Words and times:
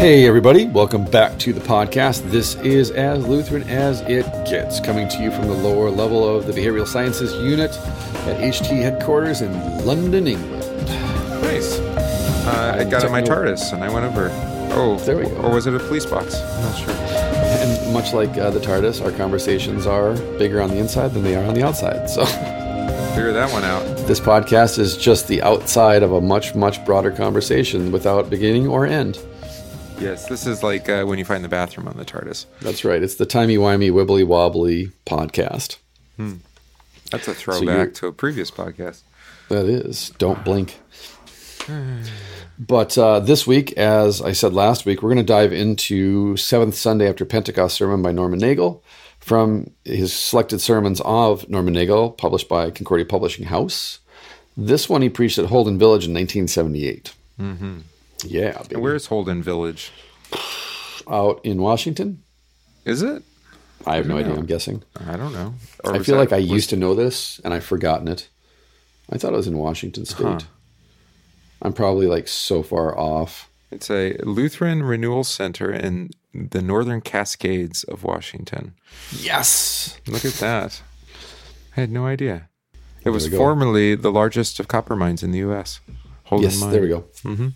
Hey, 0.00 0.26
everybody, 0.26 0.64
welcome 0.64 1.04
back 1.04 1.38
to 1.40 1.52
the 1.52 1.60
podcast. 1.60 2.22
This 2.30 2.54
is 2.62 2.90
As 2.90 3.26
Lutheran 3.26 3.68
as 3.68 4.00
It 4.00 4.24
Gets, 4.46 4.80
coming 4.80 5.06
to 5.10 5.22
you 5.22 5.30
from 5.30 5.46
the 5.46 5.52
lower 5.52 5.90
level 5.90 6.26
of 6.26 6.46
the 6.46 6.54
Behavioral 6.54 6.86
Sciences 6.86 7.34
Unit 7.34 7.70
at 7.70 8.40
HT 8.40 8.68
headquarters 8.80 9.42
in 9.42 9.52
London, 9.84 10.26
England. 10.26 10.62
Nice. 11.42 11.78
Uh, 11.80 12.78
I 12.80 12.84
got 12.88 13.04
in 13.04 13.12
my 13.12 13.20
TARDIS 13.20 13.74
and 13.74 13.84
I 13.84 13.92
went 13.92 14.06
over. 14.06 14.30
Oh, 14.72 14.96
There 15.00 15.18
we 15.18 15.24
go. 15.24 15.36
Or 15.42 15.52
was 15.52 15.66
it 15.66 15.74
a 15.74 15.78
police 15.78 16.06
box? 16.06 16.34
I'm 16.34 16.62
not 16.62 16.78
sure. 16.78 16.94
And 16.94 17.92
much 17.92 18.14
like 18.14 18.30
uh, 18.38 18.48
the 18.48 18.60
TARDIS, 18.60 19.04
our 19.04 19.12
conversations 19.12 19.86
are 19.86 20.14
bigger 20.38 20.62
on 20.62 20.70
the 20.70 20.78
inside 20.78 21.08
than 21.08 21.24
they 21.24 21.36
are 21.36 21.44
on 21.44 21.52
the 21.52 21.62
outside. 21.62 22.08
So 22.08 22.24
Figure 22.24 23.34
that 23.34 23.52
one 23.52 23.64
out. 23.64 23.82
this 24.06 24.18
podcast 24.18 24.78
is 24.78 24.96
just 24.96 25.28
the 25.28 25.42
outside 25.42 26.02
of 26.02 26.12
a 26.12 26.22
much, 26.22 26.54
much 26.54 26.82
broader 26.86 27.10
conversation 27.10 27.92
without 27.92 28.30
beginning 28.30 28.66
or 28.66 28.86
end. 28.86 29.18
Yes, 30.00 30.26
this 30.28 30.46
is 30.46 30.62
like 30.62 30.88
uh, 30.88 31.04
when 31.04 31.18
you 31.18 31.26
find 31.26 31.44
the 31.44 31.48
bathroom 31.48 31.86
on 31.86 31.96
the 31.98 32.06
TARDIS. 32.06 32.46
That's 32.62 32.84
right. 32.84 33.02
It's 33.02 33.16
the 33.16 33.26
timey-wimey, 33.26 33.90
wibbly-wobbly 33.90 34.92
podcast. 35.04 35.76
That's 37.10 37.28
a 37.28 37.34
throwback 37.34 37.92
to 37.94 38.06
a 38.06 38.12
previous 38.12 38.50
podcast. 38.50 39.02
That 39.50 39.66
is. 39.66 40.10
Don't 40.18 40.42
blink. 40.44 40.80
But 42.58 42.96
uh, 42.96 43.20
this 43.20 43.46
week, 43.46 43.72
as 43.72 44.22
I 44.22 44.32
said 44.32 44.54
last 44.54 44.86
week, 44.86 45.02
we're 45.02 45.10
going 45.10 45.24
to 45.24 45.32
dive 45.32 45.52
into 45.52 46.36
Seventh 46.36 46.74
Sunday 46.74 47.08
After 47.08 47.24
Pentecost 47.24 47.76
sermon 47.76 48.02
by 48.02 48.12
Norman 48.12 48.38
Nagel 48.38 48.82
from 49.18 49.70
his 49.84 50.12
selected 50.12 50.60
sermons 50.60 51.00
of 51.04 51.48
Norman 51.48 51.74
Nagel, 51.74 52.10
published 52.10 52.48
by 52.48 52.70
Concordia 52.70 53.04
Publishing 53.04 53.46
House. 53.46 53.98
This 54.56 54.88
one 54.88 55.02
he 55.02 55.08
preached 55.08 55.38
at 55.38 55.46
Holden 55.46 55.78
Village 55.78 56.06
in 56.06 56.14
1978. 56.14 57.12
Mm-hmm. 57.38 57.78
Yeah, 58.24 58.58
baby. 58.62 58.74
And 58.74 58.82
where's 58.82 59.06
Holden 59.06 59.42
Village? 59.42 59.92
out 61.10 61.40
in 61.44 61.60
Washington. 61.60 62.22
Is 62.84 63.02
it? 63.02 63.22
I 63.86 63.96
have 63.96 64.06
no 64.06 64.14
don't 64.16 64.26
idea. 64.26 64.38
I'm 64.38 64.46
guessing. 64.46 64.82
I 65.08 65.16
don't 65.16 65.32
know. 65.32 65.54
Or 65.82 65.94
I 65.94 65.98
feel 66.00 66.14
that- 66.16 66.20
like 66.20 66.32
I 66.32 66.36
was- 66.40 66.50
used 66.50 66.70
to 66.70 66.76
know 66.76 66.94
this 66.94 67.40
and 67.42 67.52
I've 67.52 67.64
forgotten 67.64 68.06
it. 68.06 68.28
I 69.10 69.18
thought 69.18 69.32
it 69.32 69.36
was 69.36 69.48
in 69.48 69.58
Washington 69.58 70.04
State. 70.06 70.24
Huh. 70.26 70.38
I'm 71.62 71.72
probably 71.72 72.06
like 72.06 72.28
so 72.28 72.62
far 72.62 72.96
off. 72.96 73.48
It's 73.72 73.90
a 73.90 74.16
Lutheran 74.22 74.82
Renewal 74.82 75.24
Center 75.24 75.72
in 75.72 76.10
the 76.32 76.62
Northern 76.62 77.00
Cascades 77.00 77.82
of 77.84 78.04
Washington. 78.04 78.74
Yes. 79.18 79.98
Look 80.06 80.24
at 80.24 80.34
that. 80.34 80.82
I 81.76 81.80
had 81.80 81.90
no 81.90 82.06
idea. 82.06 82.48
It 83.04 83.10
was 83.10 83.26
formerly 83.28 83.94
the 83.94 84.12
largest 84.12 84.60
of 84.60 84.68
copper 84.68 84.94
mines 84.94 85.22
in 85.22 85.32
the 85.32 85.38
U.S. 85.38 85.80
Holden 86.24 86.50
Yes, 86.50 86.60
Mine. 86.60 86.70
there 86.72 86.82
we 86.82 86.88
go. 86.88 87.00
Mm-hmm. 87.24 87.48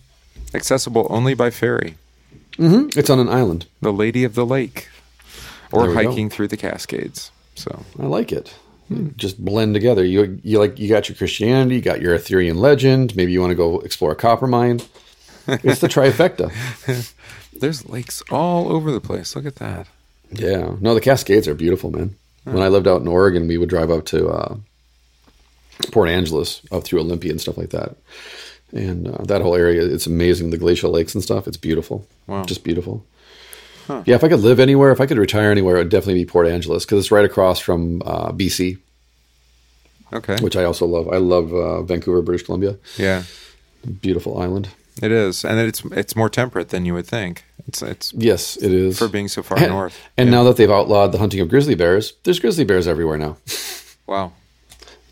Accessible 0.53 1.07
only 1.09 1.33
by 1.33 1.49
ferry. 1.49 1.95
It's 2.57 3.09
on 3.09 3.19
an 3.19 3.27
island. 3.29 3.65
The 3.81 3.91
Lady 3.91 4.23
of 4.23 4.35
the 4.35 4.45
Lake, 4.45 4.87
or 5.71 5.87
we 5.87 5.87
go. 5.87 5.93
hiking 5.93 6.29
through 6.29 6.47
the 6.47 6.57
Cascades. 6.57 7.31
So 7.55 7.83
I 7.99 8.05
like 8.05 8.31
it. 8.31 8.55
Just 9.17 9.43
blend 9.43 9.73
together. 9.73 10.05
You 10.05 10.39
you 10.43 10.59
like 10.59 10.77
you 10.79 10.87
got 10.87 11.09
your 11.09 11.17
Christianity, 11.17 11.75
you 11.75 11.81
got 11.81 12.01
your 12.01 12.13
Arthurian 12.13 12.57
legend. 12.57 13.15
Maybe 13.15 13.31
you 13.31 13.41
want 13.41 13.51
to 13.51 13.55
go 13.55 13.79
explore 13.79 14.11
a 14.11 14.15
copper 14.15 14.47
mine. 14.47 14.81
It's 15.47 15.81
the 15.81 15.87
trifecta. 15.87 16.51
there's 17.59 17.87
lakes 17.87 18.23
all 18.31 18.71
over 18.71 18.91
the 18.91 19.01
place. 19.01 19.35
Look 19.35 19.45
at 19.45 19.55
that. 19.55 19.87
Yeah. 20.31 20.75
No, 20.79 20.93
the 20.93 21.01
Cascades 21.01 21.47
are 21.47 21.55
beautiful, 21.55 21.91
man. 21.91 22.15
When 22.45 22.61
I 22.61 22.67
lived 22.67 22.87
out 22.87 23.01
in 23.01 23.07
Oregon, 23.07 23.47
we 23.47 23.57
would 23.57 23.69
drive 23.69 23.89
up 23.89 24.05
to 24.07 24.27
uh, 24.29 24.57
Port 25.91 26.09
Angeles, 26.09 26.61
up 26.71 26.83
through 26.83 26.99
Olympia 26.99 27.31
and 27.31 27.41
stuff 27.41 27.57
like 27.57 27.71
that. 27.71 27.95
And 28.71 29.07
uh, 29.07 29.23
that 29.25 29.41
whole 29.41 29.55
area, 29.55 29.83
it's 29.85 30.07
amazing. 30.07 30.49
The 30.49 30.57
glacial 30.57 30.91
lakes 30.91 31.13
and 31.15 31.23
stuff, 31.23 31.47
it's 31.47 31.57
beautiful. 31.57 32.07
Wow. 32.27 32.43
Just 32.45 32.63
beautiful. 32.63 33.05
Yeah, 33.87 34.15
if 34.15 34.23
I 34.23 34.29
could 34.29 34.39
live 34.39 34.59
anywhere, 34.59 34.91
if 34.91 34.99
I 34.99 35.05
could 35.05 35.19
retire 35.19 35.51
anywhere, 35.51 35.75
it 35.75 35.79
would 35.81 35.89
definitely 35.89 36.15
be 36.23 36.25
Port 36.25 36.47
Angeles 36.47 36.85
because 36.85 36.97
it's 36.99 37.11
right 37.11 37.23
across 37.23 37.59
from 37.59 38.01
uh, 38.03 38.31
BC, 38.31 38.79
Okay. 40.11 40.37
which 40.41 40.55
I 40.55 40.63
also 40.63 40.87
love. 40.87 41.07
I 41.09 41.17
love 41.17 41.53
uh, 41.53 41.83
Vancouver, 41.83 42.23
British 42.23 42.45
Columbia. 42.45 42.77
yeah, 42.97 43.23
Beautiful 44.01 44.39
island. 44.41 44.69
it 45.03 45.11
is, 45.11 45.45
and 45.45 45.59
it's 45.59 45.83
it's 45.91 46.15
more 46.15 46.29
temperate 46.29 46.69
than 46.69 46.85
you 46.85 46.95
would 46.95 47.05
think. 47.05 47.43
It's 47.67 47.83
it's 47.83 48.11
Yes, 48.15 48.57
it 48.57 48.71
is. 48.71 48.97
for 48.97 49.07
being 49.07 49.27
so 49.27 49.43
far 49.43 49.59
and, 49.59 49.69
north. 49.69 49.95
And 50.17 50.29
Yeah. 50.29 50.35
now 50.37 50.43
that 50.45 50.57
they've 50.57 50.71
outlawed 50.71 51.11
the 51.11 51.19
hunting 51.19 51.39
of 51.41 51.49
grizzly 51.49 51.75
bears, 51.75 52.13
there's 52.23 52.39
grizzly 52.39 52.63
bears 52.65 52.87
everywhere 52.87 53.19
now. 53.19 53.37
wow. 54.07 54.31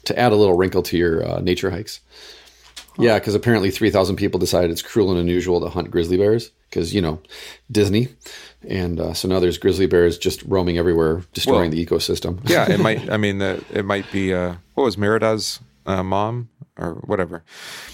to 0.05 0.17
add 0.19 0.31
a 0.31 0.35
little 0.35 0.57
wrinkle 0.57 0.81
to 0.83 0.97
your 0.97 1.23
uh, 1.23 1.39
nature 1.41 1.69
hikes. 1.69 1.99
Yeah, 2.97 3.17
because 3.19 3.33
apparently 3.35 3.71
3,000 3.71 4.15
people 4.15 4.39
decided 4.39 4.69
it's 4.71 4.81
cruel 4.81 5.09
and 5.11 5.19
unusual 5.19 5.59
to 5.61 5.69
hunt 5.69 5.89
grizzly 5.91 6.17
bears 6.17 6.51
because, 6.69 6.93
you 6.93 7.01
know, 7.01 7.19
Disney. 7.71 8.09
And 8.67 8.99
uh, 8.99 9.13
so 9.13 9.27
now 9.27 9.39
there's 9.39 9.57
grizzly 9.57 9.87
bears 9.87 10.17
just 10.17 10.43
roaming 10.43 10.77
everywhere, 10.77 11.23
destroying 11.33 11.71
Well, 11.71 11.71
the 11.71 11.85
ecosystem. 11.85 12.47
Yeah, 12.49 12.69
it 12.71 12.79
might. 12.79 13.09
I 13.11 13.17
mean, 13.17 13.39
the, 13.39 13.63
it 13.71 13.83
might 13.85 14.11
be. 14.11 14.33
Uh, 14.33 14.55
what 14.75 14.83
was 14.83 14.97
Merida's 14.97 15.59
uh, 15.85 16.03
mom 16.03 16.49
or 16.77 16.93
whatever? 17.05 17.43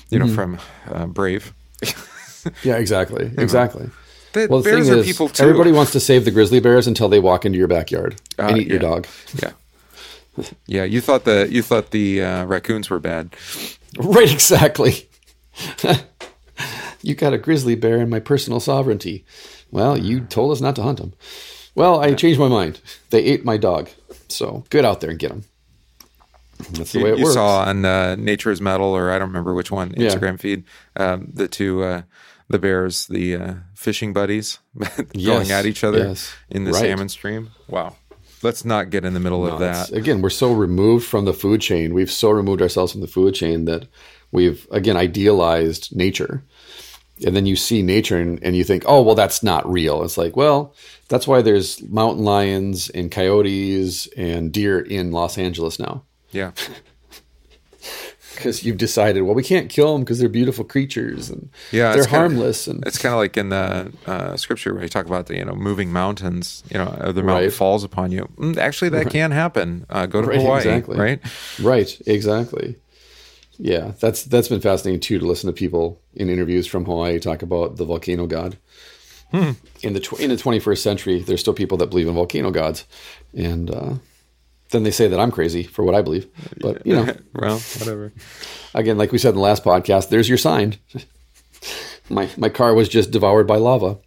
You 0.10 0.20
know, 0.20 0.26
Mm-hmm. 0.26 0.36
from 0.36 0.60
uh, 0.88 1.06
Brave. 1.08 1.54
yeah, 2.64 2.76
exactly. 2.78 3.31
Exactly. 3.38 3.90
The 4.34 4.48
Well, 4.50 4.62
the 4.62 4.70
bears 4.70 4.88
thing 4.88 4.96
are 4.98 5.00
is, 5.00 5.06
people 5.08 5.30
too. 5.30 5.42
everybody 5.44 5.72
wants 5.72 5.92
to 5.94 6.00
save 6.00 6.26
the 6.26 6.31
grizzly 6.31 6.60
bears 6.60 6.88
until 6.88 7.10
they 7.10 7.20
walk 7.20 7.46
into 7.46 7.58
your 7.58 7.68
backyard 7.68 8.22
Uh, 8.38 8.44
and 8.48 8.58
eat 8.60 8.68
your 8.68 8.80
dog. 8.80 9.08
Yeah. 9.42 9.52
Yeah, 10.67 10.83
you 10.83 11.01
thought 11.01 11.23
the 11.25 11.47
you 11.50 11.61
thought 11.61 11.91
the 11.91 12.22
uh, 12.23 12.45
raccoons 12.45 12.89
were 12.89 13.00
bad. 13.00 13.35
Right, 13.97 14.31
exactly. 14.31 15.09
you 17.01 17.16
got 17.16 17.33
a 17.33 17.38
grizzly 17.39 17.75
bear 17.75 17.97
in 17.97 18.09
my 18.09 18.19
personal 18.19 18.59
sovereignty. 18.59 19.25
Well, 19.72 19.97
you 19.97 20.19
told 20.22 20.51
us 20.51 20.61
not 20.61 20.75
to 20.75 20.83
hunt 20.83 21.00
them. 21.00 21.13
Well, 21.75 22.00
I 22.00 22.13
changed 22.13 22.39
my 22.39 22.47
mind. 22.47 22.81
They 23.09 23.23
ate 23.23 23.44
my 23.45 23.57
dog. 23.57 23.89
So 24.27 24.63
get 24.69 24.85
out 24.85 25.01
there 25.01 25.09
and 25.09 25.17
get 25.19 25.29
them. 25.29 25.44
That's 26.71 26.91
the 26.91 27.00
You, 27.00 27.06
way 27.06 27.11
it 27.13 27.17
you 27.17 27.23
works. 27.23 27.33
saw 27.35 27.61
on 27.63 27.83
uh, 27.85 28.16
Nature's 28.16 28.61
Metal, 28.61 28.89
or 28.95 29.11
I 29.11 29.17
don't 29.17 29.29
remember 29.29 29.53
which 29.53 29.71
one, 29.71 29.94
Yeah. 29.97 30.09
Instagram 30.09 30.39
feed, 30.39 30.66
um, 30.97 31.29
the 31.33 31.47
two 31.47 31.81
uh, 31.83 32.01
the 32.50 32.59
bears, 32.59 33.07
the 33.07 33.35
uh, 33.35 33.53
fishing 33.75 34.11
buddies, 34.13 34.59
going 34.77 35.07
Yes, 35.13 35.51
at 35.51 35.66
each 35.66 35.83
other 35.83 36.00
yes. 36.00 36.31
in 36.50 36.66
the 36.66 36.71
Right. 36.73 36.81
salmon 36.81 37.09
stream. 37.09 37.51
Wow, 37.67 37.95
let's 38.44 38.66
not 38.66 38.89
get 38.89 39.05
in 39.05 39.13
the 39.13 39.19
middle 39.19 39.45
of 39.45 39.59
that. 39.59 39.91
Again, 39.91 40.22
we're 40.22 40.29
so 40.29 40.51
removed 40.53 41.05
from 41.05 41.25
the 41.25 41.33
food 41.33 41.61
chain. 41.61 41.94
We've 41.94 42.11
so 42.11 42.29
removed 42.29 42.61
ourselves 42.61 42.91
from 42.91 43.01
the 43.01 43.07
food 43.07 43.33
chain 43.35 43.66
that 43.66 43.88
we've, 44.31 44.67
again, 44.72 44.97
idealized 44.97 45.95
nature. 45.95 46.44
And 47.25 47.35
then 47.35 47.45
you 47.45 47.55
see 47.57 47.81
nature 47.81 48.17
and, 48.17 48.41
and 48.44 48.55
you 48.55 48.63
think, 48.63 48.83
oh, 48.85 49.01
well, 49.01 49.16
that's 49.16 49.44
not 49.44 49.69
real. 49.69 50.03
It's 50.03 50.17
like, 50.17 50.38
well, 50.38 50.73
that's 51.09 51.27
why 51.27 51.41
there's 51.41 51.81
mountain 51.83 52.23
lions 52.23 52.89
and 52.89 53.11
coyotes 53.11 54.07
and 54.16 54.53
deer 54.53 54.79
in 54.79 55.11
Los 55.11 55.38
Angeles 55.38 55.79
now. 55.79 56.03
Yeah, 56.31 56.51
Because 58.39 58.63
you've 58.63 58.77
decided, 58.77 59.23
well, 59.23 59.35
we 59.35 59.44
can't 59.44 59.69
kill 59.69 59.91
them 59.94 60.01
because 60.03 60.17
they're 60.19 60.29
beautiful 60.29 60.63
creatures 60.63 61.29
and 61.29 61.50
Yeah, 61.72 61.94
they're 61.94 62.05
harmless. 62.07 62.67
and 62.67 62.85
it's 62.88 62.97
kind 62.97 63.13
of 63.13 63.19
like 63.19 63.35
in 63.35 63.50
the 63.50 63.91
uh, 64.07 64.38
scripture 64.38 64.73
where 64.73 64.83
you 64.83 64.89
talk 64.89 65.05
about 65.05 65.25
the 65.27 65.35
you 65.35 65.44
know 65.44 65.53
moving 65.55 65.91
mountains. 65.91 66.63
You 66.72 66.77
know, 66.77 66.85
uh, 66.85 67.11
the 67.11 67.22
mountain 67.22 67.45
Right. 67.50 67.53
falls 67.53 67.83
upon 67.83 68.11
you. 68.13 68.29
Mm, 68.38 68.57
Actually, 68.57 68.89
that 68.91 69.09
can 69.09 69.31
happen. 69.31 69.85
Uh, 69.89 70.05
go 70.05 70.22
to 70.22 70.27
Right, 70.27 70.39
Hawaii, 70.39 70.57
exactly. 70.59 70.97
right? 70.97 71.19
Right, 71.61 72.01
exactly. 72.07 72.75
Yeah, 73.57 73.91
that's 74.00 74.23
that's 74.23 74.47
been 74.47 74.61
fascinating 74.61 75.01
too 75.01 75.19
to 75.19 75.25
listen 75.25 75.47
to 75.47 75.53
people 75.53 76.00
in 76.13 76.29
interviews 76.29 76.66
from 76.66 76.85
Hawaii 76.85 77.19
talk 77.19 77.41
about 77.41 77.75
the 77.75 77.83
volcano 77.83 78.25
god. 78.25 78.57
Hmm. 79.31 79.51
In 79.83 79.94
the 79.94 80.00
tw- 80.00 80.19
in 80.21 80.29
the 80.29 80.38
21st 80.38 80.77
century, 80.81 81.19
there's 81.19 81.41
still 81.41 81.53
people 81.53 81.77
that 81.79 81.89
believe 81.89 82.07
in 82.07 82.16
volcano 82.16 82.51
gods, 82.51 82.85
and 83.35 83.69
uh, 83.69 83.94
then 84.72 84.84
they 84.84 84.91
say 84.91 85.07
that 85.07 85.19
I'm 85.19 85.31
crazy 85.31 85.63
for 85.63 85.84
what 85.84 85.96
I 85.96 86.02
believe. 86.02 86.28
But 86.59 86.85
you 86.85 86.96
know, 86.96 87.13
well, 87.34 87.59
whatever. 87.77 88.13
again, 88.74 88.98
like 88.98 89.12
we 89.12 89.18
said 89.18 89.30
in 89.30 89.36
the 89.36 89.42
last 89.42 89.63
podcast, 89.63 90.10
there's 90.10 90.30
your 90.30 90.38
sign. 90.38 90.77
my 92.10 92.30
my 92.38 92.50
car 92.50 92.74
was 92.74 92.89
just 92.89 93.12
devoured 93.12 93.48
by 93.48 93.57
lava. 93.57 93.98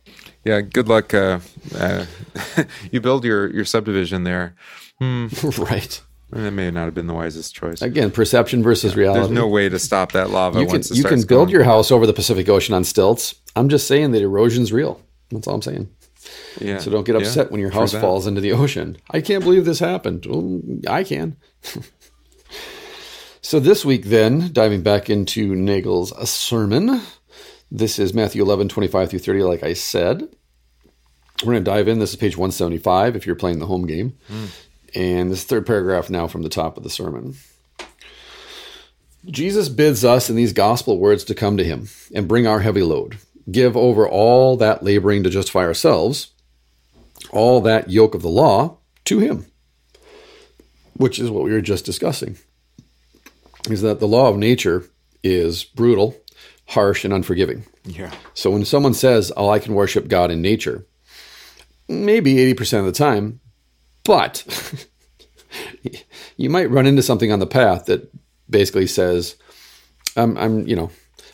Yeah, 0.44 0.60
good 0.60 0.88
luck. 0.88 1.14
Uh, 1.14 1.40
uh, 1.76 2.06
you 2.90 3.00
build 3.00 3.24
your 3.24 3.50
your 3.50 3.64
subdivision 3.64 4.24
there. 4.24 4.54
right. 5.00 6.02
And 6.34 6.46
that 6.46 6.52
may 6.52 6.70
not 6.70 6.86
have 6.86 6.94
been 6.94 7.08
the 7.08 7.14
wisest 7.14 7.54
choice. 7.54 7.82
Again, 7.82 8.10
perception 8.10 8.62
versus 8.62 8.96
reality. 8.96 9.20
There's 9.20 9.30
no 9.30 9.48
way 9.48 9.68
to 9.68 9.78
stop 9.78 10.12
that 10.12 10.30
lava 10.30 10.60
you 10.60 10.64
can 10.64 10.76
once 10.76 10.90
it 10.90 10.96
you 10.96 11.04
can 11.04 11.18
build 11.18 11.48
going. 11.48 11.50
your 11.50 11.64
house 11.64 11.90
over 11.90 12.06
the 12.06 12.14
Pacific 12.14 12.48
Ocean 12.48 12.74
on 12.74 12.84
stilts. 12.84 13.34
I'm 13.54 13.68
just 13.68 13.86
saying 13.86 14.12
that 14.12 14.22
erosion's 14.22 14.72
real. 14.72 15.00
That's 15.30 15.46
all 15.46 15.56
I'm 15.56 15.62
saying. 15.62 15.90
Yeah. 16.60 16.78
So 16.78 16.90
don't 16.90 17.04
get 17.04 17.14
Yeah, 17.14 17.22
upset 17.22 17.50
when 17.50 17.60
your 17.60 17.70
house 17.70 17.92
falls 17.92 18.26
into 18.26 18.40
the 18.40 18.52
ocean. 18.52 18.96
I 19.10 19.20
can't 19.20 19.42
believe 19.42 19.64
this 19.64 19.78
happened. 19.78 20.26
Well, 20.26 20.60
I 20.88 21.04
can. 21.04 21.36
so 23.42 23.58
this 23.60 23.84
week, 23.84 24.04
then, 24.06 24.52
diving 24.52 24.82
back 24.82 25.10
into 25.10 25.54
Nagel's 25.54 26.12
sermon, 26.28 27.02
this 27.70 27.98
is 27.98 28.14
Matthew 28.14 28.42
11, 28.42 28.68
25 28.68 29.10
through 29.10 29.18
30, 29.18 29.42
like 29.42 29.62
I 29.62 29.72
said. 29.72 30.28
We're 31.42 31.54
going 31.54 31.64
to 31.64 31.70
dive 31.70 31.88
in. 31.88 31.98
This 31.98 32.10
is 32.10 32.16
page 32.16 32.36
175 32.36 33.16
if 33.16 33.26
you're 33.26 33.34
playing 33.34 33.58
the 33.58 33.66
home 33.66 33.86
game. 33.86 34.16
Hmm. 34.28 34.44
And 34.94 35.30
this 35.30 35.44
third 35.44 35.66
paragraph 35.66 36.10
now 36.10 36.28
from 36.28 36.42
the 36.42 36.48
top 36.48 36.76
of 36.76 36.82
the 36.82 36.90
sermon. 36.90 37.36
Jesus 39.26 39.68
bids 39.68 40.04
us 40.04 40.28
in 40.28 40.36
these 40.36 40.52
gospel 40.52 40.98
words 40.98 41.24
to 41.24 41.34
come 41.34 41.56
to 41.56 41.64
him 41.64 41.88
and 42.14 42.28
bring 42.28 42.46
our 42.46 42.60
heavy 42.60 42.82
load. 42.82 43.18
Give 43.50 43.76
over 43.76 44.08
all 44.08 44.56
that 44.56 44.82
laboring 44.82 45.22
to 45.24 45.30
justify 45.30 45.60
ourselves, 45.60 46.32
all 47.30 47.60
that 47.60 47.90
yoke 47.90 48.14
of 48.14 48.22
the 48.22 48.28
law 48.28 48.78
to 49.04 49.18
him, 49.18 49.46
which 50.94 51.18
is 51.18 51.30
what 51.30 51.44
we 51.44 51.52
were 51.52 51.60
just 51.60 51.84
discussing. 51.84 52.38
Is 53.70 53.82
that 53.82 54.00
the 54.00 54.08
law 54.08 54.28
of 54.28 54.36
nature 54.36 54.84
is 55.22 55.64
brutal, 55.64 56.16
harsh, 56.66 57.04
and 57.04 57.14
unforgiving. 57.14 57.64
Yeah. 57.84 58.12
So 58.34 58.50
when 58.50 58.64
someone 58.64 58.94
says, 58.94 59.32
"Oh, 59.36 59.48
I 59.48 59.60
can 59.60 59.74
worship 59.74 60.08
God 60.08 60.30
in 60.30 60.42
nature," 60.42 60.86
maybe 61.88 62.34
80% 62.36 62.80
of 62.80 62.86
the 62.86 62.92
time, 62.92 63.40
but 64.04 64.44
you 66.36 66.50
might 66.50 66.70
run 66.70 66.86
into 66.86 67.02
something 67.02 67.30
on 67.32 67.38
the 67.38 67.46
path 67.46 67.86
that 67.86 68.12
basically 68.50 68.86
says, 68.86 69.36
I'm, 70.16 70.36
I'm, 70.36 70.66
you 70.66 70.76
know, 70.76 70.90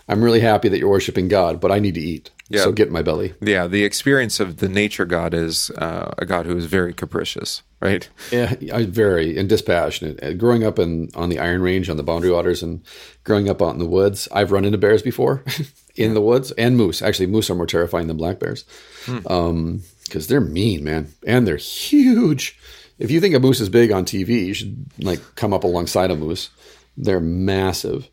I'm 0.09 0.23
really 0.23 0.41
happy 0.41 0.69
that 0.69 0.79
you're 0.79 0.89
worshiping 0.89 1.29
God, 1.29 1.61
but 1.61 1.71
I 1.71 1.79
need 1.79 1.95
to 1.95 2.01
eat. 2.01 2.31
Yeah. 2.49 2.63
So 2.63 2.73
get 2.73 2.87
in 2.87 2.95
my 2.95 3.03
belly. 3.03 3.35
Yeah. 3.43 3.67
The 3.67 3.85
experience 3.85 4.41
of 4.41 4.57
the 4.57 4.69
nature 4.69 5.05
God 5.05 5.35
is 5.35 5.71
uh, 5.71 6.15
a 6.17 6.25
God 6.25 6.47
who 6.47 6.57
is 6.57 6.65
very 6.65 6.95
capricious, 6.95 7.63
right? 7.81 8.09
Yeah, 8.33 8.55
I 8.73 8.87
very 8.87 9.39
and 9.39 9.49
dispassionate. 9.49 10.39
Growing 10.39 10.65
up 10.65 10.79
in 10.79 11.11
on 11.15 11.29
the 11.29 11.39
Iron 11.39 11.61
Range 11.61 11.91
on 11.91 11.99
the 11.99 12.03
Boundary 12.03 12.31
Waters 12.31 12.63
and 12.63 12.83
growing 13.25 13.51
up 13.51 13.61
out 13.61 13.75
in 13.75 13.79
the 13.79 13.87
woods, 13.87 14.29
I've 14.33 14.51
run 14.51 14.65
into 14.65 14.79
bears 14.79 15.03
before 15.03 15.45
in 15.95 16.15
the 16.15 16.23
woods 16.23 16.51
and 16.53 16.77
moose. 16.77 17.03
Actually, 17.03 17.27
moose 17.27 17.51
are 17.51 17.55
more 17.55 17.67
terrifying 17.67 18.07
than 18.07 18.17
black 18.17 18.39
bears 18.39 18.65
because 19.05 20.27
they're 20.29 20.41
mean, 20.41 20.85
man, 20.85 21.13
and 21.27 21.47
they're 21.47 21.57
huge. 21.57 22.59
If 22.99 23.11
you 23.11 23.21
think 23.21 23.35
a 23.35 23.41
moose 23.41 23.61
is 23.61 23.69
big 23.69 23.93
on 23.93 24.07
TV, 24.07 24.47
you 24.47 24.55
should 24.55 24.87
like 24.99 25.21
come 25.35 25.53
up 25.53 25.65
alongside 25.65 26.11
a 26.11 26.17
moose. 26.17 26.49
They're 26.97 27.21
massive, 27.21 28.09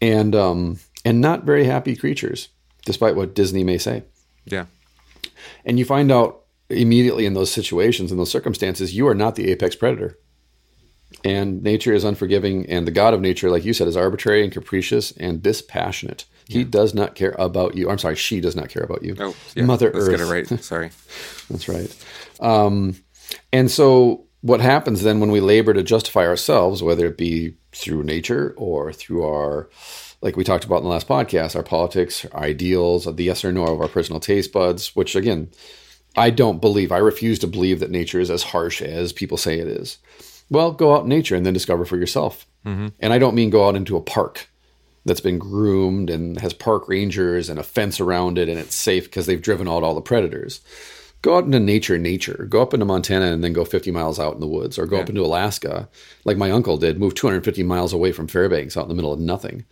and 0.00 0.34
um, 0.36 0.78
and 1.04 1.20
not 1.20 1.44
very 1.44 1.64
happy 1.64 1.96
creatures, 1.96 2.48
despite 2.84 3.16
what 3.16 3.34
Disney 3.34 3.64
may 3.64 3.78
say. 3.78 4.04
Yeah. 4.44 4.66
And 5.64 5.78
you 5.78 5.84
find 5.84 6.10
out 6.10 6.42
immediately 6.68 7.26
in 7.26 7.34
those 7.34 7.50
situations, 7.50 8.10
in 8.10 8.18
those 8.18 8.30
circumstances, 8.30 8.94
you 8.94 9.06
are 9.08 9.14
not 9.14 9.34
the 9.34 9.50
apex 9.50 9.76
predator. 9.76 10.18
And 11.24 11.62
nature 11.62 11.92
is 11.92 12.04
unforgiving, 12.04 12.66
and 12.66 12.86
the 12.86 12.90
God 12.90 13.14
of 13.14 13.20
nature, 13.20 13.50
like 13.50 13.64
you 13.64 13.74
said, 13.74 13.86
is 13.86 13.96
arbitrary 13.96 14.42
and 14.42 14.52
capricious 14.52 15.12
and 15.12 15.42
dispassionate. 15.42 16.24
He 16.48 16.64
does 16.64 16.94
not 16.94 17.14
care 17.14 17.34
about 17.38 17.76
you. 17.76 17.88
I'm 17.88 17.98
sorry, 17.98 18.16
she 18.16 18.40
does 18.40 18.56
not 18.56 18.68
care 18.68 18.82
about 18.82 19.02
you. 19.02 19.16
Oh, 19.18 19.34
yeah. 19.54 19.64
Mother 19.64 19.90
Let's 19.92 20.08
Earth. 20.08 20.10
get 20.10 20.20
it 20.20 20.30
right. 20.30 20.46
Sorry. 20.62 20.90
That's 21.48 21.68
right. 21.68 22.04
Um, 22.40 22.96
and 23.52 23.70
so, 23.70 24.26
what 24.42 24.60
happens 24.60 25.02
then 25.02 25.20
when 25.20 25.30
we 25.30 25.40
labor 25.40 25.72
to 25.72 25.82
justify 25.82 26.26
ourselves, 26.26 26.82
whether 26.82 27.06
it 27.06 27.16
be 27.16 27.54
through 27.72 28.02
nature 28.02 28.54
or 28.56 28.92
through 28.92 29.24
our, 29.24 29.70
like 30.22 30.36
we 30.36 30.44
talked 30.44 30.64
about 30.64 30.78
in 30.78 30.84
the 30.84 30.88
last 30.88 31.08
podcast, 31.08 31.56
our 31.56 31.64
politics, 31.64 32.24
our 32.32 32.44
ideals, 32.44 33.04
the 33.04 33.24
yes 33.24 33.44
or 33.44 33.52
no 33.52 33.64
of 33.64 33.80
our 33.80 33.88
personal 33.88 34.20
taste 34.20 34.52
buds, 34.52 34.94
which 34.94 35.16
again, 35.16 35.50
I 36.16 36.30
don't 36.30 36.60
believe, 36.60 36.92
I 36.92 36.98
refuse 36.98 37.38
to 37.40 37.46
believe 37.46 37.80
that 37.80 37.90
nature 37.90 38.20
is 38.20 38.30
as 38.30 38.44
harsh 38.44 38.80
as 38.80 39.12
people 39.12 39.36
say 39.36 39.58
it 39.58 39.66
is. 39.66 39.98
Well, 40.48 40.72
go 40.72 40.94
out 40.94 41.02
in 41.02 41.08
nature 41.08 41.34
and 41.34 41.44
then 41.44 41.54
discover 41.54 41.84
for 41.84 41.96
yourself. 41.96 42.46
Mm-hmm. 42.64 42.88
And 43.00 43.12
I 43.12 43.18
don't 43.18 43.34
mean 43.34 43.50
go 43.50 43.66
out 43.66 43.76
into 43.76 43.96
a 43.96 44.02
park 44.02 44.48
that's 45.04 45.20
been 45.20 45.38
groomed 45.38 46.10
and 46.10 46.38
has 46.40 46.52
park 46.52 46.88
rangers 46.88 47.48
and 47.48 47.58
a 47.58 47.64
fence 47.64 47.98
around 47.98 48.38
it 48.38 48.48
and 48.48 48.58
it's 48.58 48.76
safe 48.76 49.04
because 49.04 49.26
they've 49.26 49.42
driven 49.42 49.66
out 49.66 49.82
all 49.82 49.94
the 49.94 50.00
predators. 50.00 50.60
Go 51.22 51.36
out 51.36 51.44
into 51.44 51.58
nature, 51.58 51.98
nature. 51.98 52.46
Go 52.48 52.62
up 52.62 52.74
into 52.74 52.86
Montana 52.86 53.26
and 53.26 53.42
then 53.42 53.52
go 53.52 53.64
50 53.64 53.90
miles 53.90 54.18
out 54.18 54.34
in 54.34 54.40
the 54.40 54.46
woods, 54.46 54.76
or 54.76 54.86
go 54.86 54.98
up 54.98 55.08
into 55.08 55.24
Alaska, 55.24 55.88
like 56.24 56.36
my 56.36 56.50
uncle 56.50 56.76
did, 56.76 56.98
move 56.98 57.14
250 57.14 57.62
miles 57.62 57.92
away 57.92 58.10
from 58.10 58.26
Fairbanks 58.26 58.76
out 58.76 58.82
in 58.82 58.88
the 58.88 58.94
middle 58.96 59.12
of 59.12 59.20
nothing. 59.20 59.64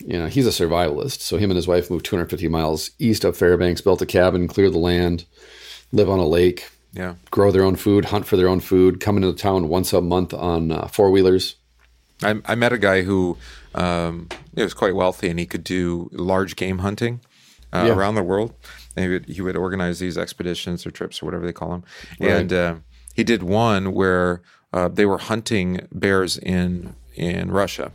You 0.00 0.18
know, 0.18 0.26
he's 0.26 0.46
a 0.46 0.50
survivalist. 0.50 1.20
So 1.20 1.36
him 1.36 1.50
and 1.50 1.56
his 1.56 1.68
wife 1.68 1.90
moved 1.90 2.04
250 2.06 2.48
miles 2.48 2.90
east 2.98 3.24
of 3.24 3.36
Fairbanks, 3.36 3.80
built 3.80 4.00
a 4.02 4.06
cabin, 4.06 4.48
cleared 4.48 4.72
the 4.72 4.78
land, 4.78 5.26
live 5.92 6.08
on 6.08 6.18
a 6.18 6.26
lake, 6.26 6.70
Yeah. 6.92 7.14
grow 7.30 7.50
their 7.52 7.64
own 7.64 7.76
food, 7.76 8.06
hunt 8.06 8.26
for 8.26 8.36
their 8.36 8.48
own 8.48 8.60
food, 8.60 9.00
come 9.00 9.16
into 9.16 9.32
town 9.34 9.68
once 9.68 9.92
a 9.92 10.00
month 10.00 10.32
on 10.34 10.72
uh, 10.72 10.86
four 10.88 11.10
wheelers. 11.10 11.56
I, 12.22 12.40
I 12.44 12.54
met 12.54 12.72
a 12.72 12.78
guy 12.78 13.02
who 13.02 13.36
um, 13.74 14.28
was 14.54 14.74
quite 14.74 14.94
wealthy 14.94 15.28
and 15.28 15.38
he 15.38 15.46
could 15.46 15.64
do 15.64 16.08
large 16.12 16.56
game 16.56 16.78
hunting 16.78 17.20
uh, 17.72 17.84
Yeah. 17.86 17.94
around 17.94 18.14
the 18.14 18.22
world. 18.22 18.54
And 18.96 19.04
he 19.04 19.10
would, 19.10 19.26
he 19.26 19.40
would 19.42 19.56
organize 19.56 19.98
these 20.00 20.18
expeditions 20.18 20.84
or 20.86 20.90
trips 20.90 21.22
or 21.22 21.26
whatever 21.26 21.46
they 21.46 21.52
call 21.52 21.70
them. 21.70 21.84
And 22.20 22.52
uh, 22.52 22.74
he 23.14 23.22
did 23.24 23.42
one 23.42 23.92
where 23.92 24.42
uh, 24.72 24.88
they 24.88 25.06
were 25.06 25.18
hunting 25.18 25.86
bears 25.92 26.36
in 26.38 26.94
in 27.14 27.50
Russia. 27.50 27.92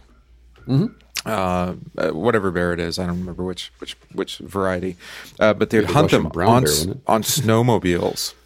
Uh, 0.68 0.88
uh, 1.26 1.74
whatever 2.12 2.52
bear 2.52 2.72
it 2.74 2.80
is, 2.80 3.00
I 3.00 3.06
don't 3.08 3.20
remember 3.20 3.44
which 3.44 3.72
which 3.80 3.96
which 4.14 4.38
variety, 4.40 4.96
uh, 5.40 5.54
but 5.54 5.70
they'd 5.72 5.86
hunt 5.86 6.12
Russian 6.12 6.24
them 6.24 6.32
on 6.48 6.64
bear, 6.64 6.72
s- 6.72 6.78
wasn't 6.86 6.96
it? 6.98 7.02
on 7.08 7.24
snowmobiles. 7.24 8.34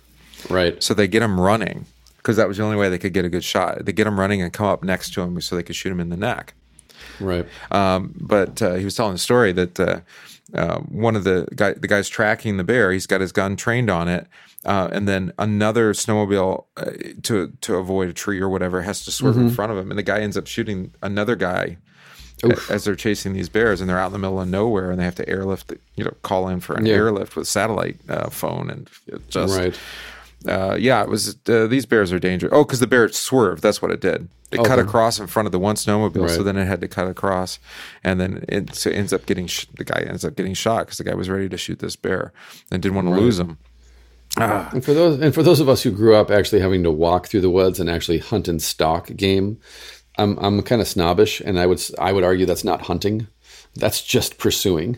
Right. 0.50 0.81
So 0.81 0.94
they 0.94 1.10
get 1.10 1.20
them 1.20 1.38
running 1.38 1.86
because 2.16 2.38
that 2.38 2.48
was 2.48 2.56
the 2.56 2.64
only 2.64 2.78
way 2.78 2.88
they 2.88 2.98
could 2.98 3.12
get 3.12 3.26
a 3.26 3.30
good 3.30 3.44
shot. 3.44 3.84
They 3.84 3.92
get 3.92 4.06
them 4.06 4.18
running 4.18 4.42
and 4.42 4.54
come 4.54 4.68
up 4.68 4.84
next 4.86 5.14
to 5.16 5.22
him 5.22 5.42
so 5.42 5.58
they 5.58 5.64
could 5.64 5.76
shoot 5.76 5.92
him 5.92 6.00
in 6.00 6.08
the 6.08 6.16
neck. 6.16 6.54
Right. 7.20 7.46
Um, 7.72 8.14
but 8.18 8.62
uh, 8.62 8.76
he 8.76 8.86
was 8.86 8.96
telling 8.96 9.16
a 9.16 9.18
story 9.18 9.52
that 9.52 9.78
uh, 9.78 10.00
uh, 10.54 10.80
one 10.80 11.18
of 11.18 11.26
the 11.26 11.46
guy, 11.56 11.74
the 11.74 11.90
guy's 11.90 12.08
tracking 12.08 12.56
the 12.56 12.64
bear. 12.64 12.94
He's 12.94 13.06
got 13.06 13.20
his 13.20 13.34
gun 13.34 13.58
trained 13.58 13.90
on 13.90 14.08
it, 14.08 14.28
uh, 14.64 14.88
and 14.94 15.10
then 15.10 15.34
another 15.38 15.92
snowmobile 15.92 16.64
uh, 16.78 16.92
to 17.24 17.52
to 17.60 17.76
avoid 17.76 18.08
a 18.08 18.14
tree 18.14 18.40
or 18.40 18.48
whatever 18.48 18.81
has 18.84 19.04
to 19.04 19.12
swerve 19.12 19.36
in 19.38 19.50
front 19.50 19.74
of 19.74 19.78
him, 19.78 19.92
and 19.92 19.98
the 20.00 20.04
guy 20.04 20.22
ends 20.22 20.38
up 20.38 20.48
shooting 20.48 20.94
another 21.04 21.36
guy. 21.36 21.78
A- 22.44 22.72
As 22.74 22.84
they're 22.84 22.96
chasing 22.96 23.34
these 23.34 23.50
bears, 23.50 23.82
and 23.82 23.90
they're 23.90 24.00
out 24.00 24.08
in 24.08 24.14
the 24.14 24.20
middle 24.20 24.40
of 24.42 24.48
nowhere, 24.48 24.92
and 24.92 25.00
they 25.00 25.04
have 25.06 25.16
to 25.16 25.28
airlift, 25.30 25.74
you 25.96 26.04
know, 26.04 26.14
call 26.24 26.48
in 26.48 26.60
for 26.60 26.76
an 26.76 26.86
Yeah. 26.86 26.96
airlift 26.96 27.36
with 27.36 27.48
satellite 27.48 27.98
uh, 28.10 28.30
phone, 28.30 28.70
and 28.70 28.90
just 29.30 29.58
Right. 29.58 29.76
uh, 30.48 30.76
yeah, 30.80 31.02
it 31.04 31.10
was. 31.10 31.36
Uh, 31.48 31.68
these 31.68 31.86
bears 31.86 32.12
are 32.14 32.20
dangerous. 32.20 32.52
Oh, 32.56 32.64
because 32.64 32.80
the 32.80 32.88
bear 32.88 33.10
swerved. 33.10 33.62
That's 33.62 33.82
what 33.82 33.92
it 33.92 34.00
did. 34.02 34.28
It 34.52 34.64
cut 34.64 34.80
across 34.80 35.20
in 35.20 35.28
front 35.28 35.46
of 35.46 35.52
the 35.52 35.60
one 35.60 35.76
snowmobile, 35.76 36.28
so 36.28 36.42
then 36.42 36.58
it 36.58 36.66
had 36.66 36.82
to 36.82 36.88
cut 36.88 37.08
across, 37.08 37.60
and 38.04 38.20
then 38.20 38.46
it 38.50 38.74
so 38.74 38.90
it 38.90 38.94
ends 38.96 39.14
up 39.14 39.28
getting 39.28 39.46
sh- 39.46 39.68
the 39.78 39.84
guy 39.84 40.04
ends 40.08 40.26
up 40.26 40.36
getting 40.36 40.56
shot 40.56 40.86
because 40.88 40.98
the 40.98 41.04
guy 41.04 41.14
was 41.14 41.30
ready 41.30 41.48
to 41.50 41.58
shoot 41.58 41.78
this 41.80 41.96
bear 41.96 42.34
and 42.72 42.82
didn't 42.82 42.96
want 42.96 43.08
to 43.10 43.14
lose 43.14 43.38
him. 43.40 43.58
And 44.38 44.84
for 44.84 44.94
those 44.96 45.20
and 45.20 45.34
for 45.36 45.44
those 45.44 45.60
of 45.60 45.70
us 45.70 45.84
who 45.84 45.92
grew 45.92 46.16
up 46.16 46.32
actually 46.32 46.62
having 46.62 46.82
to 46.84 46.90
walk 46.92 47.28
through 47.28 47.42
the 47.42 47.50
woods 47.50 47.80
and 47.80 47.90
actually 47.90 48.18
hunt 48.20 48.48
and 48.48 48.60
stalk 48.62 49.16
game, 49.16 49.58
I'm 50.19 50.38
I'm 50.39 50.62
kind 50.62 50.81
of 50.81 50.88
snobbish, 50.88 51.42
and 51.42 51.60
I 51.60 51.66
would 51.66 51.81
I 51.98 52.12
would 52.13 52.24
argue 52.24 52.45
that's 52.45 52.64
not 52.64 52.81
hunting, 52.81 53.28
that's 53.76 54.04
just 54.04 54.38
pursuing, 54.38 54.97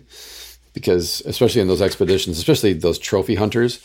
because 0.73 1.21
especially 1.25 1.61
in 1.61 1.67
those 1.67 1.81
expeditions, 1.81 2.37
especially 2.37 2.73
those 2.73 2.99
trophy 2.99 3.35
hunters, 3.35 3.79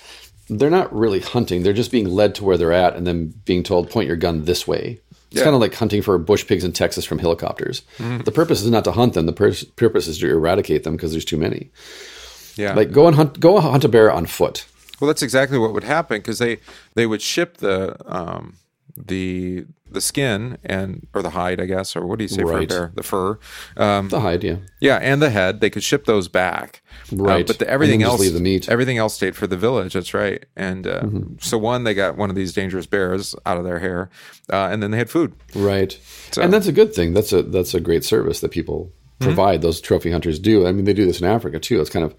they're 0.49 0.71
not 0.71 0.93
really 0.95 1.21
hunting; 1.21 1.63
they're 1.63 1.73
just 1.73 1.91
being 1.93 2.09
led 2.09 2.35
to 2.37 2.45
where 2.45 2.57
they're 2.57 2.73
at 2.73 2.97
and 2.97 3.07
then 3.07 3.35
being 3.45 3.63
told 3.63 3.91
point 3.91 4.07
your 4.09 4.17
gun 4.17 4.45
this 4.45 4.67
way. 4.67 5.01
It's 5.31 5.39
Yeah. 5.41 5.45
kind 5.45 5.55
of 5.57 5.61
like 5.61 5.75
hunting 5.75 6.03
for 6.03 6.17
bush 6.19 6.47
pigs 6.47 6.63
in 6.65 6.73
Texas 6.73 7.05
from 7.05 7.19
helicopters. 7.19 7.83
The 7.99 8.31
purpose 8.33 8.63
is 8.63 8.71
not 8.71 8.85
to 8.85 8.93
hunt 8.93 9.15
them; 9.15 9.27
the 9.27 9.33
pur- 9.33 9.67
purpose 9.77 10.07
is 10.09 10.19
to 10.19 10.29
eradicate 10.29 10.85
them 10.85 10.95
because 10.97 11.11
there's 11.11 11.25
too 11.25 11.37
many. 11.37 11.71
Yeah, 12.57 12.75
Like 12.75 12.91
go 12.93 13.07
and 13.07 13.17
hunt 13.17 13.39
go 13.41 13.61
hunt 13.61 13.85
a 13.85 13.89
bear 13.89 14.11
on 14.11 14.25
foot. 14.27 14.65
well, 15.01 15.09
that's 15.09 15.23
exactly 15.23 15.59
what 15.59 15.75
would 15.75 15.85
happen 15.85 16.19
because 16.19 16.39
they 16.39 16.59
they 16.95 17.07
would 17.07 17.21
ship 17.21 17.59
the 17.59 17.97
um, 18.07 18.55
the 18.97 19.65
the 19.89 20.01
skin 20.01 20.59
and 20.65 21.07
or 21.15 21.23
the 21.23 21.31
hide, 21.31 21.61
I 21.61 21.67
guess, 21.67 21.95
or 21.95 22.05
what 22.07 22.19
do 22.19 22.25
you 22.25 22.29
say 22.29 22.43
for 22.43 22.53
a 22.53 22.57
Right. 22.57 22.69
bear? 22.69 22.93
The 22.95 23.03
fur. 23.05 23.39
Um, 23.77 24.09
The 24.09 24.21
hide, 24.21 24.43
yeah. 24.43 24.57
Yeah, 24.81 24.97
and 24.97 25.23
the 25.23 25.31
head. 25.31 25.61
They 25.61 25.71
could 25.71 25.85
ship 25.85 26.07
those 26.07 26.27
back, 26.29 26.83
Uh, 27.13 27.17
Right. 27.17 27.47
but 27.47 27.59
the, 27.61 27.69
everything 27.71 28.03
else, 28.03 28.21
leave 28.21 28.33
the 28.33 28.41
meat. 28.41 28.69
everything 28.69 28.99
else 28.99 29.15
stayed 29.15 29.37
for 29.37 29.47
the 29.47 29.57
village. 29.57 29.93
That's 29.95 30.13
right. 30.13 30.45
And 30.57 30.87
uh, 30.87 31.03
Mm-hmm. 31.03 31.35
so 31.41 31.57
one, 31.57 31.85
they 31.85 31.95
got 31.95 32.17
one 32.17 32.31
of 32.31 32.37
these 32.37 32.53
dangerous 32.53 32.87
bears 32.87 33.35
out 33.47 33.59
of 33.59 33.65
their 33.65 33.79
hair, 33.79 34.11
uh, 34.53 34.69
and 34.73 34.83
then 34.83 34.91
they 34.91 34.99
had 34.99 35.09
food. 35.09 35.35
Right. 35.55 35.97
So- 36.33 36.43
and 36.43 36.53
that's 36.53 36.67
a 36.67 36.73
good 36.73 36.93
thing. 36.95 37.15
That's 37.15 37.33
a 37.33 37.43
that's 37.43 37.73
a 37.75 37.81
great 37.81 38.05
service 38.05 38.41
that 38.41 38.51
people 38.51 38.93
provide. 39.21 39.63
Those 39.63 39.81
trophy 39.81 40.11
hunters 40.11 40.39
do. 40.41 40.67
I 40.67 40.73
mean, 40.73 40.85
they 40.85 40.93
do 40.95 41.07
this 41.07 41.21
in 41.21 41.27
Africa 41.27 41.61
too. 41.61 41.81
It's 41.81 41.91
kind 41.91 42.05
of 42.05 42.15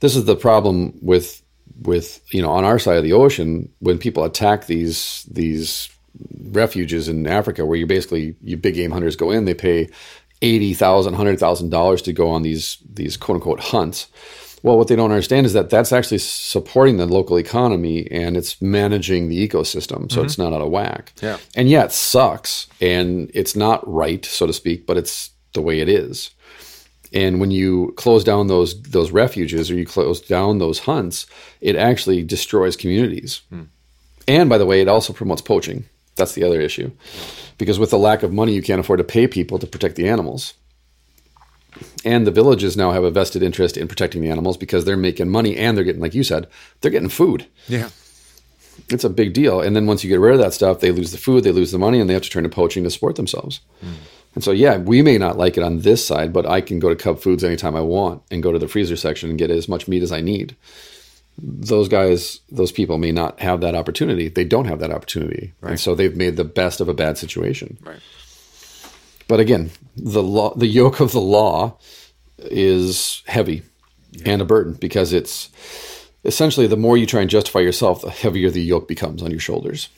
this 0.00 0.14
is 0.16 0.26
the 0.26 0.36
problem 0.36 0.92
with 1.00 1.42
with 1.82 2.20
you 2.30 2.42
know 2.42 2.50
on 2.50 2.64
our 2.64 2.78
side 2.78 2.98
of 2.98 3.02
the 3.04 3.12
ocean 3.14 3.70
when 3.80 3.96
people 3.98 4.22
attack 4.22 4.66
these 4.66 5.26
these 5.30 5.88
refuges 6.50 7.08
in 7.08 7.26
Africa 7.26 7.64
where 7.64 7.76
you 7.76 7.86
basically 7.86 8.36
you 8.42 8.56
big 8.56 8.74
game 8.74 8.90
hunters 8.90 9.16
go 9.16 9.30
in, 9.30 9.44
they 9.44 9.54
pay 9.54 9.88
eighty 10.42 10.74
thousand, 10.74 11.14
hundred 11.14 11.38
thousand 11.38 11.70
dollars 11.70 12.02
to 12.02 12.12
go 12.12 12.28
on 12.30 12.42
these 12.42 12.78
these 12.92 13.16
quote 13.16 13.36
unquote 13.36 13.60
hunts. 13.60 14.08
Well, 14.62 14.78
what 14.78 14.88
they 14.88 14.96
don't 14.96 15.12
understand 15.12 15.46
is 15.46 15.52
that 15.52 15.70
that's 15.70 15.92
actually 15.92 16.18
supporting 16.18 16.96
the 16.96 17.06
local 17.06 17.38
economy 17.38 18.10
and 18.10 18.36
it's 18.36 18.60
managing 18.60 19.28
the 19.28 19.46
ecosystem, 19.46 20.10
so 20.10 20.22
it's 20.22 20.34
mm-hmm. 20.34 20.42
not 20.42 20.52
out 20.54 20.62
of 20.62 20.70
whack. 20.70 21.12
Yeah. 21.22 21.38
And 21.54 21.68
yeah, 21.68 21.84
it 21.84 21.92
sucks 21.92 22.66
and 22.80 23.30
it's 23.32 23.54
not 23.54 23.86
right, 23.86 24.24
so 24.24 24.46
to 24.46 24.52
speak, 24.52 24.86
but 24.86 24.96
it's 24.96 25.30
the 25.52 25.62
way 25.62 25.80
it 25.80 25.88
is. 25.88 26.30
And 27.12 27.38
when 27.38 27.50
you 27.50 27.94
close 27.96 28.24
down 28.24 28.48
those 28.48 28.82
those 28.82 29.10
refuges 29.10 29.70
or 29.70 29.74
you 29.74 29.86
close 29.86 30.20
down 30.20 30.58
those 30.58 30.80
hunts, 30.80 31.26
it 31.60 31.76
actually 31.76 32.24
destroys 32.24 32.76
communities. 32.76 33.42
Hmm. 33.50 33.64
And 34.26 34.48
by 34.48 34.58
the 34.58 34.66
way, 34.66 34.80
it 34.80 34.88
also 34.88 35.12
promotes 35.12 35.42
poaching. 35.42 35.84
That's 36.16 36.32
the 36.32 36.44
other 36.44 36.60
issue. 36.60 36.90
Because 37.58 37.78
with 37.78 37.90
the 37.90 37.98
lack 37.98 38.22
of 38.22 38.32
money, 38.32 38.54
you 38.54 38.62
can't 38.62 38.80
afford 38.80 38.98
to 38.98 39.04
pay 39.04 39.26
people 39.26 39.58
to 39.58 39.66
protect 39.66 39.96
the 39.96 40.08
animals. 40.08 40.54
And 42.04 42.26
the 42.26 42.30
villages 42.30 42.76
now 42.76 42.92
have 42.92 43.04
a 43.04 43.10
vested 43.10 43.42
interest 43.42 43.76
in 43.76 43.88
protecting 43.88 44.22
the 44.22 44.30
animals 44.30 44.56
because 44.56 44.84
they're 44.84 44.96
making 44.96 45.28
money 45.28 45.56
and 45.56 45.76
they're 45.76 45.84
getting, 45.84 46.00
like 46.00 46.14
you 46.14 46.24
said, 46.24 46.48
they're 46.80 46.90
getting 46.90 47.08
food. 47.08 47.46
Yeah. 47.68 47.90
It's 48.88 49.04
a 49.04 49.10
big 49.10 49.32
deal. 49.32 49.60
And 49.60 49.74
then 49.74 49.86
once 49.86 50.04
you 50.04 50.10
get 50.10 50.20
rid 50.20 50.34
of 50.34 50.40
that 50.40 50.54
stuff, 50.54 50.80
they 50.80 50.90
lose 50.90 51.12
the 51.12 51.18
food, 51.18 51.44
they 51.44 51.52
lose 51.52 51.72
the 51.72 51.78
money, 51.78 52.00
and 52.00 52.08
they 52.08 52.14
have 52.14 52.22
to 52.22 52.30
turn 52.30 52.44
to 52.44 52.48
poaching 52.48 52.84
to 52.84 52.90
support 52.90 53.16
themselves. 53.16 53.60
Hmm. 53.80 53.92
And 54.34 54.44
so, 54.44 54.52
yeah, 54.52 54.76
we 54.76 55.00
may 55.00 55.16
not 55.16 55.38
like 55.38 55.56
it 55.56 55.62
on 55.62 55.80
this 55.80 56.04
side, 56.04 56.32
but 56.32 56.46
I 56.46 56.60
can 56.60 56.78
go 56.78 56.90
to 56.90 56.94
Cub 56.94 57.18
Foods 57.20 57.42
anytime 57.42 57.74
I 57.74 57.80
want 57.80 58.22
and 58.30 58.42
go 58.42 58.52
to 58.52 58.58
the 58.58 58.68
freezer 58.68 58.96
section 58.96 59.30
and 59.30 59.38
get 59.38 59.50
as 59.50 59.66
much 59.66 59.88
meat 59.88 60.02
as 60.02 60.12
I 60.12 60.20
need. 60.20 60.56
Those 61.38 61.88
guys, 61.88 62.40
those 62.50 62.72
people 62.72 62.98
may 62.98 63.12
not 63.12 63.40
have 63.40 63.60
that 63.60 63.74
opportunity. 63.74 64.28
They 64.28 64.44
don't 64.44 64.66
have 64.66 64.78
that 64.80 64.90
opportunity. 64.90 65.52
And 65.72 65.80
so 65.80 65.94
they've 65.94 66.16
made 66.16 66.36
the 66.36 66.44
best 66.44 66.80
of 66.80 66.88
a 66.88 66.94
bad 66.94 67.18
situation. 67.18 67.78
Right. 67.82 68.00
But 69.28 69.40
again, 69.40 69.70
the 69.96 70.22
law, 70.22 70.54
the 70.54 70.66
yoke 70.66 71.00
of 71.00 71.12
the 71.12 71.20
law 71.20 71.78
is 72.38 73.22
heavy 73.26 73.62
and 74.24 74.40
a 74.40 74.44
burden 74.44 74.74
because 74.74 75.12
it's 75.12 75.50
essentially 76.24 76.66
the 76.66 76.76
more 76.76 76.96
you 76.96 77.06
try 77.06 77.20
and 77.20 77.30
justify 77.30 77.60
yourself, 77.60 78.02
the 78.02 78.10
heavier 78.10 78.50
the 78.50 78.62
yoke 78.62 78.88
becomes 78.88 79.22
on 79.22 79.30
your 79.30 79.40
shoulders. 79.40 79.88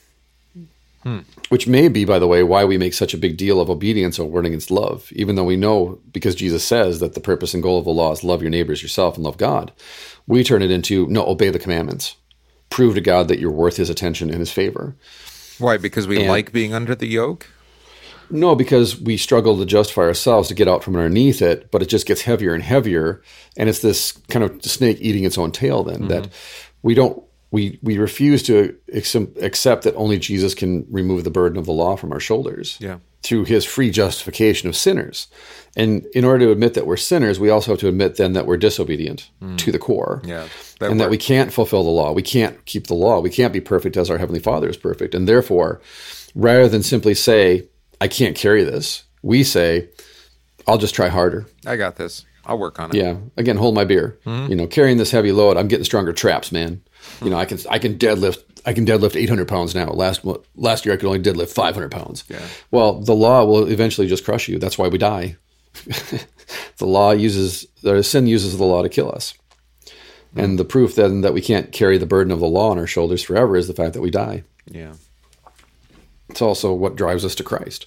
Which 1.49 1.67
may 1.67 1.89
be, 1.89 2.05
by 2.05 2.19
the 2.19 2.27
way, 2.27 2.43
why 2.43 2.65
we 2.65 2.77
make 2.77 2.93
such 2.93 3.15
a 3.15 3.19
big 3.19 3.37
deal 3.37 3.61
of 3.61 3.71
obedience 3.71 4.19
over 4.19 4.41
against 4.41 4.71
love, 4.71 5.11
even 5.13 5.37
though 5.37 5.45
we 5.45 5.57
know 5.57 6.01
because 6.13 6.35
Jesus 6.35 6.65
says 6.65 7.01
that 7.01 7.15
the 7.15 7.21
purpose 7.21 7.55
and 7.55 7.63
goal 7.63 7.79
of 7.79 7.85
the 7.85 7.91
law 7.91 8.13
is 8.13 8.25
love 8.25 8.43
your 8.43 8.51
neighbors 8.51 8.83
yourself 8.83 9.15
and 9.15 9.25
love 9.25 9.39
God. 9.39 9.73
We 10.27 10.45
turn 10.45 10.63
it 10.63 10.71
into 10.71 11.07
no, 11.07 11.27
obey 11.27 11.51
the 11.51 11.59
commandments. 11.59 12.17
Prove 12.69 12.95
to 12.97 13.01
God 13.01 13.29
that 13.29 13.39
you're 13.39 13.51
worth 13.51 13.77
his 13.77 13.89
attention 13.89 14.29
and 14.29 14.41
his 14.41 14.51
favor. 14.51 14.97
Why? 15.59 15.79
Because 15.79 16.07
we 16.07 16.19
And- 16.19 16.29
like 16.29 16.53
being 16.53 16.75
under 16.75 16.95
the 16.95 17.09
yoke? 17.09 17.47
No, 18.31 18.55
because 18.55 19.01
we 19.01 19.17
struggle 19.17 19.57
to 19.57 19.65
justify 19.65 20.03
ourselves 20.03 20.49
to 20.49 20.55
get 20.55 20.69
out 20.69 20.85
from 20.85 20.97
underneath 20.97 21.41
it, 21.41 21.71
but 21.71 21.81
it 21.81 21.89
just 21.89 22.07
gets 22.07 22.23
heavier 22.23 22.53
and 22.53 22.63
heavier, 22.63 23.23
and 23.57 23.71
it's 23.71 23.79
this 23.79 24.13
kind 24.29 24.45
of 24.45 24.63
snake 24.63 24.99
eating 25.01 25.25
its 25.25 25.39
own 25.39 25.51
tail. 25.51 25.83
Then 25.83 26.09
that 26.09 26.25
mm-hmm. 26.25 26.33
we 26.83 26.93
don't 26.93 27.23
we 27.51 27.79
we 27.83 27.99
refuse 27.99 28.43
to 28.45 28.77
accept 28.93 29.83
that 29.85 29.95
only 29.95 30.19
Jesus 30.19 30.55
can 30.55 30.87
remove 30.91 31.25
the 31.25 31.31
burden 31.31 31.59
of 31.59 31.67
the 31.67 31.73
law 31.73 31.97
from 31.97 32.13
our 32.13 32.21
shoulders. 32.21 32.77
Yeah. 32.81 32.99
Through 33.23 33.47
his 33.47 33.65
free 33.65 33.91
justification 33.91 34.69
of 34.69 34.77
sinners. 34.77 35.27
And 35.77 36.07
in 36.15 36.25
order 36.25 36.47
to 36.47 36.53
admit 36.53 36.75
that 36.75 36.87
we're 36.87 36.97
sinners, 36.97 37.41
we 37.41 37.51
also 37.51 37.73
have 37.73 37.81
to 37.81 37.89
admit 37.89 38.17
then 38.17 38.33
that 38.35 38.47
we're 38.47 38.57
disobedient 38.57 39.31
hmm. 39.41 39.57
to 39.57 39.73
the 39.73 39.79
core. 39.79 40.23
Yeah. 40.25 40.47
That 40.79 40.91
and 40.93 41.01
that 41.01 41.11
we 41.11 41.19
can't 41.19 41.53
fulfill 41.53 41.83
the 41.83 41.91
law. 41.91 42.13
We 42.13 42.23
can't 42.23 42.65
keep 42.65 42.87
the 42.87 42.95
law. 42.95 43.19
We 43.19 43.31
can't 43.31 43.53
be 43.53 43.61
perfect 43.61 43.97
as 43.97 44.09
our 44.09 44.19
Heavenly 44.19 44.41
Father 44.41 44.69
is 44.69 44.77
perfect. 44.77 45.15
And 45.15 45.27
therefore, 45.27 45.81
rather 46.37 46.69
than 46.69 46.85
simply 46.85 47.15
say, 47.15 47.67
I 48.01 48.07
can't 48.07 48.37
carry 48.37 48.63
this, 48.63 49.03
we 49.23 49.43
say, 49.43 49.89
I'll 50.69 50.79
just 50.79 50.95
try 50.95 51.09
harder. 51.09 51.47
I 51.67 51.75
got 51.75 51.97
this. 51.97 52.25
I'll 52.45 52.59
work 52.59 52.79
on 52.79 52.91
it. 52.91 52.97
Yeah. 52.97 53.17
Again, 53.37 53.57
hold 53.57 53.75
my 53.75 53.85
beer. 53.85 54.19
Hmm? 54.25 54.47
You 54.47 54.57
know, 54.57 54.67
carrying 54.67 54.97
this 54.97 55.11
heavy 55.11 55.33
load, 55.33 55.57
I'm 55.57 55.69
getting 55.69 55.85
stronger 55.85 56.13
traps, 56.13 56.53
man. 56.53 56.83
You 57.23 57.31
know, 57.31 57.37
I 57.37 57.45
can 57.45 57.59
I 57.71 57.79
can 57.79 57.99
deadlift 57.99 58.45
I 58.65 58.73
can 58.73 58.87
deadlift 58.87 59.17
800 59.17 59.49
pounds 59.49 59.75
now. 59.75 59.91
Last 59.91 60.25
last 60.57 60.85
year 60.85 60.95
I 60.95 60.99
could 60.99 61.07
only 61.07 61.21
deadlift 61.21 61.51
500 61.51 61.91
pounds. 61.91 62.25
Yeah. 62.29 62.45
Well, 62.71 63.01
the 63.01 63.15
law 63.15 63.45
will 63.45 63.67
eventually 63.69 64.07
just 64.07 64.25
crush 64.25 64.49
you. 64.49 64.59
That's 64.59 64.79
why 64.79 64.89
we 64.89 64.99
die. 64.99 65.37
the 66.79 66.87
law 66.87 67.13
uses 67.13 67.67
the 67.83 68.03
sin 68.03 68.27
uses 68.27 68.57
the 68.57 68.65
law 68.65 68.83
to 68.83 68.89
kill 68.89 69.11
us. 69.11 69.35
And 70.37 70.59
the 70.59 70.65
proof 70.65 70.95
then 70.95 71.23
that 71.23 71.35
we 71.35 71.41
can't 71.41 71.73
carry 71.73 71.99
the 71.99 72.07
burden 72.07 72.31
of 72.33 72.39
the 72.39 72.47
law 72.47 72.71
on 72.71 72.79
our 72.79 72.87
shoulders 72.87 73.23
forever 73.23 73.57
is 73.57 73.67
the 73.67 73.75
fact 73.75 73.95
that 73.95 74.03
we 74.03 74.11
die. 74.11 74.45
Yeah. 74.67 74.93
It's 76.29 76.43
also 76.43 76.73
what 76.73 76.97
drives 76.97 77.25
us 77.25 77.35
to 77.37 77.43
Christ. 77.43 77.87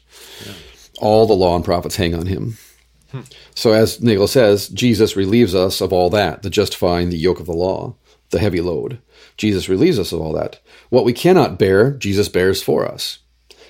All 1.00 1.26
the 1.26 1.34
law 1.34 1.56
and 1.56 1.64
prophets 1.64 1.96
hang 1.96 2.14
on 2.14 2.26
him. 2.26 2.58
Hmm. 3.12 3.22
So, 3.56 3.74
as 3.74 4.02
Nagel 4.02 4.28
says, 4.28 4.70
Jesus 4.70 5.16
relieves 5.16 5.54
us 5.54 5.82
of 5.82 5.92
all 5.92 6.10
that, 6.12 6.44
the 6.44 6.50
justifying 6.50 7.10
the 7.10 7.18
yoke 7.18 7.40
of 7.40 7.46
the 7.46 7.54
law, 7.54 7.96
the 8.32 8.40
heavy 8.40 8.62
load. 8.62 9.00
Jesus 9.38 9.70
relieves 9.70 10.00
us 10.00 10.12
of 10.12 10.20
all 10.20 10.34
that. 10.34 10.60
What 10.90 11.06
we 11.06 11.14
cannot 11.14 11.60
bear, 11.60 11.92
Jesus 11.92 12.30
bears 12.30 12.64
for 12.64 12.86
us. 12.86 13.20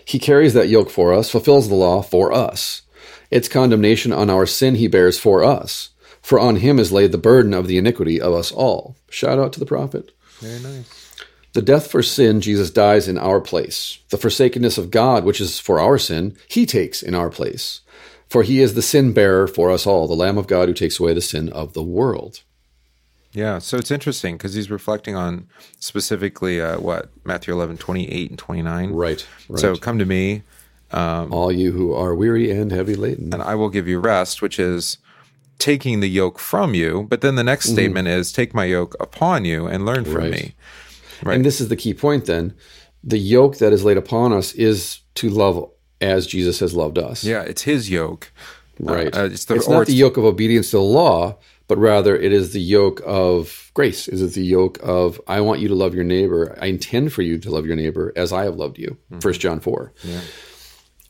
He 0.05 0.19
carries 0.19 0.53
that 0.53 0.69
yoke 0.69 0.89
for 0.89 1.13
us, 1.13 1.29
fulfills 1.29 1.69
the 1.69 1.75
law 1.75 2.01
for 2.01 2.31
us. 2.31 2.81
Its 3.29 3.47
condemnation 3.47 4.11
on 4.11 4.29
our 4.29 4.45
sin 4.45 4.75
he 4.75 4.87
bears 4.87 5.19
for 5.19 5.43
us. 5.43 5.89
For 6.21 6.39
on 6.39 6.57
him 6.57 6.79
is 6.79 6.91
laid 6.91 7.11
the 7.11 7.17
burden 7.17 7.53
of 7.53 7.67
the 7.67 7.77
iniquity 7.77 8.21
of 8.21 8.33
us 8.33 8.51
all. 8.51 8.95
Shout 9.09 9.39
out 9.39 9.53
to 9.53 9.59
the 9.59 9.65
prophet. 9.65 10.11
Very 10.39 10.59
nice. 10.59 11.15
The 11.53 11.61
death 11.61 11.91
for 11.91 12.01
sin, 12.01 12.39
Jesus 12.39 12.71
dies 12.71 13.07
in 13.07 13.17
our 13.17 13.41
place. 13.41 13.99
The 14.09 14.17
forsakenness 14.17 14.77
of 14.77 14.91
God, 14.91 15.25
which 15.25 15.41
is 15.41 15.59
for 15.59 15.79
our 15.79 15.97
sin, 15.97 16.37
he 16.47 16.65
takes 16.65 17.03
in 17.03 17.13
our 17.13 17.29
place. 17.29 17.81
For 18.29 18.43
he 18.43 18.61
is 18.61 18.73
the 18.73 18.81
sin 18.81 19.11
bearer 19.11 19.47
for 19.47 19.69
us 19.69 19.85
all, 19.85 20.07
the 20.07 20.13
Lamb 20.13 20.37
of 20.37 20.47
God 20.47 20.69
who 20.69 20.73
takes 20.73 20.99
away 20.99 21.13
the 21.13 21.19
sin 21.19 21.49
of 21.49 21.73
the 21.73 21.83
world. 21.83 22.41
Yeah. 23.33 23.59
So 23.59 23.77
it's 23.77 23.91
interesting 23.91 24.35
because 24.37 24.53
he's 24.53 24.69
reflecting 24.69 25.15
on 25.15 25.47
specifically 25.79 26.59
uh, 26.61 26.79
what 26.79 27.09
Matthew 27.23 27.53
11, 27.53 27.77
28 27.77 28.29
and 28.29 28.39
29. 28.39 28.91
Right. 28.91 29.27
right. 29.49 29.59
So 29.59 29.75
come 29.75 29.99
to 29.99 30.05
me 30.05 30.43
all 30.91 31.51
you 31.51 31.71
who 31.71 31.93
are 31.93 32.13
weary 32.13 32.51
and 32.51 32.71
heavy 32.71 32.95
laden. 32.95 33.33
and 33.33 33.41
I 33.41 33.55
will 33.55 33.69
give 33.69 33.87
you 33.87 33.99
rest, 33.99 34.41
which 34.41 34.59
is 34.59 34.97
taking 35.57 35.99
the 35.99 36.09
yoke 36.09 36.39
from 36.39 36.73
you. 36.73 37.05
But 37.09 37.21
then 37.21 37.35
the 37.35 37.43
next 37.43 37.69
statement 37.69 38.07
is 38.07 38.31
take 38.31 38.53
my 38.53 38.65
yoke 38.65 38.95
upon 38.99 39.45
you 39.45 39.67
and 39.67 39.85
learn 39.85 40.03
from 40.05 40.15
Right. 40.15 40.31
me. 40.31 40.55
Right. 41.23 41.35
And 41.35 41.45
this 41.45 41.61
is 41.61 41.69
the 41.69 41.75
key 41.75 41.93
point 41.93 42.25
then. 42.25 42.53
The 43.03 43.19
yoke 43.19 43.57
that 43.59 43.71
is 43.71 43.83
laid 43.85 43.97
upon 43.97 44.33
us 44.33 44.53
is 44.53 44.99
to 45.15 45.29
love 45.29 45.69
as 46.01 46.25
Jesus 46.27 46.59
has 46.59 46.73
loved 46.73 46.97
us. 46.97 47.23
Yeah. 47.23 47.41
It's 47.43 47.61
his 47.61 47.89
yoke. 47.89 48.31
Uh, 48.85 48.93
Right. 48.93 49.15
Uh, 49.15 49.25
it's 49.25 49.45
the, 49.45 49.55
it's 49.55 49.69
not 49.69 49.85
the 49.85 49.93
yoke 49.93 50.17
of 50.17 50.25
obedience 50.25 50.71
to 50.71 50.77
the 50.77 50.81
law, 50.83 51.37
but 51.71 51.77
rather 51.77 52.17
it 52.17 52.33
is 52.33 52.51
the 52.51 52.59
yoke 52.59 53.01
of 53.05 53.71
grace. 53.73 54.09
It 54.09 54.15
is 54.15 54.35
the 54.35 54.43
yoke 54.43 54.77
of 54.83 55.21
I 55.25 55.39
want 55.39 55.61
you 55.61 55.69
to 55.69 55.73
love 55.73 55.95
your 55.95 56.03
neighbor. 56.03 56.53
I 56.61 56.65
intend 56.65 57.13
for 57.13 57.21
you 57.21 57.37
to 57.37 57.49
love 57.49 57.65
your 57.65 57.77
neighbor 57.77 58.11
as 58.17 58.33
I 58.33 58.43
have 58.43 58.57
loved 58.57 58.77
you. 58.77 58.97
Mm-hmm. 59.09 59.19
First 59.19 59.39
John 59.39 59.61
four. 59.61 59.93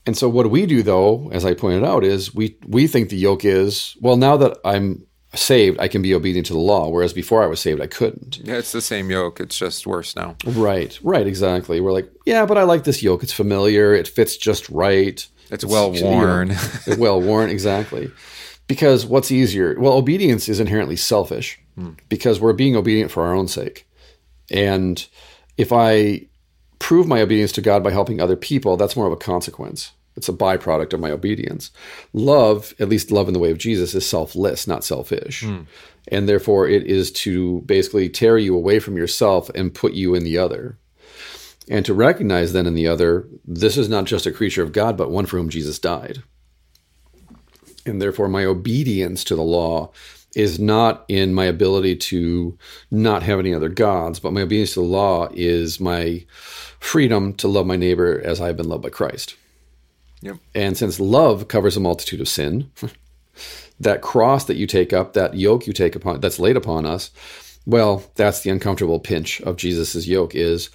And 0.06 0.16
so 0.16 0.30
what 0.30 0.52
we 0.52 0.68
do 0.68 0.84
though, 0.84 1.32
as 1.32 1.46
I 1.46 1.56
pointed 1.56 1.84
out, 1.84 2.04
is 2.04 2.36
we 2.36 2.60
we 2.68 2.86
think 2.86 3.10
the 3.10 3.18
yoke 3.18 3.44
is 3.44 3.98
well 4.02 4.18
now 4.18 4.38
that 4.38 4.60
I'm 4.64 5.04
saved, 5.34 5.80
I 5.80 5.88
can 5.88 6.04
be 6.04 6.14
obedient 6.14 6.46
to 6.48 6.54
the 6.54 6.60
law, 6.60 6.90
whereas 6.90 7.12
before 7.12 7.42
I 7.42 7.48
was 7.48 7.60
saved, 7.60 7.82
I 7.82 7.88
couldn't. 7.88 8.38
Yeah, 8.44 8.58
it's 8.58 8.72
the 8.72 8.82
same 8.82 9.10
yoke. 9.10 9.40
It's 9.40 9.58
just 9.58 9.88
worse 9.88 10.16
now. 10.16 10.36
Right, 10.46 11.00
right, 11.02 11.26
exactly. 11.26 11.82
We're 11.82 11.92
like, 11.92 12.12
yeah, 12.28 12.46
but 12.46 12.60
I 12.60 12.66
like 12.66 12.84
this 12.84 13.02
yoke. 13.02 13.24
It's 13.24 13.34
familiar. 13.34 13.96
It 13.96 14.08
fits 14.08 14.38
just 14.38 14.70
right. 14.70 15.28
It's 15.50 15.66
well 15.66 15.96
you 15.96 16.04
know, 16.04 16.12
worn. 16.12 16.56
well 17.00 17.20
worn, 17.20 17.50
exactly. 17.58 18.12
Because 18.68 19.06
what's 19.06 19.32
easier? 19.32 19.76
Well, 19.78 19.94
obedience 19.94 20.48
is 20.48 20.60
inherently 20.60 20.96
selfish 20.96 21.60
because 22.10 22.40
we're 22.40 22.54
being 22.54 22.76
obedient 22.76 23.12
for 23.12 23.24
our 23.26 23.34
own 23.34 23.48
sake. 23.48 23.88
And 24.50 25.06
if 25.58 25.72
I 25.72 26.28
prove 26.80 27.08
my 27.08 27.22
obedience 27.22 27.52
to 27.54 27.62
God 27.62 27.84
by 27.84 27.92
helping 27.92 28.20
other 28.20 28.36
people, 28.36 28.78
that's 28.78 28.96
more 28.96 29.08
of 29.08 29.14
a 29.14 29.18
consequence. 29.18 29.92
It's 30.18 30.30
a 30.30 30.34
byproduct 30.34 30.94
of 30.94 31.00
my 31.00 31.12
obedience. 31.12 31.72
Love, 32.12 32.74
at 32.80 32.90
least 32.90 33.12
love 33.12 33.28
in 33.28 33.34
the 33.34 33.40
way 33.40 33.52
of 33.52 33.58
Jesus, 33.58 33.96
is 33.96 34.06
selfless, 34.06 34.68
not 34.68 34.84
selfish. 34.84 35.44
Hmm. 35.44 35.62
And 36.10 36.28
therefore, 36.28 36.68
it 36.68 36.86
is 36.86 37.12
to 37.14 37.62
basically 37.62 38.10
tear 38.10 38.38
you 38.38 38.56
away 38.56 38.80
from 38.80 38.98
yourself 38.98 39.50
and 39.56 39.74
put 39.74 39.94
you 39.94 40.14
in 40.16 40.24
the 40.24 40.38
other. 40.38 40.78
And 41.70 41.86
to 41.86 41.94
recognize 41.94 42.52
then 42.52 42.68
in 42.68 42.74
the 42.74 42.88
other, 42.88 43.28
this 43.46 43.78
is 43.78 43.88
not 43.88 44.06
just 44.06 44.26
a 44.26 44.32
creature 44.32 44.64
of 44.64 44.74
God, 44.74 44.98
but 44.98 45.12
one 45.12 45.26
for 45.26 45.38
whom 45.38 45.50
Jesus 45.50 45.80
died. 45.80 46.24
And 47.86 48.02
therefore, 48.02 48.28
my 48.28 48.46
obedience 48.46 49.24
to 49.26 49.36
the 49.36 49.44
law 49.44 49.92
is 50.36 50.60
not 50.60 51.04
in 51.08 51.34
my 51.34 51.46
ability 51.46 51.96
to 51.96 52.58
not 52.90 53.24
have 53.24 53.40
any 53.40 53.54
other 53.54 53.70
gods, 53.70 54.20
but 54.20 54.34
my 54.34 54.42
obedience 54.42 54.74
to 54.74 54.80
the 54.80 54.86
law 54.86 55.30
is 55.34 55.80
my 55.80 56.26
freedom 56.80 57.34
to 57.34 57.48
love 57.48 57.66
my 57.66 57.76
neighbor 57.76 58.22
as 58.24 58.40
I 58.40 58.48
have 58.48 58.58
been 58.58 58.70
loved 58.70 58.84
by 58.84 58.90
Christ. 58.90 59.36
Yep. 60.22 60.38
And 60.56 60.78
since 60.78 61.00
love 61.00 61.48
covers 61.48 61.76
a 61.76 61.82
multitude 61.82 62.22
of 62.22 62.30
sin, 62.30 62.72
that 63.80 64.02
cross 64.02 64.46
that 64.46 64.56
you 64.56 64.68
take 64.68 64.94
up, 64.94 65.14
that 65.14 65.36
yoke 65.36 65.68
you 65.68 65.74
take 65.74 65.96
upon, 65.96 66.22
that's 66.22 66.40
laid 66.40 66.56
upon 66.56 66.86
us, 66.86 67.12
well, 67.66 68.04
that's 68.16 68.42
the 68.42 68.50
uncomfortable 68.50 69.00
pinch 69.00 69.42
of 69.42 69.58
Jesus' 69.58 70.08
yoke 70.08 70.34
is 70.34 70.70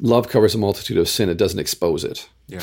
love 0.00 0.28
covers 0.28 0.54
a 0.54 0.58
multitude 0.58 0.98
of 0.98 1.08
sin. 1.08 1.28
It 1.28 1.38
doesn't 1.38 1.60
expose 1.60 2.04
it. 2.04 2.28
Yeah. 2.48 2.62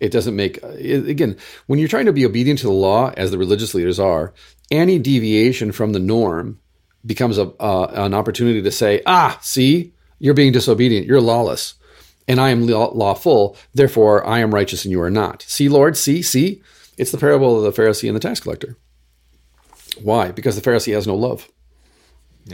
It 0.00 0.12
doesn't 0.12 0.36
make, 0.36 0.62
again, 0.62 1.36
when 1.66 1.78
you're 1.78 1.88
trying 1.88 2.06
to 2.06 2.12
be 2.12 2.24
obedient 2.24 2.60
to 2.60 2.66
the 2.66 2.72
law, 2.72 3.12
as 3.16 3.30
the 3.30 3.38
religious 3.38 3.74
leaders 3.74 3.98
are, 3.98 4.32
any 4.70 4.98
deviation 4.98 5.72
from 5.72 5.92
the 5.92 5.98
norm 5.98 6.60
becomes 7.04 7.38
a, 7.38 7.48
uh, 7.60 7.90
an 7.94 8.14
opportunity 8.14 8.62
to 8.62 8.70
say, 8.70 9.02
ah, 9.06 9.38
see, 9.42 9.94
you're 10.18 10.34
being 10.34 10.52
disobedient, 10.52 11.06
you're 11.06 11.20
lawless, 11.20 11.74
and 12.26 12.40
I 12.40 12.50
am 12.50 12.66
law- 12.66 12.92
lawful, 12.94 13.56
therefore 13.74 14.24
I 14.26 14.40
am 14.40 14.54
righteous 14.54 14.84
and 14.84 14.92
you 14.92 15.00
are 15.00 15.10
not. 15.10 15.42
See, 15.42 15.68
Lord, 15.68 15.96
see, 15.96 16.22
see? 16.22 16.62
It's 16.96 17.12
the 17.12 17.18
parable 17.18 17.56
of 17.56 17.74
the 17.74 17.82
Pharisee 17.82 18.08
and 18.08 18.16
the 18.16 18.20
tax 18.20 18.40
collector. 18.40 18.76
Why? 20.02 20.30
Because 20.30 20.54
the 20.54 20.70
Pharisee 20.70 20.94
has 20.94 21.06
no 21.06 21.14
love. 21.14 21.48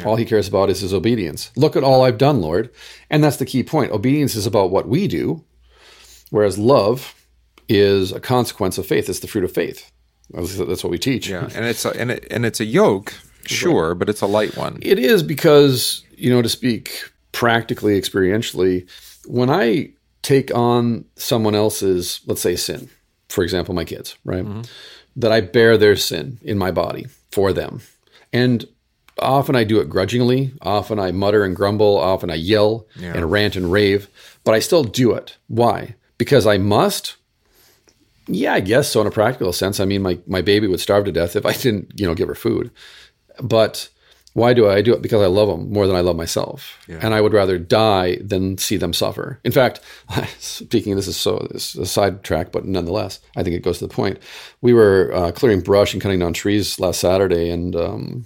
All 0.04 0.16
he 0.16 0.24
cares 0.24 0.48
about 0.48 0.70
is 0.70 0.80
his 0.80 0.92
obedience. 0.92 1.52
Look 1.56 1.76
at 1.76 1.84
all 1.84 2.02
I've 2.02 2.18
done, 2.18 2.40
Lord. 2.40 2.70
And 3.10 3.22
that's 3.22 3.36
the 3.36 3.46
key 3.46 3.62
point. 3.62 3.92
Obedience 3.92 4.34
is 4.34 4.46
about 4.46 4.70
what 4.70 4.88
we 4.88 5.06
do, 5.06 5.44
whereas 6.30 6.58
love 6.58 7.14
is 7.68 8.12
a 8.12 8.21
consequence 8.21 8.78
of 8.78 8.87
faith. 8.87 9.09
It's 9.09 9.21
the 9.21 9.28
fruit 9.28 9.44
of 9.44 9.52
faith. 9.52 9.90
That's, 10.30 10.83
what 10.83 10.90
we 10.90 10.99
teach. 10.99 11.28
Yeah, 11.28 11.49
and 11.54 11.64
it's 11.64 11.85
a, 11.85 11.90
and 11.90 12.11
it, 12.11 12.26
and 12.30 12.47
it's 12.47 12.61
a 12.61 12.64
yoke, 12.64 13.14
sure, 13.44 13.94
but 13.94 14.09
it's 14.09 14.23
a 14.23 14.26
light 14.26 14.56
one. 14.56 14.78
It 14.83 14.99
is 14.99 15.23
because, 15.23 16.02
you 16.16 16.30
know, 16.30 16.42
to 16.42 16.49
speak 16.49 17.11
practically, 17.33 18.00
experientially, 18.00 18.88
when 19.26 19.50
I 19.50 19.90
take 20.23 20.54
on 20.54 21.04
someone 21.16 21.54
else's, 21.54 22.21
let's 22.26 22.40
say, 22.40 22.56
sin, 22.56 22.88
for 23.28 23.44
example, 23.44 23.75
my 23.75 23.85
kids, 23.85 24.16
right? 24.25 24.44
Mm-hmm. 24.44 24.62
That 25.16 25.30
I 25.30 25.40
bear 25.42 25.76
their 25.76 25.97
sin 25.97 26.38
in 26.42 26.59
my 26.59 26.71
body 26.71 27.06
for 27.30 27.52
them. 27.52 27.80
And 28.33 28.66
often 29.18 29.54
I 29.54 29.64
do 29.64 29.80
it 29.80 29.88
grudgingly. 29.88 30.52
Often 30.62 30.99
I 30.99 31.12
mutter 31.12 31.44
and 31.44 31.54
grumble. 31.54 31.99
Often 31.99 32.30
I 32.30 32.35
yell 32.35 32.87
and 33.00 33.30
rant 33.30 33.54
and 33.54 33.71
rave, 33.71 34.09
but 34.42 34.54
I 34.54 34.59
still 34.59 34.83
do 34.83 35.12
it. 35.12 35.37
Why? 35.47 35.94
Because 36.18 36.47
I 36.47 36.59
must. 36.59 37.16
Yeah, 38.26 38.54
I 38.54 38.60
guess 38.60 38.90
so 38.90 39.00
in 39.00 39.06
a 39.06 39.10
practical 39.10 39.52
sense. 39.52 39.80
I 39.80 39.84
mean, 39.84 40.02
my, 40.02 40.18
my 40.26 40.40
baby 40.40 40.66
would 40.66 40.80
starve 40.80 41.04
to 41.04 41.12
death 41.12 41.36
if 41.36 41.44
I 41.44 41.52
didn't, 41.52 41.98
you 41.98 42.06
know, 42.06 42.14
give 42.14 42.28
her 42.28 42.34
food. 42.34 42.70
But 43.42 43.88
why 44.34 44.52
do 44.52 44.68
I 44.68 44.82
do 44.82 44.92
it? 44.94 45.02
Because 45.02 45.22
I 45.22 45.26
love 45.26 45.48
them 45.48 45.72
more 45.72 45.86
than 45.86 45.94
I 45.94 46.00
love 46.00 46.16
myself, 46.16 46.76
and 47.00 47.14
I 47.14 47.20
would 47.20 47.32
rather 47.32 47.56
die 47.56 48.16
than 48.16 48.58
see 48.58 48.76
them 48.76 48.92
suffer. 48.92 49.38
In 49.44 49.52
fact, 49.52 49.80
speaking, 50.38 50.96
this 50.96 51.06
is 51.06 51.16
so 51.16 51.46
this 51.52 51.74
is 51.74 51.80
a 51.80 51.86
sidetrack, 51.86 52.50
but 52.50 52.64
nonetheless, 52.64 53.20
I 53.36 53.44
think 53.44 53.54
it 53.54 53.62
goes 53.62 53.78
to 53.78 53.86
the 53.86 53.94
point. 53.94 54.18
We 54.60 54.72
were 54.72 55.12
uh, 55.14 55.30
clearing 55.30 55.60
brush 55.60 55.92
and 55.92 56.02
cutting 56.02 56.18
down 56.18 56.32
trees 56.32 56.80
last 56.80 57.00
Saturday, 57.00 57.48
and 57.48 57.76
um, 57.76 58.24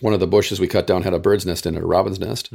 one 0.00 0.14
of 0.14 0.20
the 0.20 0.26
bushes 0.26 0.60
we 0.60 0.66
cut 0.66 0.86
down 0.86 1.02
had 1.02 1.12
a 1.12 1.18
bird's 1.18 1.44
nest 1.44 1.66
in 1.66 1.76
it, 1.76 1.82
a 1.82 1.86
robin's 1.86 2.18
nest. 2.18 2.50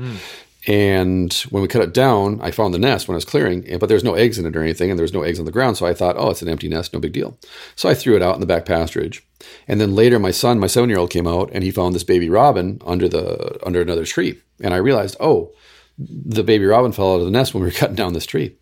And 0.68 1.32
when 1.52 1.62
we 1.62 1.68
cut 1.68 1.84
it 1.84 1.94
down, 1.94 2.42
I 2.42 2.50
found 2.50 2.74
the 2.74 2.80
nest 2.80 3.08
when 3.08 3.14
I 3.14 3.18
was 3.18 3.26
clearing, 3.26 3.66
but 3.80 3.88
there's 3.88 4.04
no 4.04 4.16
eggs 4.16 4.40
in 4.40 4.46
it 4.48 4.56
or 4.56 4.64
anything, 4.64 4.90
and 4.90 4.98
there's 4.98 5.14
no 5.14 5.22
eggs 5.22 5.38
on 5.38 5.46
the 5.46 5.52
ground. 5.52 5.78
So 5.78 5.86
I 5.86 5.94
thought, 5.94 6.16
oh, 6.18 6.32
it's 6.32 6.42
an 6.42 6.50
empty 6.50 6.68
nest, 6.68 6.94
no 6.94 7.00
big 7.00 7.14
deal. 7.14 7.38
So 7.76 7.88
I 7.88 7.94
threw 7.94 8.16
it 8.16 8.24
out 8.24 8.34
in 8.34 8.42
the 8.42 8.48
back 8.48 8.66
pasturage. 8.66 9.22
And 9.68 9.80
then 9.80 9.94
later, 9.94 10.18
my 10.18 10.32
son, 10.32 10.60
my 10.60 10.68
seven 10.68 10.90
year 10.90 10.98
old, 10.98 11.12
came 11.12 11.28
out 11.28 11.52
and 11.54 11.64
he 11.64 11.70
found 11.70 11.94
this 11.94 12.04
baby 12.04 12.30
robin 12.30 12.82
under 12.86 13.08
the 13.08 13.60
under 13.66 13.82
another 13.82 14.06
tree. 14.06 14.42
And 14.62 14.74
I 14.74 14.78
realized, 14.78 15.18
oh, 15.20 15.54
the 15.98 16.44
baby 16.44 16.66
robin 16.66 16.92
fell 16.92 17.14
out 17.14 17.20
of 17.20 17.26
the 17.26 17.32
nest 17.32 17.54
when 17.54 17.62
we 17.62 17.70
were 17.70 17.76
cutting 17.78 17.96
down 17.96 18.14
this 18.14 18.26
tree. 18.26 18.58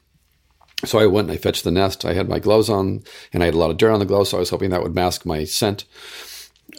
So 0.83 0.99
I 0.99 1.05
went 1.05 1.29
and 1.29 1.37
I 1.37 1.41
fetched 1.41 1.63
the 1.63 1.71
nest. 1.71 2.03
I 2.03 2.13
had 2.13 2.27
my 2.27 2.39
gloves 2.39 2.69
on, 2.69 3.03
and 3.31 3.41
I 3.41 3.45
had 3.45 3.53
a 3.53 3.57
lot 3.57 3.71
of 3.71 3.77
dirt 3.77 3.93
on 3.93 3.99
the 3.99 4.05
gloves, 4.05 4.31
so 4.31 4.37
I 4.37 4.41
was 4.41 4.49
hoping 4.49 4.71
that 4.71 4.83
would 4.83 4.93
mask 4.93 5.25
my 5.25 5.45
scent 5.45 5.85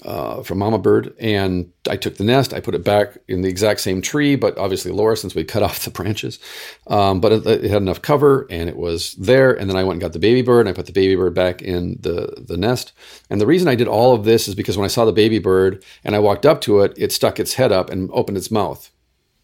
uh, 0.02 0.42
from 0.42 0.58
Mama 0.58 0.78
Bird. 0.78 1.14
And 1.18 1.72
I 1.88 1.96
took 1.96 2.16
the 2.16 2.24
nest, 2.24 2.52
I 2.52 2.60
put 2.60 2.74
it 2.74 2.84
back 2.84 3.18
in 3.28 3.42
the 3.42 3.48
exact 3.48 3.80
same 3.80 4.02
tree, 4.02 4.36
but 4.36 4.56
obviously 4.58 4.90
lower 4.90 5.16
since 5.16 5.34
we 5.34 5.44
cut 5.44 5.62
off 5.64 5.84
the 5.84 5.90
branches. 5.90 6.38
Um, 6.86 7.20
but 7.20 7.32
it, 7.32 7.46
it 7.46 7.70
had 7.70 7.82
enough 7.82 8.02
cover, 8.02 8.46
and 8.50 8.68
it 8.68 8.76
was 8.76 9.12
there. 9.14 9.52
And 9.52 9.68
then 9.68 9.76
I 9.76 9.84
went 9.84 9.94
and 9.94 10.00
got 10.00 10.12
the 10.12 10.18
baby 10.18 10.42
bird, 10.42 10.60
and 10.60 10.68
I 10.68 10.72
put 10.72 10.86
the 10.86 10.92
baby 10.92 11.16
bird 11.16 11.34
back 11.34 11.62
in 11.62 11.98
the 12.00 12.44
the 12.46 12.56
nest. 12.56 12.92
And 13.30 13.40
the 13.40 13.46
reason 13.46 13.68
I 13.68 13.74
did 13.74 13.88
all 13.88 14.14
of 14.14 14.24
this 14.24 14.48
is 14.48 14.54
because 14.54 14.76
when 14.76 14.84
I 14.84 14.88
saw 14.88 15.04
the 15.04 15.12
baby 15.12 15.38
bird 15.38 15.84
and 16.04 16.14
I 16.14 16.18
walked 16.18 16.46
up 16.46 16.60
to 16.62 16.80
it, 16.80 16.94
it 16.96 17.12
stuck 17.12 17.38
its 17.38 17.54
head 17.54 17.72
up 17.72 17.90
and 17.90 18.10
opened 18.12 18.36
its 18.36 18.50
mouth 18.50 18.90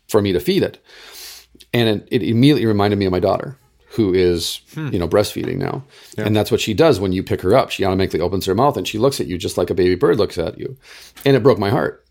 for 0.09 0.21
me 0.21 0.33
to 0.33 0.41
feed 0.41 0.63
it, 0.63 0.85
and 1.73 1.89
it, 1.89 2.09
it 2.11 2.23
immediately 2.23 2.67
reminded 2.67 2.99
me 2.99 3.07
of 3.07 3.13
my 3.13 3.21
daughter 3.21 3.57
who 3.91 4.15
is 4.15 4.61
hmm. 4.75 4.89
you 4.93 4.99
know 4.99 5.09
breastfeeding 5.09 5.57
now. 5.57 5.85
And 6.17 6.35
that's 6.35 6.51
what 6.51 6.61
she 6.61 6.75
does 6.75 7.01
when 7.01 7.13
you 7.13 7.23
pick 7.23 7.41
her 7.43 7.57
up. 7.57 7.71
She 7.71 7.85
automatically 7.85 8.21
opens 8.21 8.47
her 8.47 8.55
mouth 8.55 8.77
and 8.77 8.87
she 8.87 8.99
looks 8.99 9.21
at 9.21 9.27
you 9.27 9.37
just 9.37 9.59
like 9.59 9.71
a 9.71 9.75
baby 9.75 9.97
bird 9.97 10.17
looks 10.17 10.39
at 10.39 10.59
you. 10.59 10.77
And 11.25 11.37
it 11.37 11.43
broke 11.43 11.59
my 11.59 11.71
heart. 11.71 12.07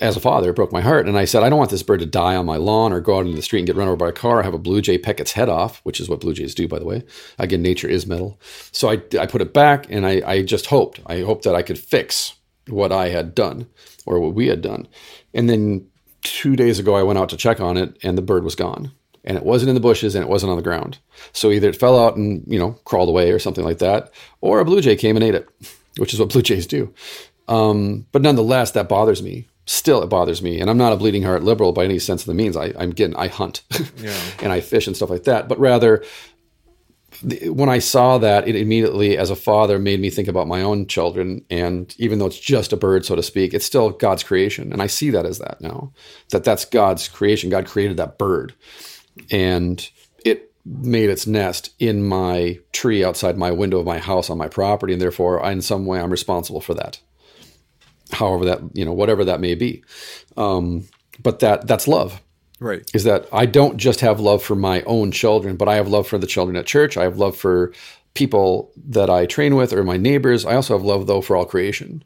As 0.00 0.16
a 0.16 0.20
father 0.20 0.50
it 0.50 0.56
broke 0.56 0.72
my 0.72 0.80
heart. 0.80 1.08
And 1.08 1.16
i 1.16 1.24
said 1.24 1.42
i 1.42 1.48
don't 1.48 1.58
want 1.58 1.70
this 1.70 1.82
bird 1.82 2.00
to 2.00 2.06
die 2.06 2.36
on 2.36 2.46
my 2.46 2.56
lawn 2.56 2.92
or 2.92 3.00
go 3.00 3.16
out 3.16 3.24
into 3.24 3.36
the 3.36 3.42
street 3.42 3.60
and 3.60 3.66
get 3.66 3.76
run 3.76 3.88
over 3.88 3.96
by 3.96 4.08
a 4.08 4.12
car. 4.12 4.40
Or 4.40 4.42
have 4.42 4.54
a 4.54 4.58
blue 4.58 4.82
jay 4.82 4.98
peck 4.98 5.18
its 5.18 5.32
head 5.32 5.48
off 5.48 5.80
which 5.84 6.00
is 6.00 6.08
what 6.08 6.20
blue 6.20 6.34
jays 6.34 6.54
do 6.54 6.68
by 6.68 6.78
the 6.78 6.86
way. 6.86 7.04
Again 7.38 7.62
nature 7.62 7.88
is 7.88 8.06
metal. 8.06 8.38
So 8.72 8.90
i, 8.90 9.02
I 9.18 9.26
put 9.26 9.40
it 9.40 9.54
back 9.54 9.86
and 9.88 10.06
I, 10.06 10.22
I 10.26 10.42
just 10.42 10.66
hoped. 10.66 11.00
I 11.06 11.20
hoped 11.20 11.44
that 11.44 11.54
i 11.54 11.62
could 11.62 11.78
fix 11.78 12.34
what 12.68 12.92
i 12.92 13.08
had 13.08 13.34
done 13.34 13.66
or 14.04 14.20
what 14.20 14.34
we 14.34 14.48
had 14.48 14.60
done. 14.60 14.88
And 15.32 15.48
then 15.48 15.88
two 16.22 16.56
days 16.56 16.78
ago 16.78 16.94
i 16.94 17.02
went 17.02 17.18
out 17.18 17.30
to 17.30 17.36
check 17.36 17.60
on 17.60 17.78
it 17.78 17.96
and 18.02 18.18
the 18.18 18.22
bird 18.22 18.44
was 18.44 18.54
gone 18.54 18.92
and 19.24 19.36
it 19.36 19.44
wasn't 19.44 19.68
in 19.70 19.74
the 19.74 19.80
bushes 19.80 20.14
and 20.14 20.24
it 20.24 20.30
wasn't 20.30 20.50
on 20.50 20.56
the 20.56 20.62
ground. 20.62 20.98
So 21.32 21.50
either 21.50 21.68
it 21.68 21.76
fell 21.76 21.98
out 22.02 22.16
and 22.16 22.44
you 22.46 22.58
know 22.58 22.72
crawled 22.84 23.08
away 23.08 23.30
or 23.32 23.38
something 23.38 23.64
like 23.64 23.78
that, 23.78 24.12
or 24.40 24.60
a 24.60 24.64
blue 24.64 24.80
jay 24.80 24.96
came 24.96 25.16
and 25.16 25.24
ate 25.24 25.34
it, 25.34 25.48
which 25.98 26.12
is 26.14 26.20
what 26.20 26.30
blue 26.30 26.42
jays 26.42 26.66
do. 26.66 26.92
Um, 27.48 28.06
but 28.12 28.22
nonetheless, 28.22 28.70
that 28.72 28.88
bothers 28.88 29.22
me. 29.22 29.48
Still, 29.66 30.02
it 30.02 30.08
bothers 30.08 30.42
me, 30.42 30.60
and 30.60 30.68
I'm 30.68 30.76
not 30.78 30.92
a 30.92 30.96
bleeding 30.96 31.22
heart 31.22 31.42
liberal 31.42 31.72
by 31.72 31.84
any 31.84 31.98
sense 31.98 32.20
of 32.22 32.26
the 32.26 32.34
means. 32.34 32.56
I, 32.56 32.72
I'm 32.78 32.90
getting 32.90 33.16
I 33.16 33.28
hunt 33.28 33.62
and 34.42 34.52
I 34.52 34.60
fish 34.60 34.86
and 34.86 34.94
stuff 34.96 35.10
like 35.10 35.24
that, 35.24 35.48
but 35.48 35.58
rather. 35.58 36.04
the- 37.22 37.48
When 37.48 37.68
I 37.68 37.78
saw 37.78 38.18
that, 38.18 38.46
it 38.48 38.56
immediately, 38.56 39.16
as 39.16 39.30
a 39.30 39.36
father, 39.36 39.78
made 39.78 40.00
me 40.00 40.10
think 40.10 40.28
about 40.28 40.48
my 40.48 40.62
own 40.62 40.86
children. 40.86 41.44
And 41.48 41.94
even 41.98 42.18
though 42.18 42.26
it's 42.26 42.38
just 42.38 42.72
a 42.72 42.76
bird, 42.76 43.04
so 43.06 43.14
to 43.16 43.22
speak, 43.22 43.54
it's 43.54 43.64
still 43.64 43.90
God's 43.90 44.22
creation. 44.24 44.72
And 44.72 44.82
I 44.82 44.86
see 44.88 45.10
that 45.10 45.24
as 45.24 45.38
that 45.38 45.60
now, 45.60 45.92
that 46.30 46.44
that's 46.44 46.64
God's 46.64 47.08
creation. 47.08 47.50
God 47.50 47.66
created 47.66 47.96
that 47.98 48.18
bird 48.18 48.54
and 49.30 49.88
it 50.24 50.52
made 50.64 51.10
its 51.10 51.26
nest 51.26 51.74
in 51.78 52.02
my 52.06 52.58
tree 52.72 53.04
outside 53.04 53.36
my 53.36 53.50
window 53.50 53.78
of 53.78 53.86
my 53.86 53.98
house 53.98 54.30
on 54.30 54.38
my 54.38 54.48
property 54.48 54.92
and 54.92 55.02
therefore 55.02 55.42
I, 55.44 55.52
in 55.52 55.62
some 55.62 55.86
way 55.86 56.00
i'm 56.00 56.10
responsible 56.10 56.60
for 56.60 56.74
that. 56.74 57.00
However 58.12 58.44
that 58.46 58.60
you 58.74 58.84
know 58.84 58.92
whatever 58.92 59.24
that 59.24 59.40
may 59.40 59.54
be. 59.54 59.82
Um, 60.36 60.88
but 61.22 61.38
that 61.40 61.66
that's 61.66 61.86
love. 61.88 62.20
Right. 62.60 62.88
is 62.94 63.04
that 63.04 63.26
i 63.32 63.46
don't 63.46 63.76
just 63.76 64.00
have 64.00 64.20
love 64.20 64.42
for 64.42 64.54
my 64.54 64.82
own 64.82 65.10
children 65.10 65.56
but 65.56 65.68
i 65.68 65.74
have 65.74 65.88
love 65.88 66.06
for 66.06 66.18
the 66.18 66.26
children 66.26 66.56
at 66.56 66.66
church. 66.66 66.96
I 66.96 67.02
have 67.02 67.18
love 67.18 67.36
for 67.36 67.72
people 68.14 68.70
that 68.86 69.10
i 69.10 69.26
train 69.26 69.56
with 69.56 69.72
or 69.72 69.82
my 69.84 69.96
neighbors. 69.96 70.46
I 70.46 70.54
also 70.54 70.74
have 70.76 70.84
love 70.84 71.06
though 71.06 71.20
for 71.20 71.36
all 71.36 71.44
creation. 71.44 72.04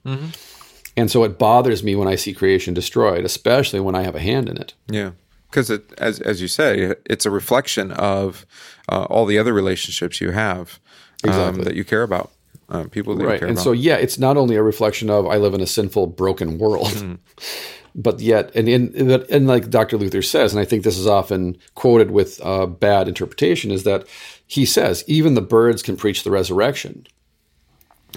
And 0.97 1.11
so 1.13 1.23
it 1.23 1.39
bothers 1.39 1.85
me 1.85 1.95
when 1.95 2.09
i 2.09 2.17
see 2.17 2.33
creation 2.33 2.75
destroyed 2.75 3.25
especially 3.25 3.79
when 3.79 3.95
i 3.95 4.03
have 4.03 4.17
a 4.17 4.21
hand 4.21 4.49
in 4.49 4.57
it. 4.57 4.75
Yeah, 4.89 5.11
because 5.51 5.71
it, 5.71 5.93
as 5.99 6.21
as 6.21 6.41
you 6.43 6.49
say, 6.49 6.95
it's 7.07 7.27
a 7.27 7.31
reflection 7.31 7.93
of 7.93 8.47
uh, 8.89 9.05
all 9.05 9.27
the 9.27 9.39
other 9.39 9.53
relationships 9.53 10.21
you 10.21 10.31
have 10.33 10.79
um, 11.25 11.31
Exactly. 11.31 11.65
that 11.65 11.75
you 11.75 11.85
care 11.85 12.03
about, 12.03 12.31
uh, 12.69 12.85
people 12.91 13.15
that 13.17 13.23
you 13.23 13.29
right 13.29 13.43
and 13.43 13.53
about. 13.53 13.63
so 13.65 13.73
yeah 13.73 13.97
it's 13.97 14.19
not 14.19 14.37
only 14.37 14.57
a 14.57 14.63
reflection 14.63 15.11
of 15.11 15.27
i 15.27 15.37
live 15.37 15.55
in 15.55 15.61
a 15.61 15.67
sinful 15.67 16.07
broken 16.09 16.59
world 16.59 16.91
Hmm. 16.93 17.15
but 17.95 18.21
yet 18.21 18.51
and 18.55 18.69
in 18.69 18.93
and, 18.95 19.11
and 19.31 19.47
like 19.47 19.71
dr 19.71 19.97
luther 19.97 20.23
says 20.23 20.53
and 20.53 20.61
i 20.61 20.65
think 20.65 20.85
this 20.85 20.99
is 20.99 21.07
often 21.07 21.57
quoted 21.75 22.11
with 22.11 22.41
uh, 22.45 22.67
bad 22.67 23.09
interpretation 23.09 23.71
is 23.71 23.83
that 23.85 24.07
he 24.47 24.65
says 24.67 25.03
even 25.07 25.35
the 25.35 25.41
birds 25.43 25.83
can 25.83 25.97
preach 25.97 26.23
the 26.25 26.31
resurrection 26.31 27.07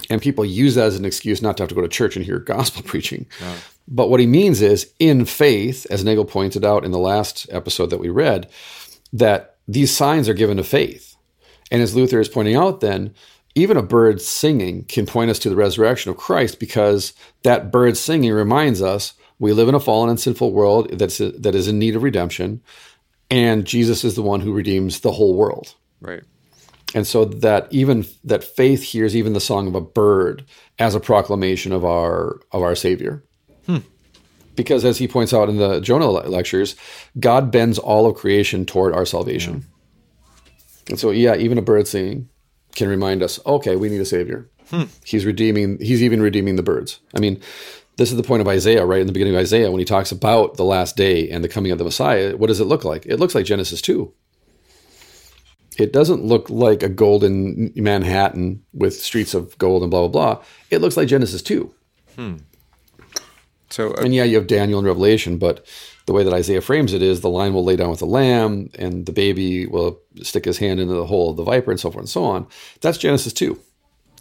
and 0.10 0.22
people 0.22 0.46
use 0.46 0.76
that 0.76 0.86
as 0.88 0.96
an 0.98 1.06
excuse 1.06 1.42
not 1.42 1.58
to 1.58 1.64
have 1.64 1.70
to 1.70 1.76
go 1.76 1.82
to 1.82 1.88
church 1.88 2.16
and 2.16 2.26
hear 2.26 2.38
gospel 2.40 2.84
preaching 2.86 3.26
but 3.92 4.10
what 4.10 4.20
he 4.20 4.26
means 4.26 4.62
is 4.62 4.92
in 4.98 5.26
faith 5.26 5.86
as 5.92 6.04
nagel 6.04 6.26
pointed 6.26 6.66
out 6.66 6.84
in 6.84 6.92
the 6.92 6.98
last 6.98 7.46
episode 7.52 7.92
that 7.92 8.00
we 8.00 8.10
read 8.10 8.50
that 9.14 9.58
these 9.68 9.96
signs 9.96 10.28
are 10.28 10.34
given 10.34 10.58
to 10.58 10.64
faith 10.64 11.12
and 11.72 11.82
as 11.82 11.96
Luther 11.96 12.20
is 12.20 12.30
pointing 12.30 12.56
out, 12.56 12.82
then, 12.82 13.16
even 13.56 13.78
a 13.78 13.82
bird 13.82 14.22
singing 14.22 14.84
can 14.84 15.06
point 15.06 15.32
us 15.32 15.40
to 15.40 15.50
the 15.50 15.56
resurrection 15.56 16.12
of 16.12 16.18
Christ 16.18 16.60
because 16.60 17.14
that 17.44 17.72
bird 17.72 17.98
singing 17.98 18.34
reminds 18.34 18.82
us 18.82 19.14
we 19.40 19.54
live 19.54 19.70
in 19.70 19.76
a 19.76 19.80
fallen 19.80 20.10
and 20.10 20.20
sinful 20.20 20.52
world 20.52 20.90
that's, 21.00 21.18
that 21.18 21.56
is 21.56 21.68
in 21.68 21.80
need 21.80 21.96
of 21.96 22.04
redemption, 22.04 22.62
and 23.32 23.66
Jesus 23.66 24.04
is 24.04 24.16
the 24.16 24.22
one 24.22 24.42
who 24.42 24.54
redeems 24.54 25.00
the 25.00 25.14
whole 25.14 25.36
world. 25.36 25.74
right. 26.02 26.24
And 26.94 27.08
so 27.08 27.24
that 27.24 27.70
even 27.72 28.06
that 28.26 28.44
faith 28.44 28.84
hears 28.84 29.16
even 29.16 29.32
the 29.32 29.40
song 29.40 29.66
of 29.66 29.76
a 29.76 29.82
bird 29.82 30.44
as 30.78 30.94
a 30.94 31.00
proclamation 31.00 31.72
of 31.72 31.86
our 31.86 32.42
of 32.52 32.64
our 32.64 32.76
Savior. 32.76 33.24
Because 34.56 34.84
as 34.84 34.98
he 34.98 35.08
points 35.08 35.34
out 35.34 35.50
in 35.50 35.58
the 35.58 35.80
Jonah 35.80 36.10
lectures, 36.10 36.76
God 37.20 37.52
bends 37.52 37.80
all 37.80 38.06
of 38.08 38.16
creation 38.16 38.66
toward 38.66 38.94
our 38.94 39.06
salvation. 39.06 39.62
Hmm. 39.62 40.90
And 40.90 41.00
so 41.00 41.12
yeah, 41.12 41.36
even 41.36 41.58
a 41.58 41.62
bird 41.62 41.88
singing 41.88 42.30
can 42.76 42.90
remind 42.90 43.24
us, 43.24 43.40
okay, 43.46 43.76
we 43.76 43.90
need 43.90 44.02
a 44.02 44.06
savior. 44.06 44.50
Hmm. 44.70 44.84
He's 45.06 45.26
redeeming 45.26 45.78
he's 45.80 46.04
even 46.04 46.22
redeeming 46.22 46.56
the 46.56 46.64
birds. 46.64 47.00
I 47.16 47.20
mean, 47.20 47.42
this 47.98 48.12
is 48.12 48.18
the 48.18 48.24
point 48.24 48.42
of 48.42 48.48
Isaiah, 48.48 48.86
right 48.86 49.02
in 49.02 49.08
the 49.08 49.14
beginning 49.14 49.36
of 49.36 49.40
Isaiah 49.40 49.72
when 49.72 49.80
he 49.80 49.86
talks 49.86 50.12
about 50.12 50.58
the 50.58 50.66
last 50.66 50.96
day 50.96 51.30
and 51.30 51.44
the 51.44 51.50
coming 51.50 51.72
of 51.72 51.78
the 51.78 51.84
Messiah. 51.84 52.36
What 52.36 52.48
does 52.48 52.60
it 52.60 52.66
look 52.66 52.84
like? 52.84 53.06
It 53.06 53.18
looks 53.18 53.36
like 53.36 53.46
Genesis 53.46 53.82
2 53.82 54.14
it 55.78 55.94
doesn't 55.94 56.24
look 56.24 56.50
like 56.50 56.84
a 56.84 56.90
golden 56.90 57.72
Manhattan 57.76 58.64
with 58.74 59.02
streets 59.02 59.34
of 59.34 59.58
gold 59.58 59.82
and 59.82 59.92
blah 59.92 60.08
blah 60.08 60.36
blah. 60.36 60.44
It 60.70 60.80
looks 60.80 60.98
like 60.98 61.08
Genesis 61.08 61.42
two. 61.42 61.74
Hmm. 62.16 62.38
So 63.72 63.92
uh, 63.92 64.02
And 64.04 64.14
yeah, 64.14 64.24
you 64.24 64.36
have 64.38 64.48
Daniel 64.48 64.80
and 64.80 64.88
Revelation, 64.88 65.38
but 65.38 65.66
the 66.06 66.14
way 66.14 66.24
that 66.24 66.34
Isaiah 66.34 66.62
frames 66.62 66.94
it 66.94 67.02
is 67.02 67.22
the 67.22 67.30
lion 67.30 67.54
will 67.54 67.64
lay 67.64 67.76
down 67.76 67.90
with 67.90 68.00
the 68.00 68.06
lamb, 68.06 68.70
and 68.78 69.06
the 69.06 69.12
baby 69.12 69.66
will 69.68 70.00
stick 70.24 70.46
his 70.46 70.58
hand 70.58 70.80
into 70.80 70.94
the 70.94 71.06
hole 71.06 71.30
of 71.32 71.38
the 71.38 71.44
viper, 71.44 71.72
and 71.72 71.80
so 71.80 71.90
forth 71.92 72.02
and 72.04 72.10
so 72.10 72.24
on. 72.24 72.48
That's 72.82 72.98
Genesis 72.98 73.34
two. 73.34 73.60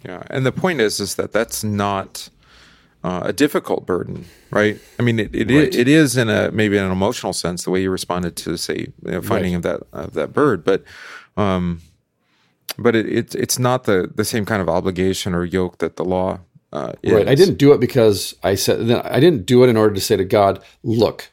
Yeah, 0.05 0.23
and 0.29 0.45
the 0.45 0.51
point 0.51 0.81
is, 0.81 0.99
is 0.99 1.15
that 1.15 1.31
that's 1.31 1.63
not 1.63 2.29
uh, 3.03 3.21
a 3.25 3.33
difficult 3.33 3.85
burden, 3.85 4.25
right? 4.51 4.79
I 4.99 5.03
mean, 5.03 5.19
it 5.19 5.35
it, 5.35 5.49
Right. 5.51 5.75
it 5.75 5.87
is 5.87 6.17
in 6.17 6.29
a 6.29 6.51
maybe 6.51 6.77
in 6.77 6.83
an 6.83 6.91
emotional 6.91 7.33
sense 7.33 7.63
the 7.63 7.71
way 7.71 7.81
you 7.81 7.91
responded 7.91 8.35
to 8.37 8.57
say 8.57 8.87
you 9.05 9.11
know, 9.11 9.21
finding 9.21 9.55
of 9.55 9.61
that 9.63 9.81
of 9.91 10.13
that 10.13 10.33
bird, 10.33 10.63
but 10.63 10.83
um, 11.37 11.81
but 12.77 12.95
it, 12.95 13.05
it's 13.07 13.35
it's 13.35 13.59
not 13.59 13.83
the 13.83 14.09
the 14.15 14.25
same 14.25 14.45
kind 14.45 14.61
of 14.61 14.69
obligation 14.69 15.33
or 15.35 15.43
yoke 15.45 15.77
that 15.79 15.95
the 15.97 16.05
law 16.05 16.39
uh, 16.71 16.93
Right. 17.03 17.27
I 17.27 17.35
didn't 17.35 17.57
do 17.57 17.73
it 17.73 17.79
because 17.79 18.35
I 18.43 18.55
said 18.55 18.89
I 18.89 19.19
didn't 19.19 19.45
do 19.45 19.63
it 19.63 19.69
in 19.69 19.77
order 19.77 19.93
to 19.93 20.01
say 20.01 20.15
to 20.17 20.25
God, 20.25 20.63
"Look, 20.83 21.29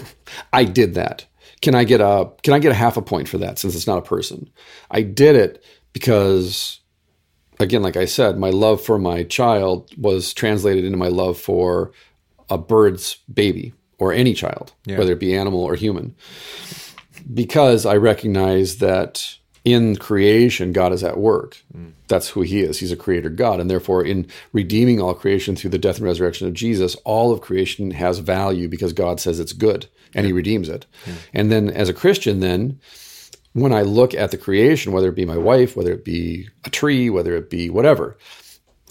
I 0.52 0.64
did 0.64 0.94
that. 0.94 1.26
Can 1.62 1.74
I 1.74 1.84
get 1.84 2.00
a 2.00 2.30
can 2.42 2.54
I 2.54 2.58
get 2.58 2.72
a 2.72 2.76
half 2.76 2.96
a 2.96 3.02
point 3.02 3.28
for 3.28 3.38
that 3.38 3.58
since 3.58 3.74
it's 3.74 3.86
not 3.86 3.98
a 3.98 4.02
person?" 4.02 4.50
I 4.90 5.02
did 5.02 5.36
it 5.36 5.64
because 5.92 6.80
again, 7.60 7.82
like 7.82 7.96
I 7.96 8.06
said, 8.06 8.38
my 8.38 8.50
love 8.50 8.80
for 8.82 8.98
my 8.98 9.22
child 9.24 9.90
was 9.96 10.32
translated 10.34 10.84
into 10.84 10.96
my 10.98 11.08
love 11.08 11.38
for 11.38 11.92
a 12.48 12.58
bird's 12.58 13.16
baby 13.32 13.74
or 13.98 14.12
any 14.12 14.32
child, 14.34 14.72
whether 14.98 15.12
it 15.12 15.20
be 15.20 15.36
animal 15.36 15.60
or 15.62 15.74
human. 15.76 16.16
Because 17.32 17.84
I 17.86 17.96
recognize 17.96 18.78
that 18.78 19.36
in 19.64 19.96
creation, 19.96 20.72
God 20.72 20.92
is 20.92 21.04
at 21.04 21.18
work. 21.18 21.62
That's 22.08 22.30
who 22.30 22.42
He 22.42 22.60
is. 22.60 22.78
He's 22.78 22.92
a 22.92 22.96
creator 22.96 23.28
God. 23.28 23.60
And 23.60 23.70
therefore, 23.70 24.04
in 24.04 24.26
redeeming 24.52 25.00
all 25.00 25.14
creation 25.14 25.54
through 25.56 25.70
the 25.70 25.78
death 25.78 25.96
and 25.96 26.04
resurrection 26.04 26.48
of 26.48 26.54
Jesus, 26.54 26.96
all 27.04 27.32
of 27.32 27.40
creation 27.40 27.90
has 27.92 28.18
value 28.18 28.68
because 28.68 28.92
God 28.92 29.20
says 29.20 29.38
it's 29.38 29.52
good 29.52 29.86
and 30.14 30.26
He 30.26 30.32
redeems 30.32 30.68
it. 30.68 30.86
And 31.34 31.52
then, 31.52 31.70
as 31.70 31.88
a 31.88 31.94
Christian, 31.94 32.40
then, 32.40 32.80
when 33.52 33.72
I 33.72 33.82
look 33.82 34.14
at 34.14 34.30
the 34.30 34.38
creation, 34.38 34.92
whether 34.92 35.08
it 35.08 35.14
be 35.14 35.24
my 35.24 35.36
wife, 35.36 35.76
whether 35.76 35.92
it 35.92 36.04
be 36.04 36.48
a 36.64 36.70
tree, 36.70 37.10
whether 37.10 37.36
it 37.36 37.50
be 37.50 37.68
whatever, 37.68 38.16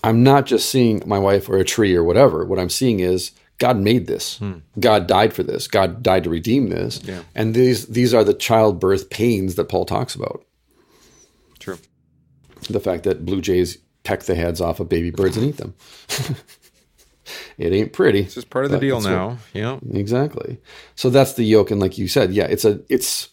I'm 0.03 0.23
not 0.23 0.45
just 0.45 0.69
seeing 0.69 1.01
my 1.05 1.19
wife 1.19 1.49
or 1.49 1.57
a 1.57 1.65
tree 1.65 1.95
or 1.95 2.03
whatever. 2.03 2.45
What 2.45 2.59
I'm 2.59 2.69
seeing 2.69 2.99
is 2.99 3.31
God 3.57 3.77
made 3.77 4.07
this. 4.07 4.37
Hmm. 4.37 4.59
God 4.79 5.07
died 5.07 5.33
for 5.33 5.43
this. 5.43 5.67
God 5.67 6.01
died 6.01 6.23
to 6.23 6.29
redeem 6.29 6.69
this. 6.69 7.01
Yeah. 7.03 7.23
And 7.35 7.53
these 7.53 7.87
these 7.87 8.13
are 8.13 8.23
the 8.23 8.33
childbirth 8.33 9.09
pains 9.09 9.55
that 9.55 9.65
Paul 9.65 9.85
talks 9.85 10.15
about. 10.15 10.45
True. 11.59 11.77
The 12.69 12.79
fact 12.79 13.03
that 13.03 13.25
blue 13.25 13.41
jays 13.41 13.77
peck 14.03 14.23
the 14.23 14.35
heads 14.35 14.61
off 14.61 14.79
of 14.79 14.89
baby 14.89 15.11
birds 15.11 15.37
and 15.37 15.45
eat 15.45 15.57
them. 15.57 15.75
it 17.57 17.73
ain't 17.73 17.93
pretty. 17.93 18.23
This 18.23 18.37
is 18.37 18.45
part 18.45 18.65
of 18.65 18.71
the 18.71 18.79
deal 18.79 19.01
now. 19.01 19.37
Yeah. 19.53 19.79
Exactly. 19.91 20.57
So 20.95 21.09
that's 21.09 21.33
the 21.33 21.43
yoke, 21.43 21.71
and 21.71 21.79
like 21.79 21.97
you 21.97 22.07
said, 22.07 22.31
yeah, 22.31 22.45
it's 22.45 22.65
a 22.65 22.81
it's. 22.89 23.29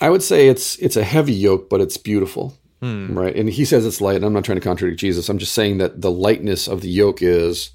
I 0.00 0.10
would 0.10 0.22
say 0.22 0.48
it's 0.48 0.76
it's 0.76 0.96
a 0.96 1.04
heavy 1.04 1.32
yoke, 1.32 1.70
but 1.70 1.80
it's 1.80 1.96
beautiful, 1.96 2.56
hmm. 2.80 3.16
right? 3.16 3.34
And 3.34 3.48
he 3.48 3.64
says 3.64 3.86
it's 3.86 4.00
light. 4.00 4.16
And 4.16 4.24
I'm 4.24 4.32
not 4.32 4.44
trying 4.44 4.58
to 4.58 4.64
contradict 4.64 5.00
Jesus. 5.00 5.28
I'm 5.28 5.38
just 5.38 5.54
saying 5.54 5.78
that 5.78 6.00
the 6.00 6.10
lightness 6.10 6.68
of 6.68 6.80
the 6.80 6.88
yoke 6.88 7.22
is 7.22 7.70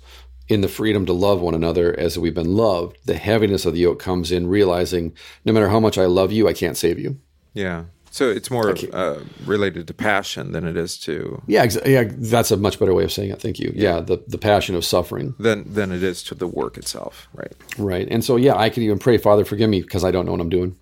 in 0.50 0.62
the 0.62 0.68
freedom 0.68 1.06
to 1.06 1.14
love 1.14 1.40
one 1.40 1.54
another 1.54 1.98
as 1.98 2.18
we've 2.18 2.34
been 2.34 2.56
loved. 2.56 2.98
The 3.06 3.18
heaviness 3.18 3.66
of 3.66 3.74
the 3.74 3.82
yoke 3.82 4.00
comes 4.00 4.32
in 4.32 4.48
realizing 4.48 5.14
no 5.46 5.54
matter 5.54 5.70
how 5.70 5.80
much 5.80 5.98
I 5.98 6.06
love 6.06 6.32
you, 6.32 6.48
I 6.48 6.54
can't 6.54 6.76
save 6.78 7.00
you. 7.00 7.20
Yeah. 7.54 7.86
So 8.12 8.30
it's 8.30 8.50
more 8.50 8.76
uh, 8.92 9.20
related 9.46 9.88
to 9.88 9.94
passion 9.94 10.52
than 10.52 10.66
it 10.68 10.76
is 10.76 10.98
to 11.02 11.42
Yeah, 11.48 11.66
exa- 11.66 11.86
yeah, 11.86 12.06
that's 12.08 12.52
a 12.52 12.58
much 12.58 12.80
better 12.80 12.94
way 12.94 13.04
of 13.04 13.12
saying 13.12 13.30
it. 13.32 13.40
Thank 13.42 13.60
you. 13.60 13.72
Yeah, 13.76 14.00
the 14.00 14.18
the 14.28 14.38
passion 14.38 14.76
of 14.76 14.84
suffering. 14.84 15.36
than 15.40 15.72
than 15.74 15.92
it 15.92 16.02
is 16.04 16.24
to 16.24 16.36
the 16.36 16.48
work 16.48 16.78
itself. 16.78 17.28
Right. 17.34 17.54
Right. 17.78 18.08
And 18.10 18.24
so, 18.26 18.36
yeah, 18.36 18.56
I 18.56 18.70
could 18.70 18.84
even 18.84 19.00
pray, 19.00 19.18
Father, 19.18 19.46
forgive 19.46 19.70
me 19.70 19.82
because 19.82 20.04
I 20.04 20.12
don't 20.12 20.26
know 20.26 20.32
what 20.32 20.42
I'm 20.42 20.50
doing. 20.50 20.76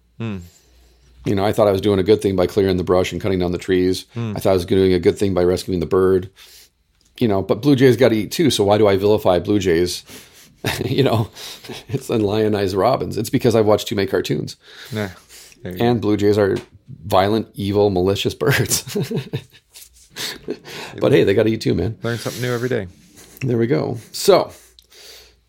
You 1.26 1.36
know, 1.36 1.44
I 1.46 1.52
thought 1.52 1.68
I 1.68 1.72
was 1.72 1.82
doing 1.82 2.00
a 2.00 2.04
good 2.04 2.22
thing 2.22 2.36
by 2.38 2.48
clearing 2.48 2.78
the 2.78 2.84
brush 2.86 3.12
and 3.12 3.20
cutting 3.22 3.40
down 3.40 3.52
the 3.52 3.58
trees. 3.58 4.06
I 4.16 4.34
thought 4.40 4.52
I 4.52 4.54
was 4.54 4.66
doing 4.66 4.94
a 4.94 5.00
good 5.00 5.18
thing 5.20 5.34
by 5.34 5.44
rescuing 5.44 5.82
the 5.82 5.86
bird. 5.86 6.30
You 7.20 7.28
know, 7.28 7.42
but 7.42 7.62
blue 7.62 7.76
jays 7.76 7.98
got 7.98 8.10
to 8.10 8.16
eat 8.16 8.32
too. 8.32 8.50
So 8.50 8.64
why 8.64 8.78
do 8.78 8.88
I 8.88 8.96
vilify 8.96 9.40
blue 9.40 9.60
jays? 9.60 10.04
you 10.86 11.04
know, 11.04 11.30
it's 11.90 12.10
and 12.10 12.24
lionize 12.24 12.76
robins. 12.76 13.18
It's 13.18 13.30
because 13.30 13.56
I've 13.56 13.66
watched 13.66 13.88
too 13.88 13.96
many 13.96 14.08
cartoons. 14.08 14.56
Nah. 14.94 15.10
And 15.64 16.02
blue 16.02 16.18
jays 16.18 16.38
are 16.38 16.58
violent, 17.06 17.50
evil, 17.54 17.90
malicious 17.90 18.34
birds. 18.34 18.84
but 21.00 21.12
hey, 21.12 21.24
they 21.24 21.34
got 21.34 21.44
to 21.44 21.50
eat 21.50 21.62
too, 21.62 21.74
man. 21.74 21.98
Learn 22.04 22.18
something 22.18 22.42
new 22.42 22.54
every 22.54 22.70
day. 22.70 22.88
There 23.42 23.58
we 23.58 23.68
go. 23.68 23.98
So, 24.12 24.52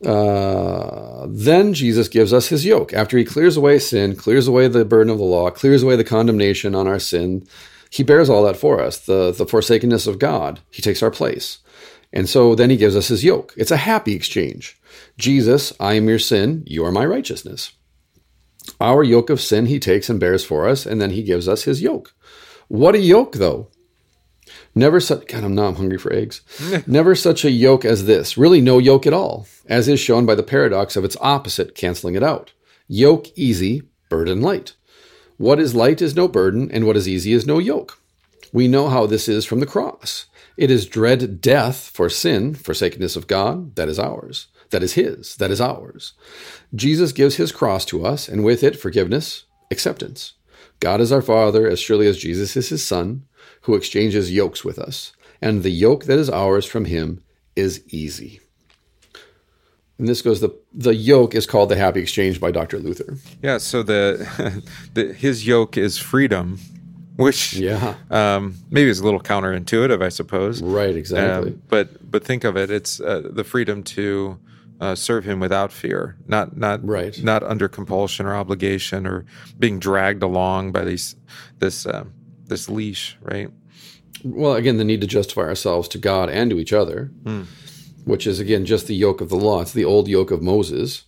uh, 0.05 1.27
then 1.29 1.75
Jesus 1.75 2.09
gives 2.09 2.33
us 2.33 2.49
his 2.49 2.65
yoke. 2.65 2.93
After 2.93 3.19
he 3.19 3.25
clears 3.25 3.57
away 3.57 3.79
sin, 3.79 4.15
clears 4.15 4.47
away 4.47 4.69
the 4.69 4.85
burden 4.85 5.11
of 5.11 5.19
the 5.19 5.25
law, 5.25 5.51
clears 5.51 5.83
away 5.83 5.97
the 5.97 6.05
condemnation 6.05 6.75
on 6.75 6.87
our 6.87 6.99
sin, 6.99 7.47
he 7.91 8.03
bears 8.03 8.29
all 8.29 8.45
that 8.45 8.57
for 8.57 8.81
us, 8.81 8.99
the, 8.99 9.33
the 9.33 9.47
forsakenness 9.47 10.07
of 10.07 10.19
God. 10.19 10.61
He 10.71 10.83
takes 10.83 11.03
our 11.03 11.11
place. 11.11 11.59
And 12.13 12.29
so 12.29 12.55
then 12.55 12.71
he 12.71 12.77
gives 12.77 12.97
us 12.97 13.09
his 13.09 13.25
yoke. 13.25 13.55
It's 13.57 13.71
a 13.71 13.77
happy 13.77 14.15
exchange. 14.15 14.81
Jesus, 15.17 15.73
I 15.81 15.95
am 15.95 16.09
your 16.09 16.19
sin, 16.19 16.63
you 16.67 16.85
are 16.85 16.93
my 16.93 17.05
righteousness. 17.05 17.73
Our 18.81 19.03
yoke 19.03 19.31
of 19.31 19.41
sin 19.41 19.67
he 19.67 19.81
takes 19.81 20.09
and 20.09 20.21
bears 20.21 20.45
for 20.45 20.69
us, 20.69 20.87
and 20.87 21.01
then 21.01 21.11
he 21.11 21.23
gives 21.23 21.49
us 21.49 21.65
his 21.65 21.83
yoke. 21.83 22.15
What 22.69 22.95
a 22.95 22.99
yoke, 22.99 23.37
though. 23.37 23.69
Never 24.75 25.01
such 25.01 25.27
God, 25.27 25.45
I'm 25.45 25.55
now 25.55 25.67
I'm 25.67 25.77
hungry 25.77 25.99
for 25.99 26.13
eggs. 26.13 26.43
Never 26.87 27.15
such 27.15 27.45
a 27.45 27.51
yoke 27.51 27.85
as 27.85 28.07
this. 28.07 28.39
Really 28.39 28.61
no 28.61 28.79
yoke 28.79 29.07
at 29.07 29.13
all, 29.13 29.47
as 29.67 29.89
is 29.89 30.01
shown 30.01 30.27
by 30.27 30.35
the 30.35 30.43
paradox 30.43 30.97
of 30.97 31.05
its 31.05 31.17
opposite, 31.21 31.75
canceling 31.75 32.15
it 32.15 32.23
out. 32.23 32.53
Yoke 32.87 33.27
easy, 33.37 33.83
burden 34.09 34.41
light. 34.41 34.75
What 35.37 35.61
is 35.61 35.75
light 35.75 36.01
is 36.01 36.17
no 36.17 36.29
burden, 36.29 36.71
and 36.71 36.87
what 36.87 36.97
is 36.97 37.09
easy 37.09 37.33
is 37.33 37.47
no 37.47 37.59
yoke. 37.59 37.99
We 38.53 38.69
know 38.69 38.89
how 38.89 39.07
this 39.07 39.29
is 39.29 39.45
from 39.45 39.61
the 39.61 39.67
cross. 39.67 40.27
It 40.57 40.71
is 40.71 40.87
dread 40.87 41.41
death 41.41 41.91
for 41.93 42.09
sin, 42.09 42.55
forsakenness 42.55 43.17
of 43.17 43.27
God, 43.27 43.77
that 43.77 43.89
is 43.89 43.99
ours. 43.99 44.49
That 44.71 44.83
is 44.83 44.95
his, 44.95 45.37
that 45.37 45.51
is 45.51 45.61
ours. 45.61 46.13
Jesus 46.75 47.13
gives 47.13 47.37
his 47.37 47.53
cross 47.53 47.85
to 47.87 48.05
us, 48.05 48.29
and 48.29 48.45
with 48.45 48.63
it 48.63 48.79
forgiveness, 48.79 49.45
acceptance. 49.71 50.35
God 50.81 51.01
is 51.01 51.11
our 51.11 51.23
Father 51.23 51.67
as 51.67 51.81
surely 51.81 52.07
as 52.07 52.19
Jesus 52.19 52.57
is 52.57 52.69
his 52.69 52.85
Son, 52.85 53.25
who 53.63 53.75
exchanges 53.75 54.33
yokes 54.33 54.65
with 54.65 54.79
us. 54.79 55.13
And 55.41 55.63
the 55.63 55.71
yoke 55.71 56.05
that 56.05 56.19
is 56.19 56.29
ours 56.31 56.67
from 56.67 56.85
him 56.85 57.23
is 57.57 57.83
easy. 57.89 58.41
And 59.99 60.07
this 60.07 60.23
goes 60.23 60.41
the 60.41 60.51
the 60.73 60.95
yoke 60.95 61.35
is 61.35 61.47
called 61.47 61.71
the 61.71 61.77
happy 61.77 62.01
exchange 62.01 62.41
by 62.41 62.51
Dr. 62.53 62.79
Luther. 62.79 63.17
Yeah. 63.43 63.59
So 63.59 63.83
the, 63.83 64.63
the 64.95 65.13
his 65.13 65.47
yoke 65.47 65.77
is 65.77 65.99
freedom, 65.99 66.59
which 67.17 67.55
Yeah. 67.55 67.97
um, 68.11 68.55
maybe 68.71 68.91
is 68.91 69.01
a 69.01 69.05
little 69.05 69.21
counterintuitive, 69.21 70.01
I 70.03 70.09
suppose. 70.09 70.63
Right, 70.63 70.95
exactly. 70.95 71.51
Um, 71.53 71.63
but 71.69 72.11
but 72.11 72.25
think 72.25 72.45
of 72.45 72.57
it, 72.57 72.71
it's 72.71 73.01
uh, 73.01 73.23
the 73.29 73.43
freedom 73.43 73.83
to 73.85 74.39
uh, 74.81 74.95
serve 74.95 75.25
Him 75.25 75.41
without 75.41 75.73
fear, 75.73 76.17
not 76.27 76.57
not 76.57 76.87
Right. 76.87 77.21
not 77.23 77.43
under 77.43 77.69
compulsion 77.69 78.27
or 78.27 78.35
obligation 78.35 79.07
or 79.07 79.25
being 79.59 79.79
dragged 79.79 80.23
along 80.23 80.73
by 80.73 80.85
these 80.85 81.17
this 81.59 81.87
uh, 81.87 82.05
this 82.47 82.69
leash, 82.69 83.17
right? 83.23 83.51
Well, 84.25 84.55
again, 84.55 84.79
the 84.79 84.85
need 84.85 85.01
to 85.03 85.07
justify 85.07 85.43
ourselves 85.43 85.89
to 85.89 85.99
God 85.99 86.29
and 86.29 86.51
to 86.51 86.59
each 86.59 86.73
other, 86.73 87.11
which 88.05 88.27
is 88.27 88.41
again 88.41 88.65
just 88.65 88.87
the 88.87 88.95
yoke 88.97 89.21
of 89.21 89.29
the 89.29 89.37
law. 89.37 89.61
It's 89.61 89.73
the 89.73 89.85
old 89.85 90.09
yoke 90.09 90.31
of 90.31 90.43
Moses. 90.43 91.05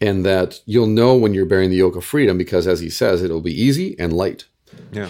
And 0.00 0.24
that 0.26 0.60
you'll 0.66 0.88
know 0.88 1.14
when 1.14 1.32
you're 1.34 1.46
bearing 1.46 1.70
the 1.70 1.76
yoke 1.76 1.96
of 1.96 2.04
freedom 2.04 2.36
because, 2.36 2.66
as 2.66 2.80
he 2.80 2.90
says, 2.90 3.22
it'll 3.22 3.40
be 3.40 3.58
easy 3.58 3.96
and 3.98 4.12
light. 4.12 4.44
Yeah, 4.92 5.08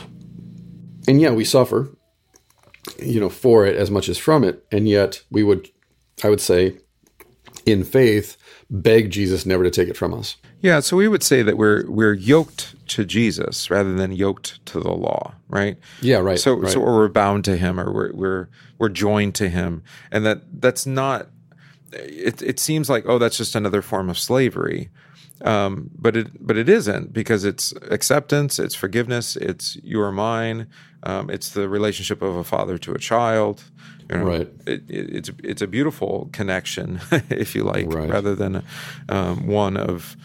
and 1.09 1.21
yeah, 1.21 1.31
we 1.31 1.45
suffer, 1.45 1.97
you 2.99 3.19
know, 3.19 3.31
for 3.31 3.67
it 3.67 3.77
as 3.77 3.91
much 3.91 4.09
as 4.09 4.19
from 4.19 4.45
it, 4.45 4.65
and 4.71 4.89
yet 4.89 5.23
we 5.31 5.43
would, 5.43 5.71
I 6.23 6.29
would 6.29 6.41
say, 6.41 6.79
in 7.67 7.85
faith, 7.85 8.37
beg 8.71 9.11
Jesus 9.11 9.47
never 9.47 9.65
to 9.65 9.71
take 9.71 9.89
it 9.89 9.97
from 9.97 10.15
us. 10.15 10.37
yeah. 10.61 10.81
So 10.81 10.97
we 10.97 11.09
would 11.09 11.23
say 11.23 11.43
that 11.43 11.57
we're 11.57 11.89
we're 11.91 12.13
yoked 12.13 12.75
to 12.89 13.05
Jesus 13.05 13.71
rather 13.71 13.95
than 13.95 14.13
yoked 14.13 14.65
to 14.67 14.81
the 14.81 14.93
law, 14.93 15.35
right? 15.49 15.77
Yeah, 16.01 16.19
right. 16.19 16.39
So, 16.39 16.55
right. 16.55 16.71
so 16.71 16.81
we're 16.81 17.09
bound 17.09 17.45
to 17.47 17.57
him, 17.57 17.81
or 17.81 17.93
we're 17.93 18.13
we're 18.13 18.49
we're 18.79 18.89
joined 18.89 19.35
to 19.37 19.49
him, 19.49 19.83
and 20.11 20.25
that 20.27 20.43
that's 20.61 20.87
not. 20.87 21.29
It 21.93 22.43
it 22.43 22.59
seems 22.59 22.91
like 22.91 23.05
oh, 23.07 23.19
that's 23.19 23.37
just 23.37 23.55
another 23.55 23.83
form 23.83 24.11
of 24.11 24.19
slavery, 24.19 24.91
um, 25.43 25.91
but 25.97 26.17
it 26.17 26.47
but 26.47 26.57
it 26.57 26.69
isn't 26.69 27.13
because 27.13 27.45
it's 27.45 27.73
acceptance, 27.91 28.59
it's 28.59 28.75
forgiveness, 28.75 29.37
it's 29.37 29.77
you 29.77 30.01
are 30.01 30.13
mine, 30.13 30.67
um, 31.05 31.31
it's 31.31 31.51
the 31.51 31.69
relationship 31.69 32.21
of 32.23 32.35
a 32.37 32.45
father 32.45 32.79
to 32.79 32.93
a 32.93 32.99
child. 32.99 33.65
You 34.11 34.19
know, 34.19 34.25
Right. 34.25 34.49
It, 34.67 34.83
it, 34.89 35.15
it's 35.17 35.31
it's 35.43 35.63
a 35.63 35.67
beautiful 35.67 36.29
connection, 36.33 37.01
if 37.31 37.55
you 37.55 37.65
like, 37.65 37.87
Right. 37.93 38.11
rather 38.11 38.35
than 38.35 38.63
um, 39.09 39.47
one 39.47 39.77
of 39.77 40.17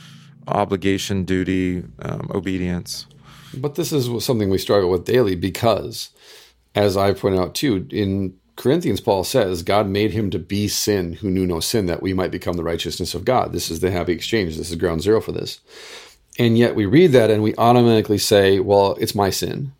obligation, 0.48 1.24
duty, 1.26 1.84
um, 2.02 2.30
obedience. 2.34 3.06
But 3.54 3.76
this 3.76 3.92
is 3.92 4.24
something 4.24 4.50
we 4.50 4.58
struggle 4.58 4.89
with 4.89 5.06
daily 5.06 5.36
because, 5.36 6.10
as 6.76 6.98
I 6.98 7.13
point 7.13 7.38
out 7.39 7.56
too, 7.56 7.88
in 7.92 8.36
Corinthians, 8.56 9.00
Paul 9.02 9.24
says, 9.24 9.63
God 9.63 9.88
made 9.88 10.12
him 10.12 10.30
to 10.32 10.39
be 10.39 10.68
sin 10.68 11.13
who 11.13 11.30
knew 11.30 11.48
no 11.48 11.60
sin, 11.60 11.86
that 11.86 12.02
we 12.02 12.13
might 12.13 12.30
become 12.32 12.58
the 12.58 12.63
righteousness 12.63 13.13
of 13.15 13.26
God. 13.26 13.54
This 13.54 13.72
is 13.72 13.80
the 13.80 13.89
happy 13.89 14.12
exchange. 14.13 14.58
This 14.58 14.70
is 14.70 14.76
ground 14.76 15.02
zero 15.02 15.22
for 15.22 15.32
this. 15.32 15.62
And 16.38 16.58
yet 16.58 16.76
we 16.76 16.86
read 16.86 17.12
that 17.13 17.30
and 17.32 17.42
we 17.42 17.56
automatically 17.56 18.18
say, 18.18 18.60
well, 18.60 18.96
it's 19.00 19.15
my 19.15 19.30
sin. 19.30 19.72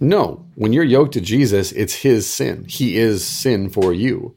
No, 0.00 0.44
when 0.54 0.72
you're 0.72 0.84
yoked 0.84 1.12
to 1.14 1.20
Jesus, 1.20 1.72
it's 1.72 1.94
his 1.94 2.28
sin. 2.28 2.64
He 2.68 2.96
is 2.98 3.24
sin 3.24 3.68
for 3.70 3.92
you 3.92 4.36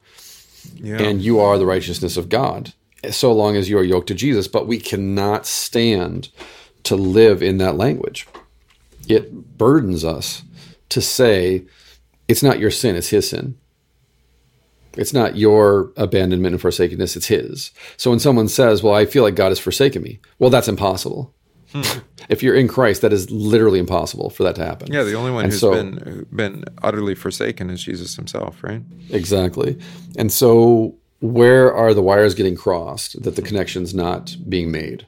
Yeah. 0.82 1.02
and 1.02 1.22
you 1.22 1.40
are 1.40 1.58
the 1.58 1.66
righteousness 1.66 2.18
of 2.18 2.30
God, 2.30 2.74
so 3.10 3.32
long 3.34 3.56
as 3.56 3.70
you 3.70 3.78
are 3.78 3.84
yoked 3.84 4.08
to 4.08 4.14
Jesus. 4.16 4.48
But 4.48 4.68
we 4.68 4.78
cannot 4.80 5.46
stand 5.46 6.30
to 6.84 6.96
live 6.96 7.42
in 7.44 7.58
that 7.58 7.76
language. 7.78 8.28
It 9.08 9.58
burdens 9.58 10.04
us 10.06 10.44
to 10.90 11.02
say, 11.02 11.66
it's 12.28 12.44
not 12.44 12.60
your 12.60 12.72
sin, 12.72 12.96
it's 12.96 13.10
his 13.10 13.30
sin. 13.30 13.56
It's 14.96 15.14
not 15.14 15.38
your 15.38 15.92
abandonment 15.96 16.54
and 16.54 16.62
forsakenness, 16.62 17.16
it's 17.16 17.28
his. 17.28 17.72
So 17.98 18.10
when 18.10 18.20
someone 18.20 18.48
says, 18.48 18.82
Well, 18.82 18.96
I 18.96 19.06
feel 19.06 19.22
like 19.24 19.36
God 19.36 19.50
has 19.50 19.60
forsaken 19.60 20.02
me, 20.02 20.20
well, 20.40 20.50
that's 20.50 20.68
impossible. 20.68 21.34
Hmm. 21.74 21.82
if 22.30 22.42
you're 22.42 22.56
in 22.56 22.68
Christ, 22.68 23.02
that 23.02 23.12
is 23.12 23.30
literally 23.30 23.80
impossible 23.80 24.30
for 24.30 24.44
that 24.44 24.56
to 24.56 24.64
happen. 24.66 24.92
Yeah, 24.92 25.04
the 25.04 25.16
only 25.16 25.32
one 25.32 25.44
And 25.46 25.52
who's 25.54 25.60
so- 25.60 25.72
been 25.72 26.26
been 26.34 26.64
utterly 26.82 27.14
forsaken 27.16 27.70
is 27.70 27.84
Jesus 27.84 28.16
himself, 28.16 28.64
right? 28.64 28.82
Exactly. 29.10 29.78
And 30.18 30.32
so, 30.32 30.96
where 31.20 31.74
are 31.74 31.94
the 31.94 32.02
wires 32.02 32.36
getting 32.36 32.56
crossed 32.56 33.22
that 33.24 33.36
the 33.36 33.42
connection's 33.42 33.94
not 33.94 34.36
being 34.48 34.72
made? 34.72 35.06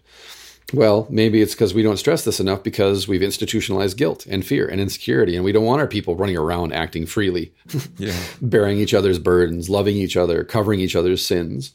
Well, 0.73 1.07
maybe 1.09 1.41
it's 1.41 1.55
because 1.55 1.73
we 1.73 1.81
don't 1.81 1.97
stress 1.97 2.23
this 2.25 2.39
enough 2.39 2.61
because 2.61 3.07
we've 3.07 3.23
institutionalized 3.23 3.97
guilt 3.97 4.27
and 4.29 4.45
fear 4.45 4.67
and 4.67 4.79
insecurity, 4.79 5.35
and 5.35 5.43
we 5.43 5.51
don't 5.51 5.65
want 5.65 5.81
our 5.81 5.87
people 5.87 6.15
running 6.15 6.37
around 6.37 6.73
acting 6.73 7.07
freely, 7.07 7.51
Yeah. 7.97 8.13
bearing 8.41 8.77
each 8.77 8.93
other's 8.93 9.17
burdens, 9.17 9.67
loving 9.69 9.95
each 9.95 10.15
other, 10.15 10.43
covering 10.43 10.79
each 10.79 10.95
other's 10.95 11.25
sins, 11.25 11.71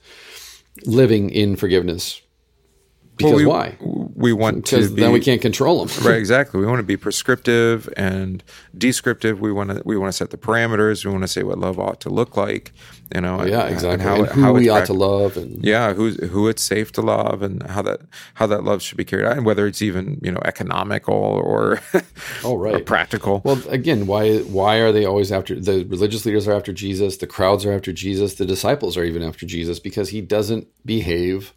living 0.85 1.31
in 1.31 1.57
forgiveness. 1.57 2.21
Because 3.17 3.35
we, 3.35 3.47
why? 3.47 3.77
We 3.81 4.33
want 4.33 4.67
to 4.67 4.77
Because 4.77 4.91
be 4.91 5.03
then 5.03 5.13
we 5.13 5.21
can't 5.21 5.41
control 5.41 5.85
them. 5.85 6.05
right 6.05 6.17
exactly 6.25 6.59
we 6.61 6.67
want 6.67 6.79
to 6.81 6.83
be 6.85 6.97
prescriptive 6.97 7.89
and 7.97 8.43
descriptive 8.77 9.41
we 9.41 9.53
want 9.53 9.71
to 9.71 9.83
we 9.85 9.97
want 9.97 10.09
to 10.13 10.17
set 10.17 10.31
the 10.31 10.37
parameters 10.37 11.05
we 11.05 11.11
want 11.13 11.23
to 11.23 11.29
say 11.29 11.43
what 11.45 11.59
love 11.59 11.79
ought 11.79 12.01
to 12.01 12.11
look 12.11 12.37
like 12.37 12.73
you 13.15 13.21
know 13.21 13.39
and- 13.41 13.51
Yeah, 13.51 13.63
and 13.67 13.75
exactly. 13.75 14.05
how, 14.05 14.17
And 14.17 14.27
who 14.29 14.41
how 14.43 14.53
we 14.53 14.69
ought 14.69 14.87
to 14.87 14.93
love, 14.95 15.37
and 15.37 15.65
yeah 15.65 15.93
who 15.93 16.11
who 16.11 16.49
it's 16.49 16.63
safe 16.63 16.91
to 16.93 17.03
love 17.03 17.43
and 17.43 17.63
how 17.65 17.83
that 17.83 18.01
how 18.35 18.47
that 18.49 18.65
love 18.65 18.83
should 18.83 18.99
be 18.99 19.05
carried 19.05 19.27
out 19.27 19.37
and 19.37 19.47
whether 19.47 19.65
it's 19.67 19.81
even 19.83 20.19
you 20.23 20.33
know 20.33 20.41
economical 20.45 21.15
or, 21.15 21.81
Oh, 22.43 22.57
right. 22.65 22.75
or 22.75 22.81
practical 22.81 23.43
Well, 23.45 23.63
again, 23.69 24.07
why 24.07 24.39
why 24.39 24.77
are 24.79 24.91
they 24.91 25.05
always 25.05 25.31
after 25.31 25.59
the 25.59 25.85
religious 25.85 26.27
leaders 26.27 26.49
are 26.49 26.53
after 26.55 26.73
Jesus, 26.73 27.19
the 27.19 27.27
crowds 27.29 27.65
are 27.65 27.73
after 27.73 27.93
Jesus, 27.93 28.35
the 28.35 28.47
disciples 28.47 28.97
are 28.97 29.05
even 29.05 29.23
after 29.23 29.47
Jesus 29.47 29.79
because 29.79 30.09
he 30.09 30.21
doesn't 30.21 30.67
behave 30.85 31.53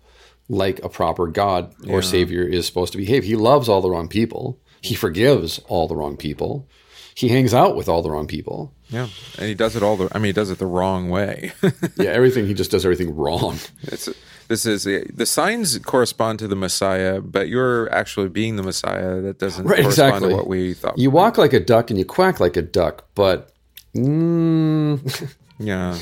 like 0.50 0.84
a 0.84 0.90
proper 0.90 1.28
God 1.28 1.74
or 1.90 2.02
Savior 2.02 2.44
is 2.44 2.66
supposed 2.66 2.92
to 2.94 2.98
behave. 2.98 3.24
He 3.24 3.36
loves 3.36 3.68
all 3.70 3.82
the 3.82 3.90
wrong 3.90 4.08
people. 4.08 4.60
He 4.82 4.96
forgives 4.96 5.60
all 5.68 5.88
the 5.88 5.96
wrong 5.96 6.16
people. 6.18 6.68
He 7.16 7.30
hangs 7.30 7.54
out 7.54 7.76
with 7.76 7.90
all 7.90 8.02
the 8.04 8.12
wrong 8.12 8.28
people. 8.28 8.74
yeah 8.90 9.08
and 9.38 9.48
he 9.48 9.56
does 9.56 9.76
it 9.76 9.84
all 9.84 9.98
the 9.98 10.08
i 10.14 10.18
mean 10.20 10.26
he 10.28 10.34
does 10.34 10.50
it 10.52 10.60
the 10.60 10.66
wrong 10.68 11.10
way 11.10 11.52
Yeah, 11.98 12.12
everything 12.12 12.46
he 12.48 12.54
just 12.54 12.72
does 12.72 12.86
everything 12.86 13.14
wrong. 13.16 13.58
it's 13.84 14.08
this 14.48 14.66
is 14.66 14.84
the 14.86 15.26
signs 15.26 15.78
correspond 15.80 16.40
to 16.40 16.48
the 16.48 16.56
messiah 16.56 17.20
but 17.20 17.50
you're 17.50 17.92
actually 17.92 18.30
being 18.30 18.56
the 18.56 18.64
messiah 18.64 19.20
that 19.22 19.40
doesn't 19.40 19.66
Right, 19.66 19.82
correspond 19.82 20.10
exactly. 20.16 20.30
to 20.30 20.36
what 20.38 20.48
we 20.48 20.74
thought 20.76 20.98
You 20.98 21.10
walk 21.12 21.38
like 21.38 21.52
a 21.54 21.60
duck 21.60 21.90
and 21.90 21.98
you 22.00 22.06
quack 22.06 22.40
like 22.40 22.56
a 22.56 22.62
duck, 22.62 23.04
but 23.16 23.52
mm, 23.96 25.02
Yeah. 25.60 25.98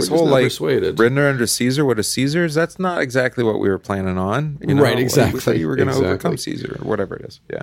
This 0.00 0.08
whole 0.08 0.26
like 0.28 0.44
persuaded. 0.44 0.98
render 0.98 1.28
under 1.28 1.46
Caesar 1.46 1.84
what 1.84 1.98
is 1.98 2.08
Caesar's, 2.08 2.54
that's 2.54 2.78
not 2.78 3.00
exactly 3.00 3.44
what 3.44 3.60
we 3.60 3.68
were 3.68 3.78
planning 3.78 4.18
on. 4.18 4.58
You 4.60 4.74
know? 4.74 4.82
Right, 4.82 4.90
Like, 4.90 4.96
We 4.98 5.02
exactly, 5.02 5.40
thought 5.40 5.58
you 5.58 5.68
were 5.68 5.76
gonna 5.76 5.90
exactly. 5.90 6.08
overcome 6.08 6.36
Caesar 6.36 6.78
or 6.80 6.88
whatever 6.88 7.16
it 7.16 7.26
is. 7.26 7.40
Yeah. 7.50 7.62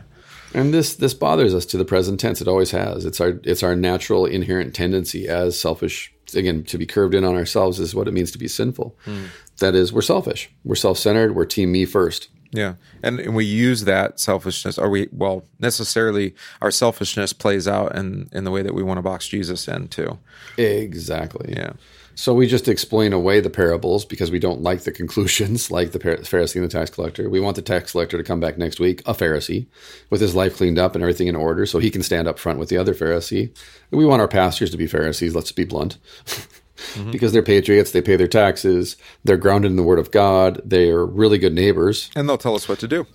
And 0.53 0.73
this 0.73 0.95
this 0.95 1.13
bothers 1.13 1.53
us 1.53 1.65
to 1.67 1.77
the 1.77 1.85
present 1.85 2.19
tense. 2.19 2.41
It 2.41 2.47
always 2.47 2.71
has. 2.71 3.05
It's 3.05 3.19
our 3.19 3.39
it's 3.43 3.63
our 3.63 3.75
natural 3.75 4.25
inherent 4.25 4.73
tendency 4.73 5.27
as 5.27 5.59
selfish. 5.59 6.13
Again, 6.33 6.63
to 6.65 6.77
be 6.77 6.85
curved 6.85 7.13
in 7.15 7.23
on 7.23 7.35
ourselves 7.35 7.79
is 7.79 7.95
what 7.95 8.07
it 8.07 8.13
means 8.13 8.31
to 8.31 8.37
be 8.37 8.49
sinful. 8.49 8.97
Hmm. 9.05 9.25
That 9.59 9.75
is, 9.75 9.93
we're 9.93 10.01
selfish. 10.01 10.49
We're 10.65 10.75
self 10.75 10.97
centered. 10.97 11.35
We're 11.35 11.45
team 11.45 11.71
me 11.71 11.85
first. 11.85 12.27
Yeah. 12.51 12.75
And, 13.03 13.19
and 13.19 13.35
we 13.35 13.45
use 13.45 13.83
that 13.85 14.19
selfishness 14.19 14.77
or 14.77 14.89
we 14.89 15.07
well, 15.11 15.45
necessarily 15.59 16.33
our 16.61 16.71
selfishness 16.71 17.33
plays 17.33 17.67
out 17.67 17.95
in, 17.95 18.29
in 18.31 18.43
the 18.45 18.51
way 18.51 18.61
that 18.61 18.73
we 18.73 18.83
want 18.83 18.97
to 18.97 19.01
box 19.01 19.27
Jesus 19.27 19.67
in 19.67 19.87
too. 19.89 20.17
Exactly. 20.57 21.53
Yeah. 21.55 21.73
So 22.17 22.33
we 22.33 22.47
just 22.47 22.67
explain 22.67 23.13
away 23.13 23.41
the 23.41 23.49
parables 23.51 24.03
because 24.03 24.31
we 24.31 24.39
don't 24.39 24.63
like 24.63 24.81
the 24.81 24.91
conclusions, 24.91 25.69
like 25.77 25.91
the 25.91 25.99
Pharisee 25.99 26.55
and 26.55 26.63
the 26.63 26.67
tax 26.67 26.89
collector. 26.89 27.29
We 27.29 27.39
want 27.39 27.55
the 27.57 27.61
tax 27.61 27.91
collector 27.91 28.17
to 28.17 28.23
come 28.23 28.39
back 28.39 28.57
next 28.57 28.79
week, 28.79 29.01
a 29.01 29.13
Pharisee, 29.13 29.67
with 30.09 30.19
his 30.19 30.33
life 30.33 30.57
cleaned 30.57 30.79
up 30.79 30.95
and 30.95 31.03
everything 31.03 31.27
in 31.27 31.35
order, 31.35 31.67
so 31.67 31.77
he 31.77 31.91
can 31.91 32.01
stand 32.01 32.27
up 32.27 32.39
front 32.39 32.57
with 32.57 32.69
the 32.69 32.77
other 32.77 32.95
Pharisee. 32.95 33.55
We 33.91 34.03
want 34.03 34.21
our 34.21 34.27
pastors 34.27 34.71
to 34.71 34.77
be 34.77 34.87
Pharisees. 34.87 35.35
Let's 35.35 35.51
be 35.51 35.63
blunt. 35.63 35.97
Mm-hmm. 36.93 37.09
Because 37.09 37.31
they're 37.33 37.41
patriots, 37.41 37.89
they 37.91 38.03
pay 38.03 38.17
their 38.17 38.27
taxes, 38.27 38.97
they're 39.23 39.35
grounded 39.35 39.71
in 39.71 39.77
the 39.77 39.81
Word 39.81 39.97
of 39.97 40.11
God, 40.11 40.61
they're 40.63 41.03
really 41.03 41.39
good 41.39 41.53
neighbors, 41.53 42.11
And 42.15 42.29
they'll 42.29 42.37
tell 42.37 42.53
us 42.53 42.69
what 42.69 42.77
to 42.77 42.87
do. 42.87 43.07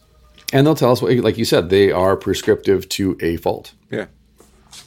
and 0.52 0.66
they'll 0.66 0.74
tell 0.74 0.90
us, 0.90 1.00
what, 1.00 1.14
like 1.18 1.38
you 1.38 1.44
said, 1.44 1.70
they 1.70 1.92
are 1.92 2.16
prescriptive 2.16 2.88
to 2.88 3.16
a 3.20 3.36
fault. 3.36 3.72
Yeah. 3.88 4.06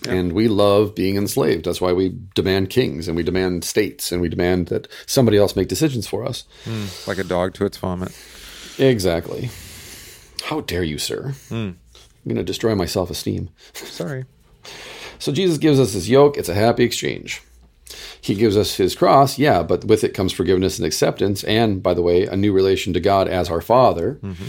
And 0.07 0.33
we 0.33 0.47
love 0.47 0.95
being 0.95 1.15
enslaved. 1.15 1.65
That's 1.65 1.81
why 1.81 1.93
we 1.93 2.17
demand 2.33 2.69
kings 2.69 3.07
and 3.07 3.15
we 3.15 3.23
demand 3.23 3.63
states 3.63 4.11
and 4.11 4.21
we 4.21 4.29
demand 4.29 4.67
that 4.67 4.87
somebody 5.05 5.37
else 5.37 5.55
make 5.55 5.67
decisions 5.67 6.07
for 6.07 6.25
us. 6.25 6.45
Hmm. 6.63 6.85
Like 7.07 7.17
a 7.17 7.23
dog 7.23 7.53
to 7.55 7.65
its 7.65 7.77
vomit. 7.77 8.17
Exactly. 8.77 9.49
How 10.43 10.61
dare 10.61 10.83
you, 10.83 10.97
sir? 10.97 11.33
Hmm. 11.49 11.55
I'm 11.55 11.77
going 12.25 12.35
to 12.37 12.43
destroy 12.43 12.75
my 12.75 12.85
self 12.85 13.09
esteem. 13.09 13.49
Sorry. 13.73 14.25
So 15.17 15.31
Jesus 15.31 15.57
gives 15.57 15.79
us 15.79 15.93
his 15.93 16.09
yoke. 16.09 16.37
It's 16.37 16.49
a 16.49 16.53
happy 16.53 16.83
exchange. 16.83 17.41
He 18.19 18.35
gives 18.35 18.57
us 18.57 18.75
his 18.75 18.95
cross, 18.95 19.39
yeah, 19.39 19.63
but 19.63 19.85
with 19.85 20.03
it 20.03 20.13
comes 20.13 20.33
forgiveness 20.33 20.77
and 20.77 20.85
acceptance, 20.85 21.43
and 21.45 21.81
by 21.81 21.93
the 21.93 22.01
way, 22.01 22.25
a 22.25 22.35
new 22.35 22.51
relation 22.51 22.91
to 22.93 22.99
God 22.99 23.27
as 23.27 23.49
our 23.49 23.61
Father. 23.61 24.19
Mm-hmm. 24.21 24.45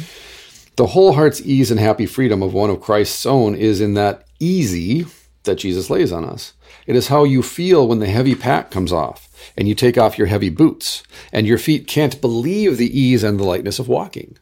The 0.76 0.88
whole 0.88 1.12
heart's 1.12 1.40
ease 1.40 1.70
and 1.70 1.78
happy 1.78 2.04
freedom 2.06 2.42
of 2.42 2.52
one 2.52 2.70
of 2.70 2.80
Christ's 2.80 3.24
own 3.26 3.54
is 3.54 3.80
in 3.80 3.94
that 3.94 4.24
easy 4.40 5.06
that 5.46 5.56
Jesus 5.56 5.90
lays 5.90 6.12
on 6.12 6.24
us. 6.24 6.52
It 6.86 6.94
is 6.94 7.08
how 7.08 7.24
you 7.24 7.42
feel 7.42 7.88
when 7.88 7.98
the 7.98 8.06
heavy 8.06 8.34
pack 8.34 8.70
comes 8.70 8.92
off 8.92 9.28
and 9.56 9.66
you 9.66 9.74
take 9.74 9.98
off 9.98 10.18
your 10.18 10.28
heavy 10.28 10.50
boots 10.50 11.02
and 11.32 11.46
your 11.46 11.58
feet 11.58 11.86
can't 11.86 12.20
believe 12.20 12.76
the 12.76 12.98
ease 12.98 13.24
and 13.24 13.40
the 13.40 13.44
lightness 13.44 13.78
of 13.78 13.88
walking. 13.88 14.36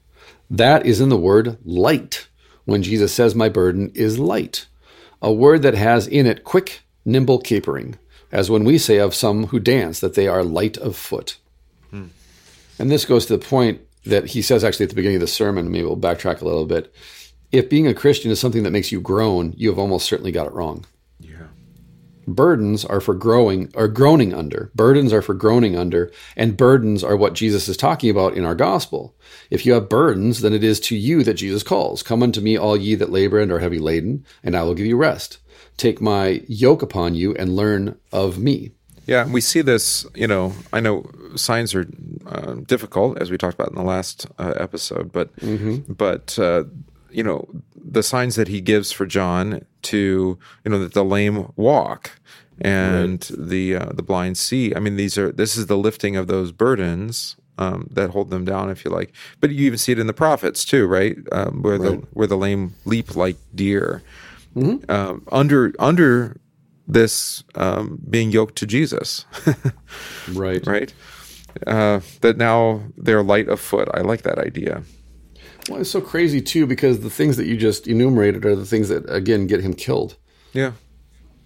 That 0.50 0.84
is 0.84 1.00
in 1.00 1.08
the 1.08 1.16
word 1.16 1.58
light 1.64 2.28
when 2.64 2.82
Jesus 2.82 3.12
says, 3.12 3.34
My 3.34 3.48
burden 3.48 3.90
is 3.94 4.18
light 4.18 4.66
a 5.24 5.32
word 5.32 5.62
that 5.62 5.74
has 5.74 6.06
in 6.06 6.26
it 6.26 6.44
quick, 6.44 6.82
nimble 7.06 7.38
capering, 7.38 7.98
as 8.30 8.50
when 8.50 8.62
we 8.62 8.76
say 8.76 8.98
of 8.98 9.14
some 9.14 9.46
who 9.46 9.58
dance 9.58 9.98
that 10.00 10.12
they 10.12 10.28
are 10.28 10.44
light 10.44 10.76
of 10.76 10.94
foot. 10.94 11.38
Hmm. 11.90 12.08
And 12.78 12.90
this 12.90 13.06
goes 13.06 13.24
to 13.26 13.38
the 13.38 13.44
point 13.44 13.80
that 14.04 14.26
he 14.26 14.42
says 14.42 14.62
actually 14.62 14.84
at 14.84 14.90
the 14.90 14.96
beginning 14.96 15.16
of 15.16 15.22
the 15.22 15.26
sermon, 15.26 15.72
maybe 15.72 15.84
we'll 15.84 15.96
backtrack 15.96 16.42
a 16.42 16.44
little 16.44 16.66
bit. 16.66 16.94
If 17.50 17.70
being 17.70 17.86
a 17.86 17.94
Christian 17.94 18.30
is 18.30 18.38
something 18.38 18.64
that 18.64 18.70
makes 18.70 18.92
you 18.92 19.00
groan, 19.00 19.54
you 19.56 19.70
have 19.70 19.78
almost 19.78 20.04
certainly 20.04 20.30
got 20.30 20.46
it 20.46 20.52
wrong. 20.52 20.84
Burdens 22.26 22.84
are 22.84 23.00
for 23.00 23.14
growing 23.14 23.70
or 23.74 23.88
groaning 23.88 24.34
under. 24.34 24.70
Burdens 24.74 25.12
are 25.12 25.22
for 25.22 25.34
groaning 25.34 25.76
under, 25.76 26.10
and 26.36 26.56
burdens 26.56 27.04
are 27.04 27.16
what 27.16 27.34
Jesus 27.34 27.68
is 27.68 27.76
talking 27.76 28.10
about 28.10 28.34
in 28.34 28.44
our 28.44 28.54
gospel. 28.54 29.14
If 29.50 29.64
you 29.66 29.72
have 29.74 29.88
burdens, 29.88 30.40
then 30.40 30.52
it 30.52 30.64
is 30.64 30.80
to 30.80 30.96
you 30.96 31.22
that 31.24 31.34
Jesus 31.34 31.62
calls. 31.62 32.02
Come 32.02 32.22
unto 32.22 32.40
me, 32.40 32.56
all 32.56 32.76
ye 32.76 32.94
that 32.94 33.10
labor 33.10 33.40
and 33.40 33.52
are 33.52 33.58
heavy 33.58 33.78
laden, 33.78 34.24
and 34.42 34.56
I 34.56 34.62
will 34.62 34.74
give 34.74 34.86
you 34.86 34.96
rest. 34.96 35.38
Take 35.76 36.00
my 36.00 36.42
yoke 36.46 36.82
upon 36.82 37.14
you 37.14 37.34
and 37.34 37.56
learn 37.56 37.98
of 38.12 38.38
me. 38.38 38.72
Yeah, 39.06 39.26
we 39.26 39.40
see 39.40 39.60
this. 39.60 40.06
You 40.14 40.26
know, 40.26 40.54
I 40.72 40.80
know 40.80 41.10
signs 41.36 41.74
are 41.74 41.86
uh, 42.26 42.54
difficult, 42.66 43.20
as 43.20 43.30
we 43.30 43.36
talked 43.36 43.54
about 43.54 43.68
in 43.68 43.74
the 43.74 43.82
last 43.82 44.26
uh, 44.38 44.54
episode, 44.56 45.12
but 45.12 45.30
but 45.88 46.38
uh, 46.38 46.64
you 47.14 47.22
know 47.22 47.48
the 47.74 48.02
signs 48.02 48.36
that 48.36 48.48
he 48.48 48.60
gives 48.60 48.90
for 48.92 49.06
John 49.06 49.64
to 49.82 50.38
you 50.64 50.70
know 50.70 50.78
that 50.80 50.94
the 50.94 51.04
lame 51.04 51.52
walk 51.56 52.12
and 52.60 53.20
the 53.36 53.76
uh, 53.76 53.92
the 53.92 54.02
blind 54.02 54.36
see. 54.38 54.74
I 54.74 54.80
mean, 54.80 54.96
these 54.96 55.16
are 55.18 55.32
this 55.32 55.56
is 55.56 55.66
the 55.66 55.76
lifting 55.78 56.16
of 56.16 56.26
those 56.26 56.52
burdens. 56.52 57.36
Um, 57.56 57.86
that 57.92 58.10
hold 58.10 58.30
them 58.30 58.44
down, 58.44 58.68
if 58.68 58.84
you 58.84 58.90
like, 58.90 59.12
but 59.40 59.50
you 59.50 59.64
even 59.66 59.78
see 59.78 59.92
it 59.92 60.00
in 60.00 60.08
the 60.08 60.12
prophets 60.12 60.64
too, 60.64 60.88
right? 60.88 61.16
Um, 61.30 61.62
where 61.62 61.78
the 61.78 61.92
where 62.12 62.26
the 62.26 62.36
lame 62.36 62.74
leap 62.84 63.14
like 63.14 63.36
deer, 63.54 64.02
um, 64.88 65.22
under 65.30 65.72
under 65.78 66.36
this 66.88 67.44
um, 67.54 68.00
being 68.10 68.32
yoked 68.32 68.56
to 68.56 68.66
Jesus, 68.66 69.24
Right. 70.32 70.66
right? 70.66 70.92
Uh, 71.64 72.00
that 72.22 72.36
now 72.36 72.82
they're 72.96 73.22
light 73.22 73.48
of 73.48 73.60
foot. 73.60 73.88
I 73.94 74.00
like 74.00 74.22
that 74.22 74.38
idea. 74.38 74.82
Well, 75.68 75.80
it's 75.80 75.90
so 75.90 76.00
crazy 76.00 76.40
too 76.40 76.66
because 76.66 77.00
the 77.00 77.10
things 77.10 77.36
that 77.36 77.46
you 77.46 77.56
just 77.56 77.86
enumerated 77.86 78.44
are 78.44 78.54
the 78.56 78.66
things 78.66 78.88
that 78.90 79.08
again 79.10 79.46
get 79.46 79.60
him 79.60 79.74
killed. 79.74 80.16
Yeah, 80.52 80.72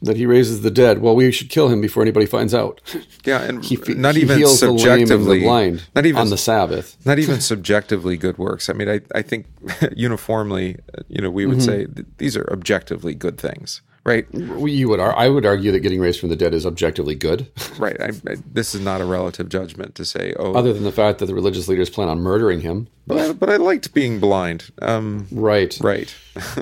That 0.03 0.17
he 0.17 0.27
raises 0.27 0.63
the 0.63 0.71
dead. 0.71 1.01
Well, 1.01 1.15
we 1.17 1.31
should 1.33 1.49
kill 1.51 1.69
him 1.69 1.81
before 1.81 2.03
anybody 2.03 2.27
finds 2.27 2.53
out. 2.55 2.81
yeah, 3.25 3.43
and 3.43 3.65
He, 3.65 3.77
not 3.95 4.17
he 4.17 4.23
even 4.23 4.39
heals 4.39 4.61
the 4.61 4.67
lame 4.67 4.75
and 4.75 4.81
subjectively, 5.09 5.39
the 5.41 5.45
blind 5.45 5.83
not 5.95 6.05
even 6.07 6.21
on 6.21 6.31
the 6.31 6.37
Sabbath. 6.37 6.97
not 7.07 7.19
even 7.19 7.41
subjectively 7.53 8.17
good 8.17 8.39
works. 8.39 8.69
I 8.69 8.73
mean, 8.75 8.89
I 8.89 9.01
I 9.15 9.23
think 9.23 9.47
uniformly, 9.97 10.77
uh, 10.97 11.03
you 11.09 11.21
know, 11.23 11.31
we 11.31 11.47
would 11.47 11.63
say 11.63 11.85
Mm-hmm. 11.85 11.95
th- 11.95 12.07
these 12.19 12.37
are 12.37 12.47
objectively 12.53 13.15
good 13.15 13.39
things, 13.39 13.83
right? 14.09 14.27
You 14.33 14.88
would, 14.88 15.01
I 15.01 15.29
would 15.29 15.44
argue 15.47 15.71
that 15.73 15.81
getting 15.81 16.01
raised 16.01 16.18
from 16.21 16.31
the 16.31 16.37
dead 16.37 16.55
is 16.55 16.64
objectively 16.66 17.14
good. 17.14 17.47
Right. 17.79 17.97
I, 18.01 18.07
I, 18.29 18.37
this 18.44 18.75
is 18.75 18.81
not 18.81 19.01
a 19.01 19.05
relative 19.05 19.49
judgment 19.49 19.94
to 19.94 20.05
say, 20.05 20.35
oh, 20.37 20.53
other 20.55 20.73
than 20.73 20.83
the 20.83 20.90
fact 20.90 21.21
that 21.21 21.27
the 21.27 21.35
religious 21.35 21.68
leaders 21.68 21.88
plan 21.88 22.09
on 22.09 22.18
murdering 22.21 22.61
him. 22.61 22.88
but 23.07 23.18
I, 23.18 23.33
but 23.33 23.49
I 23.51 23.57
liked 23.57 23.94
being 23.94 24.18
blind. 24.18 24.71
Um, 24.83 25.29
Right. 25.31 25.79
right. 25.81 26.12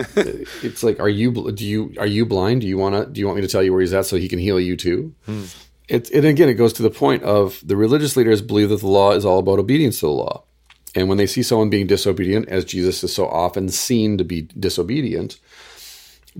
It's 0.62 0.82
like, 0.82 1.00
are 1.00 1.08
you 1.08 1.52
do 1.52 1.64
you 1.64 1.94
are 1.98 2.06
you 2.06 2.26
blind? 2.26 2.60
Do 2.62 2.66
you 2.66 2.76
want 2.76 2.94
to 2.96 3.06
do 3.10 3.18
you 3.20 3.26
want 3.26 3.36
me 3.36 3.42
to 3.42 3.48
tell 3.48 3.62
you 3.62 3.72
where 3.72 3.80
he's 3.80 3.94
at 3.94 4.04
so 4.06 4.16
he 4.16 4.28
can 4.28 4.38
heal 4.38 4.60
you 4.60 4.76
too? 4.76 5.14
it, 5.88 6.10
and 6.10 6.24
again, 6.26 6.48
it 6.48 6.54
goes 6.54 6.72
to 6.74 6.82
the 6.82 6.90
point 6.90 7.22
of 7.22 7.60
the 7.64 7.76
religious 7.76 8.16
leaders 8.16 8.42
believe 8.42 8.68
that 8.70 8.80
the 8.80 8.88
law 8.88 9.12
is 9.12 9.24
all 9.24 9.38
about 9.38 9.58
obedience 9.58 10.00
to 10.00 10.06
the 10.06 10.12
law. 10.12 10.42
And 10.94 11.08
when 11.08 11.18
they 11.18 11.26
see 11.26 11.42
someone 11.42 11.70
being 11.70 11.86
disobedient, 11.86 12.48
as 12.48 12.64
Jesus 12.64 13.04
is 13.04 13.14
so 13.14 13.26
often 13.28 13.68
seen 13.68 14.16
to 14.18 14.24
be 14.24 14.42
disobedient, 14.42 15.38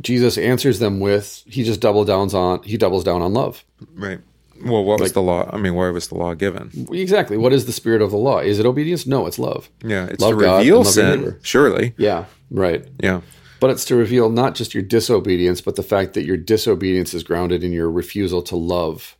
Jesus 0.00 0.36
answers 0.38 0.78
them 0.78 1.00
with 1.00 1.42
he 1.46 1.64
just 1.64 1.80
doubles 1.80 2.06
down 2.06 2.34
on 2.34 2.62
he 2.62 2.76
doubles 2.76 3.04
down 3.04 3.22
on 3.22 3.32
love. 3.32 3.64
Right. 3.94 4.20
Well, 4.64 4.84
what 4.84 5.00
was 5.00 5.12
the 5.12 5.22
law? 5.22 5.50
I 5.52 5.58
mean, 5.58 5.74
why 5.74 5.90
was 5.90 6.08
the 6.08 6.14
law 6.14 6.34
given? 6.34 6.70
Exactly. 6.90 7.36
What 7.36 7.52
is 7.52 7.66
the 7.66 7.72
spirit 7.72 8.00
of 8.00 8.10
the 8.10 8.16
law? 8.16 8.38
Is 8.38 8.58
it 8.58 8.64
obedience? 8.64 9.06
No, 9.06 9.26
it's 9.26 9.38
love. 9.38 9.68
Yeah, 9.84 10.06
it's 10.06 10.20
Love 10.20 10.38
to 10.38 10.40
God 10.44 10.58
reveal 10.58 10.78
and 10.78 10.86
love 10.86 10.96
your 10.96 11.32
sin. 11.32 11.38
Surely. 11.42 11.94
Yeah, 11.98 12.24
right. 12.50 12.86
Yeah. 13.02 13.20
But 13.60 13.70
it's 13.70 13.84
to 13.86 13.96
reveal 13.96 14.30
not 14.30 14.54
just 14.54 14.74
your 14.74 14.82
disobedience, 14.82 15.60
but 15.60 15.76
the 15.76 15.82
fact 15.82 16.14
that 16.14 16.24
your 16.24 16.36
disobedience 16.36 17.14
is 17.14 17.22
grounded 17.22 17.64
in 17.64 17.72
your 17.72 17.90
refusal 17.90 18.42
to 18.42 18.56
love 18.56 19.16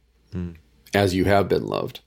as 0.95 1.15
you 1.15 1.25
have 1.25 1.49
been 1.49 1.67
loved, 1.67 2.01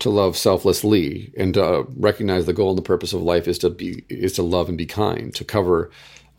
to 0.00 0.10
love 0.10 0.36
selflessly, 0.36 1.32
and 1.36 1.54
to 1.54 1.64
uh, 1.64 1.84
recognize 1.96 2.46
the 2.46 2.52
goal 2.52 2.70
and 2.70 2.78
the 2.78 2.82
purpose 2.82 3.12
of 3.12 3.22
life 3.22 3.46
is 3.46 3.58
to 3.58 3.70
be 3.70 4.04
is 4.08 4.32
to 4.32 4.42
love 4.42 4.68
and 4.68 4.78
be 4.78 4.86
kind, 4.86 5.34
to 5.34 5.44
cover 5.44 5.90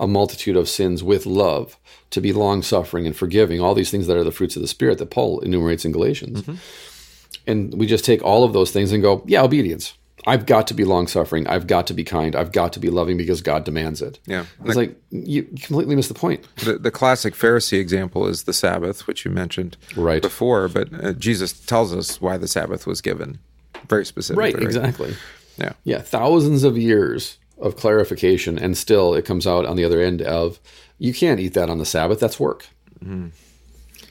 a 0.01 0.07
multitude 0.07 0.57
of 0.57 0.67
sins 0.67 1.01
with 1.01 1.25
love, 1.25 1.77
to 2.09 2.19
be 2.19 2.33
long 2.33 2.61
suffering 2.61 3.05
and 3.07 3.15
forgiving, 3.15 3.61
all 3.61 3.73
these 3.73 3.89
things 3.91 4.07
that 4.07 4.17
are 4.17 4.23
the 4.25 4.31
fruits 4.31 4.57
of 4.57 4.61
the 4.61 4.67
spirit 4.67 4.97
that 4.97 5.11
Paul 5.11 5.39
enumerates 5.39 5.85
in 5.85 5.93
Galatians. 5.93 6.43
And 7.47 7.73
we 7.75 7.87
just 7.87 8.03
take 8.03 8.21
all 8.23 8.43
of 8.43 8.51
those 8.53 8.71
things 8.71 8.91
and 8.91 9.01
go, 9.01 9.23
yeah, 9.25 9.41
obedience. 9.43 9.93
I've 10.27 10.45
got 10.45 10.67
to 10.67 10.75
be 10.75 10.83
long 10.83 11.07
suffering. 11.07 11.47
I've 11.47 11.65
got 11.65 11.87
to 11.87 11.93
be 11.95 12.03
kind. 12.03 12.35
I've 12.35 12.51
got 12.51 12.73
to 12.73 12.79
be 12.79 12.89
loving 12.91 13.17
because 13.17 13.41
God 13.41 13.63
demands 13.63 14.03
it. 14.03 14.19
Yeah. 14.27 14.45
It's 14.65 14.75
like 14.75 14.95
you 15.09 15.43
completely 15.43 15.95
miss 15.95 16.09
the 16.09 16.13
point. 16.13 16.45
The, 16.57 16.77
the 16.77 16.91
classic 16.91 17.33
Pharisee 17.33 17.79
example 17.79 18.27
is 18.27 18.43
the 18.43 18.53
Sabbath, 18.53 19.07
which 19.07 19.25
you 19.25 19.31
mentioned 19.31 19.77
Right. 19.95 20.21
before, 20.21 20.67
but 20.67 20.89
uh, 21.03 21.13
Jesus 21.13 21.53
tells 21.53 21.95
us 21.95 22.21
why 22.21 22.37
the 22.37 22.47
Sabbath 22.47 22.85
was 22.85 23.01
given 23.01 23.39
very 23.89 24.05
specifically. 24.05 24.53
Right, 24.53 24.61
exactly. 24.61 25.15
Yeah. 25.57 25.73
Yeah, 25.85 26.01
thousands 26.01 26.63
of 26.63 26.77
years 26.77 27.37
of 27.61 27.75
clarification, 27.77 28.57
and 28.57 28.77
still 28.77 29.13
it 29.13 29.23
comes 29.25 29.45
out 29.47 29.65
on 29.65 29.75
the 29.77 29.85
other 29.85 30.01
end 30.01 30.21
of 30.21 30.59
you 30.97 31.13
can't 31.13 31.39
eat 31.39 31.53
that 31.53 31.69
on 31.69 31.77
the 31.77 31.85
Sabbath. 31.85 32.19
That's 32.19 32.39
work. 32.39 32.67
Th- 33.01 33.31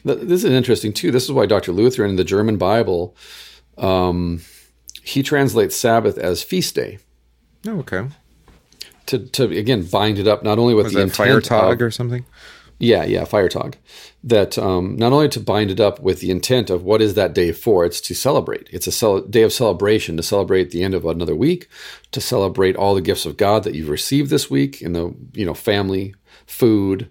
This 0.04 0.44
is 0.44 0.50
interesting 0.52 0.92
too. 0.92 1.10
This 1.10 1.24
is 1.24 1.32
why 1.32 1.46
Dr. 1.46 1.72
Luther 1.72 2.04
in 2.04 2.16
the 2.16 2.24
German 2.24 2.56
Bible, 2.56 3.14
um, 3.78 4.40
he 5.02 5.22
translates 5.22 5.76
Sabbath 5.76 6.18
as 6.18 6.42
feast 6.42 6.74
day 6.74 6.98
Oh, 7.66 7.78
okay. 7.80 8.08
to, 9.06 9.18
to 9.18 9.44
again 9.56 9.84
bind 9.86 10.18
it 10.18 10.26
up 10.28 10.42
not 10.42 10.58
only 10.58 10.74
with 10.74 10.86
Was 10.86 10.94
the 10.94 11.00
intent 11.00 11.16
fire 11.16 11.38
of- 11.38 11.44
tog 11.44 11.82
or 11.82 11.90
something? 11.90 12.24
Yeah, 12.80 13.04
yeah, 13.04 13.24
Feiertag. 13.24 13.74
That 14.24 14.56
um, 14.58 14.96
not 14.96 15.12
only 15.12 15.28
to 15.28 15.40
bind 15.40 15.70
it 15.70 15.80
up 15.80 16.00
with 16.00 16.20
the 16.20 16.30
intent 16.30 16.70
of 16.70 16.82
what 16.82 17.02
is 17.02 17.12
that 17.14 17.34
day 17.34 17.52
for, 17.52 17.84
it's 17.84 18.00
to 18.00 18.14
celebrate. 18.14 18.68
It's 18.72 18.86
a 18.86 18.92
cel- 18.92 19.20
day 19.20 19.42
of 19.42 19.52
celebration 19.52 20.16
to 20.16 20.22
celebrate 20.22 20.70
the 20.70 20.82
end 20.82 20.94
of 20.94 21.04
another 21.04 21.36
week, 21.36 21.68
to 22.10 22.22
celebrate 22.22 22.76
all 22.76 22.94
the 22.94 23.02
gifts 23.02 23.26
of 23.26 23.36
God 23.36 23.64
that 23.64 23.74
you've 23.74 23.90
received 23.90 24.30
this 24.30 24.50
week 24.50 24.80
in 24.80 24.94
the 24.94 25.14
you 25.34 25.44
know 25.44 25.52
family, 25.52 26.14
food, 26.46 27.10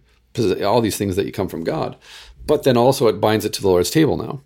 all 0.65 0.81
these 0.81 0.97
things 0.97 1.15
that 1.15 1.27
you 1.27 1.31
come 1.31 1.47
from 1.47 1.63
God. 1.63 1.95
But 2.47 2.63
then 2.63 2.75
also 2.75 3.07
it 3.07 3.21
binds 3.21 3.45
it 3.45 3.53
to 3.53 3.61
the 3.61 3.67
Lord's 3.67 3.91
table 3.91 4.17
now. 4.17 4.41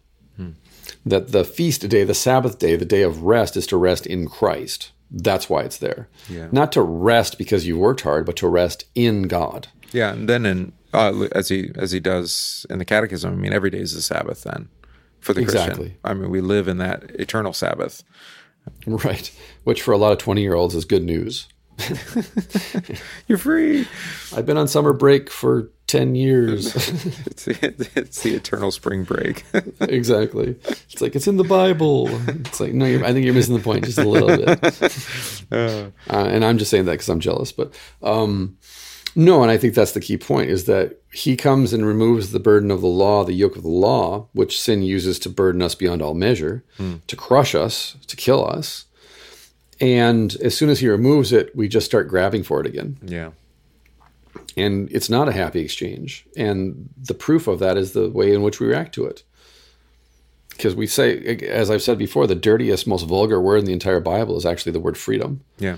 That 1.06 1.32
the 1.32 1.46
feast 1.46 1.88
day, 1.88 2.04
the 2.04 2.14
Sabbath 2.14 2.60
day, 2.60 2.76
the 2.76 2.86
day 2.86 3.02
of 3.02 3.24
rest 3.24 3.56
is 3.56 3.66
to 3.68 3.78
rest 3.78 4.06
in 4.06 4.28
Christ. 4.28 4.92
That's 5.10 5.50
why 5.50 5.62
it's 5.62 5.78
there. 5.78 6.10
Yeah. 6.30 6.48
Not 6.52 6.72
to 6.74 6.82
rest 6.82 7.38
because 7.38 7.66
you 7.66 7.78
worked 7.78 8.02
hard, 8.02 8.26
but 8.26 8.36
to 8.38 8.48
rest 8.48 8.86
in 8.94 9.24
God. 9.24 9.68
Yeah, 9.94 10.12
and 10.12 10.28
then 10.28 10.46
in 10.46 10.74
uh, 10.94 11.28
as 11.34 11.50
he 11.50 11.72
as 11.76 11.92
he 11.92 12.00
does 12.00 12.66
in 12.70 12.80
the 12.80 12.86
Catechism, 12.86 13.32
I 13.34 13.36
mean, 13.36 13.54
every 13.54 13.70
day 13.70 13.80
is 13.80 13.94
the 13.94 14.02
Sabbath. 14.02 14.44
Then 14.44 14.70
for 15.20 15.34
the 15.34 15.42
Exactly. 15.42 15.76
Christian, 15.76 16.00
I 16.04 16.14
mean, 16.14 16.30
we 16.30 16.42
live 16.42 16.68
in 16.68 16.78
that 16.78 17.04
eternal 17.20 17.54
Sabbath. 17.54 18.04
Right. 18.88 19.30
Which 19.66 19.82
for 19.82 19.92
a 19.92 19.98
lot 19.98 20.14
of 20.14 20.20
20 20.20 20.42
year 20.42 20.54
olds 20.54 20.74
is 20.74 20.86
good 20.86 21.04
news. 21.04 21.50
You're 23.28 23.38
free. 23.38 23.86
I've 24.34 24.46
been 24.46 24.56
on 24.58 24.70
summer 24.70 24.94
break 24.94 25.30
for 25.30 25.70
10 25.88 26.16
years. 26.16 26.74
It's 27.26 27.44
the, 27.46 27.90
it's 27.96 28.22
the 28.24 28.36
eternal 28.36 28.72
spring 28.72 29.04
break. 29.04 29.44
exactly. 29.82 30.56
It's 30.66 31.02
like, 31.02 31.14
it's 31.16 31.28
in 31.28 31.36
the 31.38 31.44
Bible. 31.44 32.08
It's 32.30 32.60
like, 32.62 32.74
no, 32.74 32.86
you're, 32.86 33.04
I 33.04 33.12
think 33.12 33.26
you're 33.26 33.34
missing 33.34 33.56
the 33.58 33.62
point 33.62 33.84
just 33.86 33.98
a 33.98 34.08
little 34.08 34.30
bit. 34.30 35.52
Uh, 35.52 35.90
and 36.10 36.46
I'm 36.46 36.58
just 36.58 36.72
saying 36.72 36.86
that 36.86 36.92
because 36.94 37.10
I'm 37.10 37.20
jealous. 37.20 37.52
But 37.52 37.74
um, 38.02 38.58
no, 39.16 39.42
and 39.44 39.52
I 39.52 39.58
think 39.58 39.74
that's 39.76 39.92
the 39.92 40.00
key 40.00 40.18
point 40.18 40.50
is 40.50 40.66
that 40.66 41.02
he 41.12 41.36
comes 41.36 41.74
and 41.74 41.86
removes 41.86 42.32
the 42.32 42.40
burden 42.40 42.72
of 42.72 42.82
the 42.82 42.88
law, 42.88 43.24
the 43.24 43.34
yoke 43.34 43.56
of 43.56 43.64
the 43.64 43.70
law, 43.70 44.28
which 44.34 44.60
sin 44.60 44.82
uses 44.82 45.20
to 45.20 45.30
burden 45.30 45.62
us 45.62 45.76
beyond 45.76 46.02
all 46.02 46.14
measure, 46.14 46.64
hmm. 46.78 46.96
to 47.08 47.16
crush 47.16 47.54
us, 47.56 47.96
to 48.08 48.16
kill 48.16 48.46
us. 48.46 48.86
And 49.80 50.36
as 50.38 50.56
soon 50.58 50.70
as 50.70 50.80
he 50.80 50.88
removes 50.88 51.32
it, 51.32 51.56
we 51.56 51.68
just 51.68 51.86
start 51.86 52.08
grabbing 52.08 52.44
for 52.44 52.60
it 52.62 52.68
again. 52.68 52.98
yeah. 53.04 53.32
and 54.56 54.90
it's 54.92 55.10
not 55.10 55.28
a 55.28 55.32
happy 55.32 55.62
exchange 55.62 56.26
and 56.38 56.90
the 56.98 57.14
proof 57.14 57.48
of 57.48 57.60
that 57.60 57.78
is 57.78 57.94
the 57.94 58.10
way 58.10 58.34
in 58.34 58.42
which 58.44 58.60
we 58.60 58.68
react 58.68 58.94
to 58.96 59.06
it 59.06 59.24
because 60.50 60.76
we 60.76 60.86
say 60.88 61.38
as 61.48 61.70
i've 61.72 61.82
said 61.82 61.98
before 61.98 62.28
the 62.28 62.36
dirtiest 62.36 62.86
most 62.88 63.04
vulgar 63.08 63.42
word 63.42 63.58
in 63.60 63.66
the 63.66 63.74
entire 63.74 64.00
bible 64.00 64.36
is 64.38 64.46
actually 64.46 64.72
the 64.72 64.80
word 64.80 64.98
freedom 64.98 65.42
Yeah. 65.60 65.78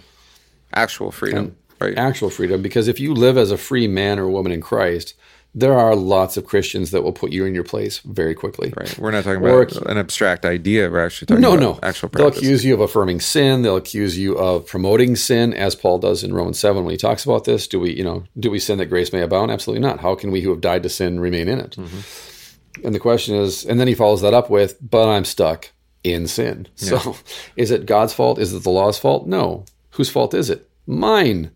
Actual 0.73 1.11
freedom. 1.11 1.55
Right. 1.79 1.97
actual 1.97 2.29
freedom 2.29 2.61
because 2.61 2.87
if 2.87 2.99
you 2.99 3.13
live 3.13 3.37
as 3.37 3.51
a 3.51 3.57
free 3.57 3.87
man 3.87 4.19
or 4.19 4.29
woman 4.29 4.51
in 4.51 4.61
christ 4.61 5.13
there 5.53 5.73
are 5.73 5.95
lots 5.95 6.37
of 6.37 6.45
christians 6.45 6.91
that 6.91 7.01
will 7.01 7.13
put 7.13 7.31
you 7.31 7.45
in 7.45 7.55
your 7.55 7.63
place 7.63 7.99
very 7.99 8.35
quickly 8.35 8.73
Right. 8.75 8.97
We're 8.99 9.11
not 9.11 9.23
talking 9.23 9.41
Or 9.43 9.61
about 9.63 9.89
an 9.89 9.97
abstract 9.97 10.45
idea. 10.45 10.89
We're 10.89 11.05
actually 11.05 11.27
talking 11.27 11.41
no, 11.41 11.53
about 11.53 11.59
no. 11.59 11.79
actual 11.81 12.09
They'll 12.09 12.27
accuse 12.27 12.65
you 12.65 12.73
of 12.73 12.81
affirming 12.81 13.21
sin. 13.21 13.61
They'll 13.61 13.77
accuse 13.77 14.17
you 14.17 14.37
of 14.37 14.67
promoting 14.67 15.15
sin, 15.15 15.53
as 15.53 15.75
Paul 15.75 15.99
does 15.99 16.23
in 16.23 16.33
Romans 16.33 16.59
seven 16.59 16.83
when 16.83 16.91
he 16.91 16.97
talks 16.97 17.23
about 17.23 17.45
this. 17.45 17.67
Do 17.67 17.79
we, 17.79 17.93
you 17.93 18.03
know, 18.03 18.23
do 18.37 18.51
we 18.51 18.59
sin 18.59 18.77
that 18.79 18.87
grace 18.87 19.13
may 19.13 19.21
abound? 19.21 19.51
Absolutely 19.51 19.81
not. 19.81 19.99
How 19.99 20.15
can 20.15 20.31
we 20.31 20.41
who 20.41 20.49
have 20.49 20.61
died 20.61 20.83
to 20.83 20.89
sin 20.89 21.19
remain 21.19 21.47
in 21.47 21.59
it? 21.59 21.71
Mm-hmm. 21.71 22.85
And 22.85 22.93
the 22.93 22.99
question 22.99 23.35
is, 23.35 23.65
and 23.65 23.79
then 23.79 23.87
he 23.87 23.95
follows 23.95 24.21
that 24.21 24.33
up 24.33 24.49
with, 24.49 24.77
"But 24.81 25.07
I'm 25.07 25.25
stuck 25.25 25.71
in 26.03 26.27
sin." 26.27 26.67
So, 26.75 27.15
is 27.55 27.71
it 27.71 27.85
God's 27.85 28.13
fault? 28.13 28.39
Is 28.39 28.53
it 28.53 28.63
the 28.63 28.71
law's 28.71 28.99
fault? 28.99 29.27
No. 29.27 29.65
Whose 29.91 30.09
fault 30.09 30.33
is 30.33 30.49
it? 30.49 30.69
Mine, 30.85 31.51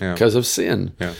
Yeah. 0.00 0.12
because 0.14 0.34
of 0.34 0.46
sin. 0.46 0.92
Yeah. 1.00 1.14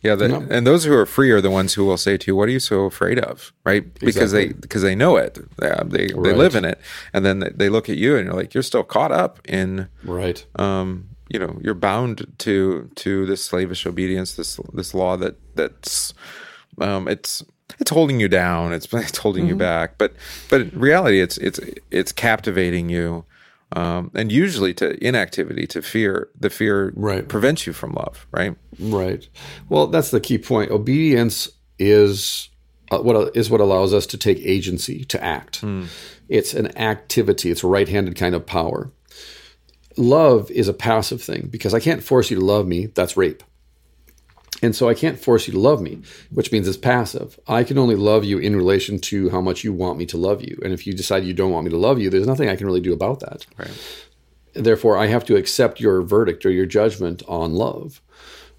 Yeah, 0.00 0.14
the, 0.14 0.46
and 0.48 0.64
those 0.64 0.84
who 0.84 0.94
are 0.94 1.06
free 1.06 1.32
are 1.32 1.40
the 1.40 1.50
ones 1.50 1.74
who 1.74 1.84
will 1.84 1.96
say 1.96 2.16
to 2.16 2.26
you, 2.28 2.36
"What 2.36 2.48
are 2.48 2.52
you 2.52 2.60
so 2.60 2.82
afraid 2.84 3.18
of?" 3.18 3.52
Right? 3.64 3.92
Because 3.98 4.30
they 4.30 4.50
because 4.52 4.82
they 4.82 4.94
know 4.94 5.16
it, 5.16 5.40
they 5.58 5.72
they, 5.86 6.06
they 6.06 6.32
live 6.34 6.54
in 6.54 6.64
it, 6.64 6.78
and 7.12 7.26
then 7.26 7.40
they, 7.40 7.48
they 7.50 7.68
look 7.68 7.88
at 7.90 7.96
you 7.96 8.16
and 8.16 8.24
you're 8.26 8.34
like, 8.36 8.54
"You're 8.54 8.62
still 8.62 8.84
caught 8.84 9.10
up 9.10 9.40
in, 9.48 9.88
Right. 10.04 10.46
um, 10.54 11.08
you 11.28 11.40
know, 11.40 11.58
you're 11.60 11.74
bound 11.74 12.32
to 12.38 12.88
to 12.94 13.26
this 13.26 13.42
slavish 13.44 13.86
obedience, 13.86 14.34
this 14.36 14.60
this 14.72 14.94
law 14.94 15.16
that 15.16 15.34
that's, 15.56 16.14
um, 16.80 17.08
it's 17.08 17.42
it's 17.80 17.90
holding 17.90 18.20
you 18.20 18.28
down, 18.28 18.72
it's 18.72 18.86
it's 18.94 19.18
holding 19.18 19.42
Mm-hmm. 19.46 19.50
you 19.50 19.56
back, 19.56 19.98
but 19.98 20.12
but 20.48 20.60
in 20.60 20.78
reality, 20.78 21.20
it's 21.20 21.38
it's 21.38 21.58
it's 21.90 22.12
captivating 22.12 22.88
you." 22.88 23.24
Um, 23.72 24.10
and 24.14 24.32
usually 24.32 24.72
to 24.74 24.96
inactivity, 25.06 25.66
to 25.68 25.82
fear, 25.82 26.28
the 26.38 26.48
fear 26.48 26.92
Right. 26.96 27.28
prevents 27.28 27.66
you 27.66 27.72
from 27.74 27.92
love, 27.92 28.26
right? 28.32 28.56
Right. 28.80 29.28
Well, 29.68 29.88
that's 29.88 30.10
the 30.10 30.20
key 30.20 30.38
point. 30.38 30.70
Obedience 30.70 31.50
is 31.78 32.48
uh, 32.90 32.98
what 33.00 33.36
is 33.36 33.50
what 33.50 33.60
allows 33.60 33.92
us 33.92 34.06
to 34.06 34.16
take 34.16 34.38
agency 34.38 35.04
to 35.04 35.22
act. 35.22 35.62
It's 36.30 36.54
an 36.54 36.76
activity. 36.78 37.50
It's 37.50 37.62
a 37.62 37.66
right-handed 37.66 38.16
kind 38.16 38.34
of 38.34 38.46
power. 38.46 38.90
Love 39.98 40.50
is 40.50 40.68
a 40.68 40.72
passive 40.72 41.20
thing 41.20 41.48
because 41.50 41.74
I 41.74 41.80
can't 41.80 42.02
force 42.02 42.30
you 42.30 42.38
to 42.38 42.44
love 42.44 42.66
me. 42.66 42.86
That's 42.86 43.16
rape. 43.16 43.42
And 44.60 44.74
so 44.74 44.88
I 44.88 44.94
can't 44.94 45.20
force 45.20 45.46
you 45.46 45.52
to 45.52 45.60
love 45.60 45.80
me, 45.80 46.00
which 46.30 46.50
means 46.50 46.66
it's 46.66 46.76
passive. 46.76 47.38
I 47.46 47.62
can 47.62 47.78
only 47.78 47.94
love 47.94 48.24
you 48.24 48.38
in 48.38 48.56
relation 48.56 48.98
to 49.00 49.30
how 49.30 49.40
much 49.40 49.62
you 49.62 49.72
want 49.72 49.98
me 49.98 50.06
to 50.06 50.16
love 50.16 50.42
you. 50.42 50.58
And 50.64 50.72
if 50.72 50.86
you 50.86 50.92
decide 50.92 51.24
you 51.24 51.32
don't 51.34 51.52
want 51.52 51.64
me 51.64 51.70
to 51.70 51.76
love 51.76 52.00
you, 52.00 52.10
there's 52.10 52.26
nothing 52.26 52.48
I 52.48 52.56
can 52.56 52.66
really 52.66 52.80
do 52.80 52.92
about 52.92 53.20
that. 53.20 53.46
Right. 53.56 54.04
Therefore, 54.54 54.96
I 54.96 55.06
have 55.06 55.24
to 55.26 55.36
accept 55.36 55.80
your 55.80 56.02
verdict 56.02 56.44
or 56.44 56.50
your 56.50 56.66
judgment 56.66 57.22
on 57.28 57.54
love. 57.54 58.00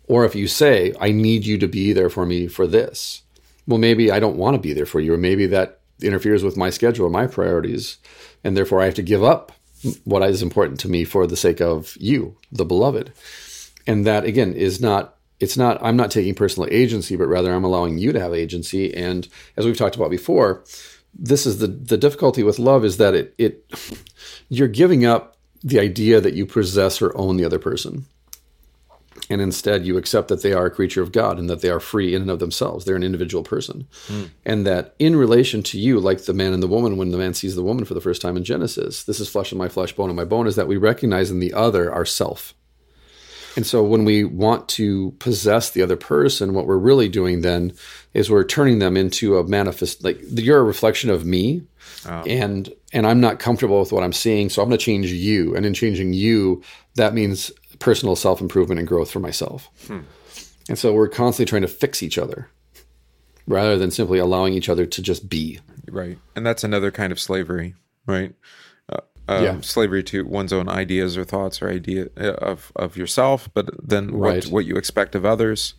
Or 0.08 0.24
if 0.24 0.36
you 0.36 0.48
say, 0.48 0.94
I 1.02 1.12
need 1.12 1.46
you 1.46 1.58
to 1.58 1.68
be 1.68 1.92
there 1.92 2.10
for 2.10 2.26
me 2.26 2.48
for 2.48 2.66
this, 2.66 3.24
well, 3.68 3.78
maybe 3.78 4.10
I 4.10 4.20
don't 4.20 4.38
want 4.38 4.56
to 4.56 4.62
be 4.62 4.74
there 4.74 4.86
for 4.86 5.00
you, 5.00 5.14
or 5.14 5.18
maybe 5.18 5.46
that 5.48 5.82
interferes 6.02 6.44
with 6.44 6.56
my 6.56 6.70
schedule 6.70 7.06
or 7.08 7.12
my 7.12 7.28
priorities. 7.28 7.98
And 8.44 8.56
therefore, 8.56 8.82
I 8.82 8.86
have 8.86 8.96
to 8.96 9.02
give 9.02 9.24
up 9.24 9.52
what 10.06 10.24
is 10.24 10.42
important 10.42 10.80
to 10.80 10.90
me 10.90 11.04
for 11.04 11.28
the 11.28 11.38
sake 11.38 11.60
of 11.62 11.96
you, 12.00 12.38
the 12.52 12.66
beloved. 12.66 13.12
And 13.86 14.08
that, 14.08 14.24
again, 14.24 14.54
is 14.54 14.80
not, 14.80 15.18
it's 15.40 15.58
not, 15.58 15.82
I'm 15.82 15.96
not 15.96 16.12
taking 16.12 16.36
personal 16.36 16.70
agency, 16.72 17.16
but 17.16 17.28
rather 17.28 17.54
I'm 17.54 17.64
allowing 17.64 17.98
you 17.98 18.12
to 18.12 18.20
have 18.20 18.34
agency. 18.34 18.94
And 18.94 19.28
as 19.56 19.66
we've 19.66 19.78
talked 19.78 19.96
about 19.96 20.12
before, 20.12 20.64
this 21.14 21.46
is 21.46 21.60
the, 21.60 21.68
the 21.68 21.98
difficulty 21.98 22.44
with 22.44 22.60
love 22.60 22.86
is 22.86 22.98
that 22.98 23.16
it, 23.16 23.34
it, 23.38 23.72
you're 24.50 24.68
giving 24.68 25.06
up 25.06 25.38
the 25.64 25.80
idea 25.80 26.22
that 26.22 26.34
you 26.34 26.46
possess 26.46 27.02
or 27.02 27.18
own 27.18 27.38
the 27.38 27.46
other 27.46 27.60
person. 27.60 28.06
and 29.30 29.42
instead 29.42 29.86
you 29.86 29.98
accept 29.98 30.28
that 30.28 30.42
they 30.42 30.54
are 30.54 30.66
a 30.66 30.72
creature 30.72 31.02
of 31.02 31.12
God 31.12 31.38
and 31.38 31.50
that 31.50 31.62
they 31.62 31.70
are 31.70 31.80
free 31.80 32.16
in 32.16 32.22
and 32.24 32.32
of 32.32 32.40
themselves. 32.40 32.86
They're 32.86 32.96
an 32.96 33.04
individual 33.04 33.44
person. 33.44 33.88
Hmm. 34.08 34.24
And 34.46 34.66
that 34.66 34.96
in 35.00 35.16
relation 35.16 35.64
to 35.64 35.80
you, 35.80 36.00
like 36.00 36.26
the 36.26 36.34
man 36.34 36.54
and 36.54 36.64
the 36.64 36.68
woman, 36.68 36.98
when 36.98 37.12
the 37.12 37.18
man 37.18 37.34
sees 37.34 37.56
the 37.56 37.64
woman 37.64 37.86
for 37.86 37.94
the 37.94 38.02
first 38.02 38.22
time 38.22 38.38
in 38.38 38.44
Genesis, 38.44 39.04
this 39.04 39.20
is 39.20 39.30
flesh 39.30 39.52
of 39.52 39.58
my 39.58 39.70
flesh, 39.70 39.94
bone 39.94 40.10
of 40.10 40.16
my 40.16 40.26
bone, 40.26 40.48
is 40.48 40.56
that 40.56 40.68
we 40.68 40.78
recognize 40.78 41.32
in 41.32 41.40
the 41.40 41.54
other 41.54 41.94
ourself. 41.94 42.54
And 43.56 43.66
so 43.66 43.84
when 43.84 44.06
we 44.06 44.24
want 44.24 44.70
to 44.70 45.12
possess 45.20 45.72
the 45.72 45.82
other 45.82 45.96
person, 45.96 46.54
what 46.54 46.68
we're 46.68 46.78
really 46.78 47.10
doing 47.10 47.42
then 47.42 47.74
is 48.14 48.30
we're 48.30 48.44
turning 48.44 48.80
them 48.80 48.96
into 48.96 49.38
a 49.38 49.48
manifest 49.48 50.04
like 50.04 50.20
you're 50.30 50.60
a 50.60 50.64
reflection 50.64 51.10
of 51.10 51.26
me. 51.26 51.64
Oh. 52.06 52.24
And 52.26 52.74
and 52.94 53.06
I'm 53.06 53.20
not 53.20 53.40
comfortable 53.40 53.80
with 53.80 53.92
what 53.92 54.04
I'm 54.04 54.14
seeing, 54.14 54.50
so 54.50 54.62
I'm 54.62 54.70
going 54.70 54.78
to 54.78 54.84
change 54.84 55.12
you. 55.12 55.56
And 55.56 55.66
in 55.66 55.74
changing 55.74 56.14
you, 56.14 56.62
that 56.96 57.14
means 57.14 57.52
personal 57.80 58.16
self-improvement 58.16 58.80
and 58.80 58.88
growth 58.88 59.12
for 59.12 59.20
myself. 59.20 59.70
Hmm. 59.88 60.00
And 60.68 60.78
so 60.78 60.94
we're 60.94 61.08
constantly 61.08 61.50
trying 61.50 61.64
to 61.64 61.68
fix 61.68 62.04
each 62.04 62.18
other 62.18 62.50
rather 63.48 63.78
than 63.78 63.90
simply 63.90 64.20
allowing 64.20 64.54
each 64.54 64.70
other 64.70 64.86
to 64.86 65.02
just 65.02 65.28
be. 65.28 65.60
Right. 65.90 66.20
And 66.36 66.46
that's 66.46 66.64
another 66.64 66.92
kind 66.92 67.12
of 67.12 67.20
slavery, 67.20 67.74
right? 68.06 68.36
Um, 69.30 69.44
Yeah. 69.44 69.62
Slavery 69.62 70.04
to 70.04 70.26
one's 70.26 70.52
own 70.54 70.68
ideas 70.68 71.18
or 71.18 71.24
thoughts 71.24 71.62
or 71.62 71.70
idea 71.70 72.08
uh, 72.18 72.34
of, 72.52 72.72
of 72.76 72.98
yourself, 72.98 73.50
but 73.54 73.66
then 73.88 74.18
what, 74.18 74.30
Right. 74.34 74.46
what 74.48 74.66
you 74.66 74.76
expect 74.76 75.16
of 75.16 75.26
others. 75.26 75.74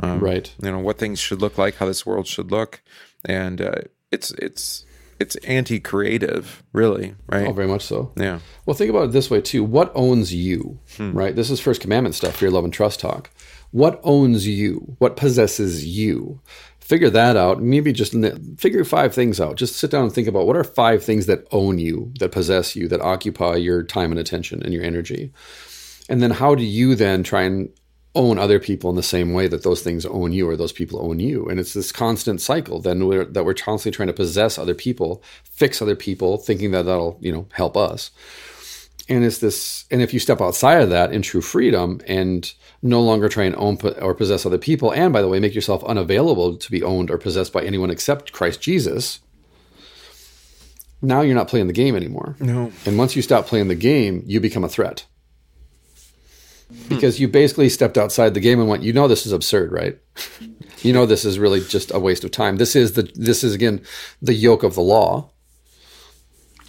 Um, 0.00 0.20
Right. 0.20 0.52
You 0.62 0.70
know, 0.72 0.78
what 0.78 0.98
things 0.98 1.18
should 1.20 1.40
look 1.40 1.58
like, 1.58 1.76
how 1.76 1.86
this 1.86 2.04
world 2.06 2.26
should 2.26 2.50
look. 2.50 2.80
And 3.24 3.60
uh, 3.60 3.80
it's, 4.10 4.30
it's, 4.32 4.84
it's 5.18 5.36
anti-creative, 5.36 6.62
really, 6.72 7.14
right? 7.28 7.46
Oh, 7.48 7.52
very 7.52 7.68
much 7.68 7.84
so. 7.84 8.12
yeah. 8.16 8.40
Well, 8.66 8.74
think 8.76 8.90
about 8.90 9.04
it 9.04 9.12
this 9.12 9.30
way 9.30 9.40
too. 9.40 9.64
What 9.64 9.90
owns 9.94 10.34
you? 10.34 10.78
Right? 10.98 11.34
This 11.34 11.50
is 11.50 11.60
first 11.60 11.80
commandment 11.80 12.14
stuff, 12.14 12.36
fear, 12.36 12.50
love, 12.50 12.64
and 12.64 12.72
trust 12.72 13.00
talk. 13.00 13.30
What 13.70 14.00
owns 14.04 14.46
you? 14.46 14.94
What 14.98 15.16
possesses 15.16 15.84
you? 15.86 16.40
Figure 16.86 17.10
that 17.10 17.36
out. 17.36 17.60
Maybe 17.60 17.92
just 17.92 18.14
figure 18.58 18.84
five 18.84 19.12
things 19.12 19.40
out. 19.40 19.56
Just 19.56 19.74
sit 19.74 19.90
down 19.90 20.04
and 20.04 20.12
think 20.12 20.28
about 20.28 20.46
what 20.46 20.54
are 20.54 20.62
five 20.62 21.02
things 21.02 21.26
that 21.26 21.44
own 21.50 21.78
you, 21.78 22.12
that 22.20 22.30
possess 22.30 22.76
you, 22.76 22.86
that 22.86 23.00
occupy 23.00 23.56
your 23.56 23.82
time 23.82 24.12
and 24.12 24.20
attention 24.20 24.62
and 24.62 24.72
your 24.72 24.84
energy. 24.84 25.32
And 26.08 26.22
then 26.22 26.30
how 26.30 26.54
do 26.54 26.62
you 26.62 26.94
then 26.94 27.24
try 27.24 27.42
and 27.42 27.70
own 28.14 28.38
other 28.38 28.60
people 28.60 28.88
in 28.88 28.94
the 28.94 29.02
same 29.02 29.32
way 29.32 29.48
that 29.48 29.64
those 29.64 29.82
things 29.82 30.06
own 30.06 30.32
you 30.32 30.48
or 30.48 30.56
those 30.56 30.70
people 30.70 31.00
own 31.04 31.18
you? 31.18 31.48
And 31.48 31.58
it's 31.58 31.74
this 31.74 31.90
constant 31.90 32.40
cycle 32.40 32.80
then 32.80 33.08
we're, 33.08 33.24
that 33.24 33.44
we're 33.44 33.54
constantly 33.54 33.96
trying 33.96 34.06
to 34.06 34.12
possess 34.12 34.56
other 34.56 34.72
people, 34.72 35.24
fix 35.42 35.82
other 35.82 35.96
people, 35.96 36.36
thinking 36.36 36.70
that 36.70 36.82
that'll, 36.82 37.18
you 37.20 37.32
know, 37.32 37.48
help 37.50 37.76
us 37.76 38.12
and 39.08 39.24
it's 39.24 39.38
this 39.38 39.84
and 39.90 40.02
if 40.02 40.12
you 40.12 40.20
step 40.20 40.40
outside 40.40 40.80
of 40.80 40.90
that 40.90 41.12
in 41.12 41.22
true 41.22 41.40
freedom 41.40 42.00
and 42.06 42.54
no 42.86 43.00
longer 43.00 43.28
try 43.28 43.44
and 43.44 43.56
own 43.56 43.78
or 44.00 44.14
possess 44.14 44.46
other 44.46 44.58
people 44.58 44.92
and 44.92 45.12
by 45.12 45.20
the 45.20 45.28
way 45.28 45.40
make 45.40 45.54
yourself 45.54 45.84
unavailable 45.84 46.56
to 46.56 46.70
be 46.70 46.82
owned 46.82 47.10
or 47.10 47.18
possessed 47.18 47.52
by 47.52 47.62
anyone 47.62 47.90
except 47.90 48.32
christ 48.32 48.60
jesus 48.60 49.20
now 51.02 51.20
you're 51.20 51.34
not 51.34 51.48
playing 51.48 51.66
the 51.66 51.72
game 51.72 51.94
anymore. 51.94 52.36
No. 52.40 52.72
and 52.84 52.98
once 52.98 53.16
you 53.16 53.22
stop 53.22 53.46
playing 53.46 53.68
the 53.68 53.74
game 53.74 54.22
you 54.26 54.40
become 54.40 54.64
a 54.64 54.68
threat. 54.68 55.06
Hmm. 56.68 56.88
Because 56.88 57.20
you 57.20 57.28
basically 57.28 57.68
stepped 57.68 57.96
outside 57.96 58.34
the 58.34 58.40
game 58.40 58.58
and 58.60 58.68
went 58.68 58.82
you 58.82 58.92
know 58.92 59.08
this 59.08 59.26
is 59.26 59.32
absurd 59.32 59.72
right? 59.72 59.98
You 60.82 60.92
know 60.92 61.06
this 61.06 61.24
is 61.24 61.38
really 61.38 61.60
just 61.60 61.92
a 61.92 61.98
waste 61.98 62.24
of 62.24 62.30
time. 62.30 62.56
This 62.56 62.76
is 62.76 62.92
the 62.92 63.10
this 63.14 63.42
is 63.44 63.54
again 63.54 63.82
the 64.20 64.34
yoke 64.34 64.62
of 64.62 64.74
the 64.74 64.82
law 64.82 65.30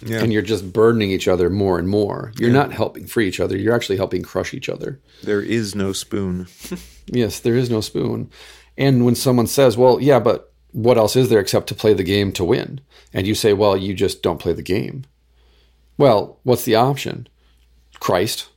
Yeah. 0.00 0.20
and 0.22 0.32
you're 0.32 0.42
just 0.42 0.72
burdening 0.72 1.10
each 1.10 1.26
other 1.28 1.50
more 1.50 1.78
and 1.78 1.88
more. 1.88 2.32
You're 2.38 2.50
not 2.52 2.72
helping 2.72 3.06
free 3.06 3.26
each 3.28 3.40
other. 3.40 3.56
You're 3.56 3.74
actually 3.74 3.96
helping 3.96 4.22
crush 4.22 4.54
each 4.54 4.68
other. 4.68 5.00
There 5.22 5.42
is 5.42 5.74
no 5.74 5.92
spoon. 5.92 6.46
Yes, 7.10 7.40
there 7.40 7.56
is 7.56 7.70
no 7.70 7.80
spoon. 7.80 8.30
And 8.76 9.06
when 9.06 9.14
someone 9.14 9.46
says, 9.46 9.78
"Well, 9.78 9.98
yeah, 9.98 10.20
but 10.20 10.52
what 10.72 10.98
else 10.98 11.16
is 11.16 11.30
there 11.30 11.40
except 11.40 11.66
to 11.68 11.74
play 11.74 11.94
the 11.94 12.04
game 12.04 12.32
to 12.32 12.44
win?" 12.44 12.82
and 13.14 13.26
you 13.26 13.34
say, 13.34 13.54
"Well, 13.54 13.78
you 13.78 13.94
just 13.94 14.22
don't 14.22 14.38
play 14.38 14.52
the 14.52 14.62
game." 14.62 15.04
Well, 15.96 16.38
what's 16.42 16.64
the 16.66 16.74
option? 16.74 17.26
Christ. 17.98 18.48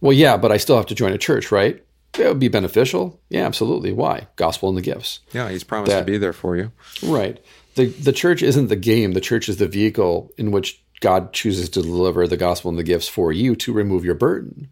Well, 0.00 0.12
yeah, 0.12 0.36
but 0.36 0.52
I 0.52 0.56
still 0.58 0.76
have 0.76 0.86
to 0.86 0.94
join 0.94 1.12
a 1.12 1.18
church, 1.18 1.50
right? 1.50 1.84
It 2.18 2.26
would 2.26 2.38
be 2.38 2.48
beneficial. 2.48 3.20
Yeah, 3.28 3.44
absolutely. 3.46 3.92
Why? 3.92 4.28
Gospel 4.36 4.68
and 4.68 4.78
the 4.78 4.82
gifts. 4.82 5.20
Yeah, 5.32 5.50
he's 5.50 5.64
promised 5.64 5.90
That- 5.90 6.00
to 6.06 6.12
be 6.12 6.18
there 6.18 6.32
for 6.32 6.56
you. 6.56 6.70
Right. 7.02 7.42
The 7.78 7.86
the 7.86 8.12
church 8.12 8.42
isn't 8.42 8.66
the 8.66 8.76
game. 8.76 9.12
The 9.12 9.20
church 9.20 9.48
is 9.48 9.58
the 9.58 9.68
vehicle 9.68 10.32
in 10.36 10.50
which 10.50 10.82
God 10.98 11.32
chooses 11.32 11.68
to 11.70 11.82
deliver 11.82 12.26
the 12.26 12.36
gospel 12.36 12.70
and 12.70 12.78
the 12.78 12.82
gifts 12.82 13.06
for 13.06 13.30
you 13.30 13.54
to 13.54 13.72
remove 13.72 14.04
your 14.04 14.16
burden. 14.16 14.68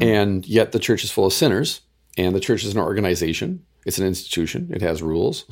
And 0.00 0.46
yet 0.46 0.70
the 0.70 0.78
church 0.78 1.02
is 1.02 1.10
full 1.10 1.26
of 1.26 1.32
sinners, 1.32 1.80
and 2.16 2.32
the 2.32 2.40
church 2.40 2.64
is 2.64 2.72
an 2.72 2.80
organization. 2.80 3.64
It's 3.84 3.98
an 3.98 4.06
institution. 4.06 4.70
It 4.72 4.82
has 4.82 5.02
rules, 5.02 5.46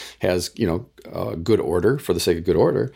has 0.20 0.50
you 0.56 0.66
know 0.66 0.86
uh, 1.12 1.36
good 1.36 1.60
order 1.60 1.98
for 1.98 2.14
the 2.14 2.20
sake 2.20 2.38
of 2.38 2.44
good 2.44 2.56
order, 2.56 2.92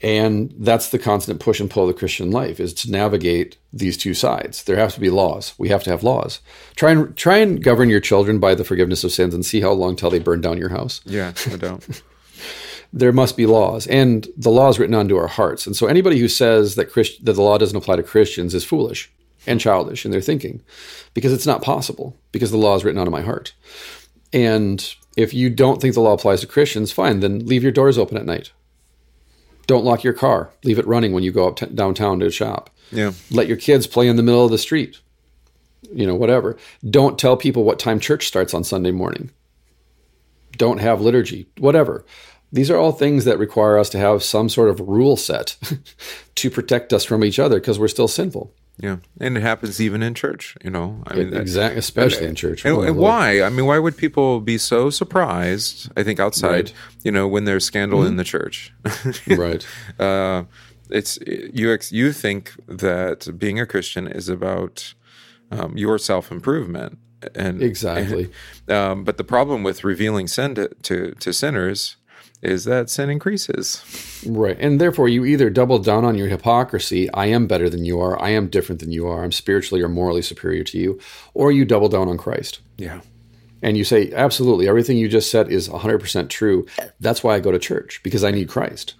and 0.00 0.54
that's 0.58 0.88
the 0.88 0.98
constant 0.98 1.40
push 1.40 1.60
and 1.60 1.70
pull 1.70 1.82
of 1.82 1.88
the 1.88 1.98
Christian 1.98 2.30
life 2.30 2.58
is 2.58 2.72
to 2.72 2.90
navigate 2.90 3.58
these 3.70 3.98
two 3.98 4.14
sides. 4.14 4.64
There 4.64 4.76
have 4.76 4.94
to 4.94 5.00
be 5.00 5.10
laws. 5.10 5.52
We 5.58 5.68
have 5.68 5.84
to 5.84 5.90
have 5.90 6.02
laws. 6.02 6.40
Try 6.74 6.92
and 6.92 7.14
try 7.16 7.36
and 7.36 7.62
govern 7.62 7.90
your 7.90 8.00
children 8.00 8.38
by 8.38 8.54
the 8.54 8.64
forgiveness 8.64 9.04
of 9.04 9.12
sins, 9.12 9.34
and 9.34 9.44
see 9.44 9.60
how 9.60 9.72
long 9.72 9.94
till 9.94 10.08
they 10.08 10.20
burn 10.20 10.40
down 10.40 10.56
your 10.56 10.70
house 10.70 11.02
Yeah, 11.04 11.34
no 11.50 11.58
doubt. 11.58 11.86
there 12.92 13.12
must 13.12 13.36
be 13.36 13.46
laws, 13.46 13.86
and 13.86 14.28
the 14.36 14.50
law 14.50 14.68
is 14.68 14.78
written 14.78 14.94
onto 14.94 15.16
our 15.16 15.26
hearts. 15.26 15.66
And 15.66 15.76
so 15.76 15.86
anybody 15.86 16.18
who 16.18 16.28
says 16.28 16.74
that 16.74 16.90
Christ- 16.90 17.24
that 17.24 17.34
the 17.34 17.42
law 17.42 17.58
doesn't 17.58 17.76
apply 17.76 17.96
to 17.96 18.02
Christians 18.02 18.54
is 18.54 18.64
foolish 18.64 19.10
and 19.46 19.60
childish 19.60 20.04
in 20.04 20.10
their 20.10 20.20
thinking, 20.20 20.62
because 21.14 21.32
it's 21.32 21.46
not 21.46 21.62
possible. 21.62 22.16
Because 22.32 22.50
the 22.50 22.56
law 22.56 22.74
is 22.74 22.84
written 22.84 22.98
onto 22.98 23.12
my 23.12 23.22
heart. 23.22 23.52
And 24.32 24.94
if 25.16 25.32
you 25.32 25.50
don't 25.50 25.80
think 25.80 25.94
the 25.94 26.00
law 26.00 26.12
applies 26.12 26.40
to 26.40 26.46
Christians, 26.46 26.92
fine, 26.92 27.20
then 27.20 27.46
leave 27.46 27.62
your 27.62 27.72
doors 27.72 27.96
open 27.96 28.16
at 28.16 28.26
night. 28.26 28.52
Don't 29.66 29.84
lock 29.84 30.04
your 30.04 30.12
car. 30.12 30.50
Leave 30.64 30.78
it 30.78 30.86
running 30.86 31.12
when 31.12 31.22
you 31.22 31.32
go 31.32 31.48
up 31.48 31.56
t- 31.56 31.66
downtown 31.66 32.20
to 32.20 32.30
shop. 32.30 32.70
Yeah. 32.92 33.12
Let 33.30 33.48
your 33.48 33.56
kids 33.56 33.86
play 33.86 34.08
in 34.08 34.16
the 34.16 34.22
middle 34.22 34.44
of 34.44 34.50
the 34.50 34.58
street. 34.58 34.98
You 35.92 36.06
know, 36.06 36.14
whatever. 36.14 36.56
Don't 36.88 37.18
tell 37.18 37.36
people 37.36 37.64
what 37.64 37.78
time 37.78 38.00
church 38.00 38.26
starts 38.26 38.54
on 38.54 38.64
Sunday 38.64 38.90
morning. 38.90 39.30
Don't 40.56 40.78
have 40.78 41.00
liturgy, 41.00 41.46
whatever. 41.58 42.04
These 42.52 42.70
are 42.70 42.76
all 42.76 42.92
things 42.92 43.24
that 43.24 43.38
require 43.38 43.78
us 43.78 43.88
to 43.90 43.98
have 43.98 44.22
some 44.22 44.48
sort 44.48 44.68
of 44.70 44.80
rule 44.80 45.16
set 45.16 45.56
to 46.36 46.50
protect 46.50 46.92
us 46.92 47.04
from 47.04 47.24
each 47.24 47.38
other 47.38 47.58
because 47.60 47.78
we're 47.78 47.88
still 47.88 48.08
sinful. 48.08 48.52
Yeah. 48.78 48.98
And 49.20 49.36
it 49.38 49.40
happens 49.42 49.80
even 49.80 50.02
in 50.02 50.12
church, 50.14 50.54
you 50.62 50.68
know. 50.70 51.02
I 51.06 51.14
mean, 51.16 51.34
Exactly, 51.34 51.78
especially 51.78 52.26
in 52.26 52.34
church. 52.34 52.64
And, 52.64 52.74
Oh, 52.76 52.80
and 52.82 52.96
why? 52.96 53.40
I 53.42 53.48
mean, 53.48 53.64
why 53.66 53.78
would 53.78 53.96
people 53.96 54.40
be 54.40 54.58
so 54.58 54.90
surprised? 54.90 55.90
I 55.96 56.02
think 56.02 56.20
outside, 56.20 56.50
Right. 56.50 56.72
you 57.02 57.10
know, 57.10 57.26
when 57.26 57.44
there's 57.46 57.64
scandal 57.64 58.04
in 58.04 58.16
the 58.16 58.24
church, 58.24 58.72
Right. 59.26 59.66
uh, 59.98 60.44
it's 60.90 61.18
you. 61.26 61.72
ex- 61.72 61.90
You 61.90 62.12
think 62.12 62.52
that 62.68 63.38
being 63.38 63.58
a 63.58 63.66
Christian 63.66 64.06
is 64.06 64.28
about 64.28 64.94
um, 65.50 65.76
your 65.76 65.98
self 65.98 66.30
improvement, 66.30 66.98
and 67.34 67.62
Exactly. 67.62 68.30
um, 68.68 69.04
but 69.04 69.16
the 69.16 69.24
problem 69.24 69.62
with 69.62 69.84
revealing 69.84 70.28
sin 70.28 70.54
to, 70.54 70.68
to 70.82 71.12
to 71.18 71.32
sinners 71.32 71.96
is 72.42 72.64
that 72.64 72.90
sin 72.90 73.10
increases. 73.10 73.82
Right. 74.26 74.56
And 74.58 74.80
therefore, 74.80 75.08
you 75.08 75.24
either 75.24 75.50
double 75.50 75.78
down 75.78 76.04
on 76.04 76.16
your 76.16 76.28
hypocrisy 76.28 77.10
I 77.12 77.26
am 77.26 77.46
better 77.46 77.68
than 77.68 77.84
you 77.84 78.00
are, 78.00 78.20
I 78.20 78.30
am 78.30 78.48
different 78.48 78.80
than 78.80 78.92
you 78.92 79.06
are, 79.06 79.24
I'm 79.24 79.32
spiritually 79.32 79.82
or 79.82 79.88
morally 79.88 80.22
superior 80.22 80.64
to 80.64 80.78
you, 80.78 81.00
or 81.34 81.52
you 81.52 81.64
double 81.64 81.88
down 81.88 82.08
on 82.08 82.18
Christ. 82.18 82.60
Yeah. 82.76 83.00
And 83.62 83.76
you 83.76 83.84
say, 83.84 84.12
absolutely, 84.12 84.68
everything 84.68 84.98
you 84.98 85.08
just 85.08 85.30
said 85.30 85.50
is 85.50 85.68
100% 85.68 86.28
true. 86.28 86.66
That's 87.00 87.24
why 87.24 87.34
I 87.34 87.40
go 87.40 87.50
to 87.50 87.58
church, 87.58 88.00
because 88.02 88.22
I 88.22 88.30
need 88.30 88.48
Christ. 88.48 88.94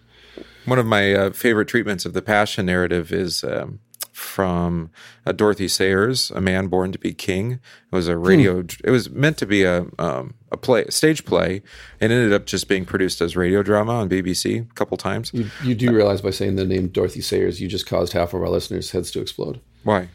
One 0.65 0.79
of 0.79 0.87
my 0.87 1.15
uh, 1.15 1.31
favorite 1.31 1.69
treatments 1.69 2.05
of 2.05 2.15
the 2.15 2.23
Passion 2.23 2.67
narrative 2.67 3.13
is 3.13 3.45
um, 3.45 3.79
from 4.17 4.91
uh, 5.27 5.33
Dorothy 5.33 5.69
Sayers, 5.69 6.31
"A 6.31 6.41
Man 6.41 6.69
Born 6.69 6.91
to 6.91 6.99
Be 6.99 7.13
King." 7.13 7.53
It 7.53 7.61
was 7.95 8.09
a 8.09 8.17
radio. 8.17 8.65
It 8.83 8.91
was 8.91 9.11
meant 9.11 9.37
to 9.39 9.47
be 9.47 9.63
a 9.63 9.85
um, 9.99 10.35
a 10.51 10.57
play, 10.57 10.85
a 10.85 10.91
stage 10.91 11.27
play, 11.27 11.63
and 12.01 12.11
ended 12.11 12.33
up 12.33 12.47
just 12.47 12.67
being 12.67 12.87
produced 12.87 13.21
as 13.21 13.37
radio 13.37 13.63
drama 13.63 13.93
on 13.93 14.09
BBC 14.09 14.63
a 14.71 14.75
couple 14.75 14.97
times. 14.97 15.33
You, 15.35 15.51
you 15.63 15.75
do 15.75 15.93
realize 15.93 16.23
by 16.23 16.31
saying 16.31 16.57
the 16.57 16.65
name 16.65 16.89
Dorothy 16.89 17.21
Sayers, 17.21 17.61
you 17.61 17.69
just 17.69 17.87
caused 17.87 18.15
half 18.15 18.33
of 18.33 18.41
our 18.41 18.49
listeners' 18.49 18.91
heads 18.91 19.11
to 19.11 19.21
explode. 19.21 19.61
Why? 19.85 20.09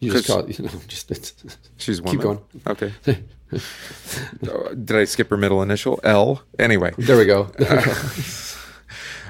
You 0.00 0.12
just 0.12 0.28
you 0.28 0.64
know, 0.64 0.70
just 0.88 1.10
it's, 1.12 1.34
She's 1.76 2.02
one. 2.02 2.14
Keep 2.14 2.22
going. 2.22 2.40
Okay. 2.66 2.92
Uh, 3.50 4.74
Did 4.74 4.94
I 4.94 5.04
skip 5.04 5.30
her 5.30 5.38
middle 5.38 5.62
initial? 5.62 5.98
L. 6.04 6.42
Anyway, 6.58 6.92
there 6.98 7.16
we 7.16 7.24
go. 7.24 7.50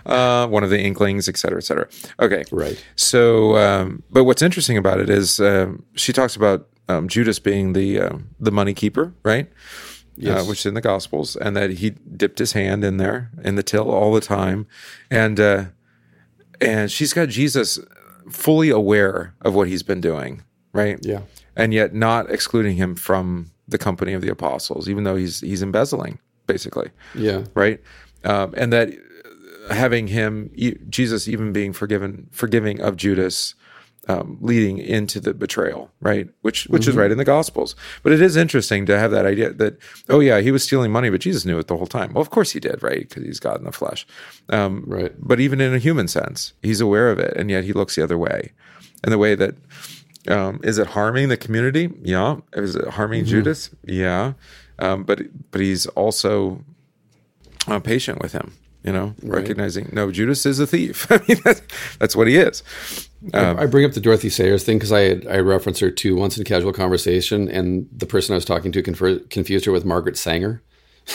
uh, 0.07 0.47
one 0.49 0.65
of 0.65 0.71
the 0.71 0.79
Inklings, 0.81 1.29
et 1.29 1.37
cetera, 1.37 1.59
et 1.59 1.65
cetera. 1.65 1.89
Okay. 2.21 2.45
right. 2.53 2.83
So, 2.97 3.57
um, 3.57 4.03
but 4.11 4.25
what's 4.25 4.43
interesting 4.43 4.77
about 4.77 5.01
it 5.01 5.11
is 5.11 5.41
um, 5.41 5.85
she 5.95 6.13
talks 6.13 6.37
about 6.37 6.69
um, 6.89 7.09
Judas 7.09 7.39
being 7.39 7.73
the 7.75 8.01
uh, 8.01 8.19
the 8.41 8.51
money 8.53 8.75
keeper, 8.75 9.13
right? 9.25 9.49
Yes. 10.17 10.43
Uh, 10.43 10.45
which 10.49 10.61
is 10.61 10.67
in 10.67 10.75
the 10.75 10.81
Gospels, 10.81 11.37
and 11.37 11.57
that 11.57 11.71
he 11.71 11.91
dipped 11.91 12.39
his 12.41 12.53
hand 12.53 12.85
in 12.85 12.97
there 12.97 13.31
in 13.45 13.55
the 13.55 13.63
till 13.63 13.89
all 13.91 14.13
the 14.13 14.21
time, 14.21 14.67
and 15.11 15.39
uh, 15.39 15.65
and 16.61 16.91
she's 16.91 17.13
got 17.13 17.29
Jesus 17.29 17.79
fully 18.31 18.69
aware 18.71 19.35
of 19.43 19.55
what 19.55 19.69
he's 19.69 19.83
been 19.83 20.01
doing, 20.01 20.43
right? 20.73 20.99
Yeah. 21.03 21.21
and 21.57 21.73
yet 21.73 21.95
not 21.95 22.31
excluding 22.31 22.77
him 22.77 22.95
from 22.95 23.51
the 23.69 23.79
company 23.79 24.13
of 24.13 24.23
the 24.23 24.29
apostles, 24.31 24.89
even 24.89 25.05
though 25.05 25.15
he's 25.17 25.41
he's 25.41 25.63
embezzling, 25.63 26.19
basically, 26.47 26.91
Yeah. 27.15 27.45
right? 27.55 27.81
Um, 28.25 28.55
and 28.57 28.73
that 28.73 28.91
having 29.71 30.09
him, 30.09 30.51
Jesus, 30.89 31.29
even 31.29 31.53
being 31.53 31.73
forgiven, 31.73 32.29
forgiving 32.33 32.81
of 32.81 32.97
Judas, 32.97 33.55
um, 34.09 34.39
leading 34.41 34.79
into 34.79 35.21
the 35.21 35.35
betrayal, 35.35 35.91
right? 36.01 36.29
Which 36.41 36.65
which 36.69 36.89
is 36.89 36.97
right 36.97 37.11
in 37.11 37.19
the 37.19 37.25
Gospels. 37.25 37.77
But 38.03 38.13
it 38.13 38.23
is 38.23 38.37
interesting 38.37 38.87
to 38.87 38.99
have 38.99 39.11
that 39.11 39.27
idea 39.27 39.53
that 39.53 39.79
oh 40.09 40.21
yeah, 40.21 40.41
he 40.41 40.51
was 40.51 40.63
stealing 40.63 40.91
money, 40.91 41.11
but 41.11 41.21
Jesus 41.21 41.45
knew 41.45 41.59
it 41.59 41.67
the 41.67 41.77
whole 41.77 41.87
time. 41.87 42.15
Well, 42.15 42.23
of 42.23 42.31
course 42.31 42.53
he 42.53 42.61
did, 42.61 42.83
right? 42.83 43.07
Because 43.07 43.25
he's 43.25 43.39
God 43.41 43.59
in 43.59 43.65
the 43.65 43.73
flesh. 43.73 44.07
Um, 44.49 44.85
Right. 44.87 45.13
But 45.19 45.41
even 45.41 45.61
in 45.61 45.75
a 45.75 45.79
human 45.79 46.09
sense, 46.09 46.55
he's 46.63 46.81
aware 46.81 47.11
of 47.11 47.19
it, 47.19 47.37
and 47.37 47.51
yet 47.51 47.65
he 47.65 47.75
looks 47.75 47.97
the 47.97 48.03
other 48.03 48.17
way. 48.17 48.53
And 49.05 49.13
the 49.13 49.19
way 49.19 49.35
that 49.35 49.55
um, 50.27 50.61
is 50.65 50.79
it 50.79 50.87
harming 50.89 51.29
the 51.29 51.37
community? 51.37 51.91
Yeah. 52.03 52.37
Is 52.55 52.77
it 52.77 52.89
harming 52.89 53.27
Judas? 53.27 53.71
Yeah. 53.85 54.33
Um, 54.79 55.05
but 55.05 55.21
but 55.51 55.61
he's 55.61 55.87
also 55.89 56.65
uh, 57.67 57.81
patient 57.81 58.23
with 58.23 58.33
him. 58.33 58.55
You 58.85 58.93
know, 58.93 59.15
recognizing 59.23 59.91
no, 59.93 60.11
Judas 60.13 60.47
is 60.47 60.61
a 60.61 60.67
thief. 60.67 61.07
I 61.11 61.21
mean, 61.29 61.39
that's, 61.45 61.63
that's 61.99 62.15
what 62.17 62.29
he 62.29 62.37
is. 62.37 62.63
I 63.35 63.67
bring 63.67 63.85
up 63.85 63.93
the 63.93 64.01
Dorothy 64.01 64.31
Sayers 64.31 64.65
thing 64.65 64.79
because 64.79 64.93
I 64.93 65.01
had, 65.01 65.27
I 65.27 65.39
referenced 65.39 65.81
her 65.81 65.91
to 65.91 66.15
once 66.15 66.39
in 66.39 66.45
casual 66.45 66.73
conversation, 66.73 67.49
and 67.49 67.89
the 67.93 68.07
person 68.07 68.35
I 68.35 68.37
was 68.37 68.45
talking 68.45 68.71
to 68.73 68.83
confer, 68.83 69.19
confused 69.19 69.65
her 69.65 69.73
with 69.73 69.85
Margaret 69.85 70.17
Sanger. 70.17 70.63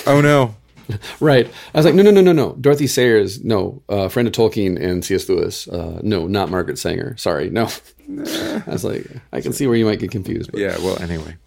Oh 0.06 0.20
no, 0.20 0.56
Right. 1.20 1.48
I 1.74 1.78
was 1.78 1.86
like, 1.86 1.96
no, 1.96 2.04
no, 2.04 2.12
no, 2.12 2.22
no, 2.22 2.32
no. 2.32 2.54
Dorothy 2.60 2.88
Sayers, 2.88 3.44
no. 3.44 3.82
Uh, 3.90 4.10
friend 4.10 4.28
of 4.28 4.34
Tolkien 4.34 4.82
and 4.82 5.04
C.S. 5.04 5.30
Lewis. 5.30 5.68
Uh, 5.68 6.00
no, 6.04 6.28
not 6.28 6.50
Margaret 6.50 6.78
Sanger. 6.78 7.16
Sorry, 7.18 7.50
no. 7.50 7.70
I 8.10 8.64
was 8.68 8.84
like, 8.84 9.08
I 9.32 9.42
can 9.42 9.54
see 9.54 9.68
where 9.68 9.76
you 9.76 9.86
might 9.86 10.00
get 10.00 10.12
confused. 10.12 10.52
But 10.52 10.60
yeah. 10.60 10.78
Well, 10.80 11.02
anyway, 11.02 11.38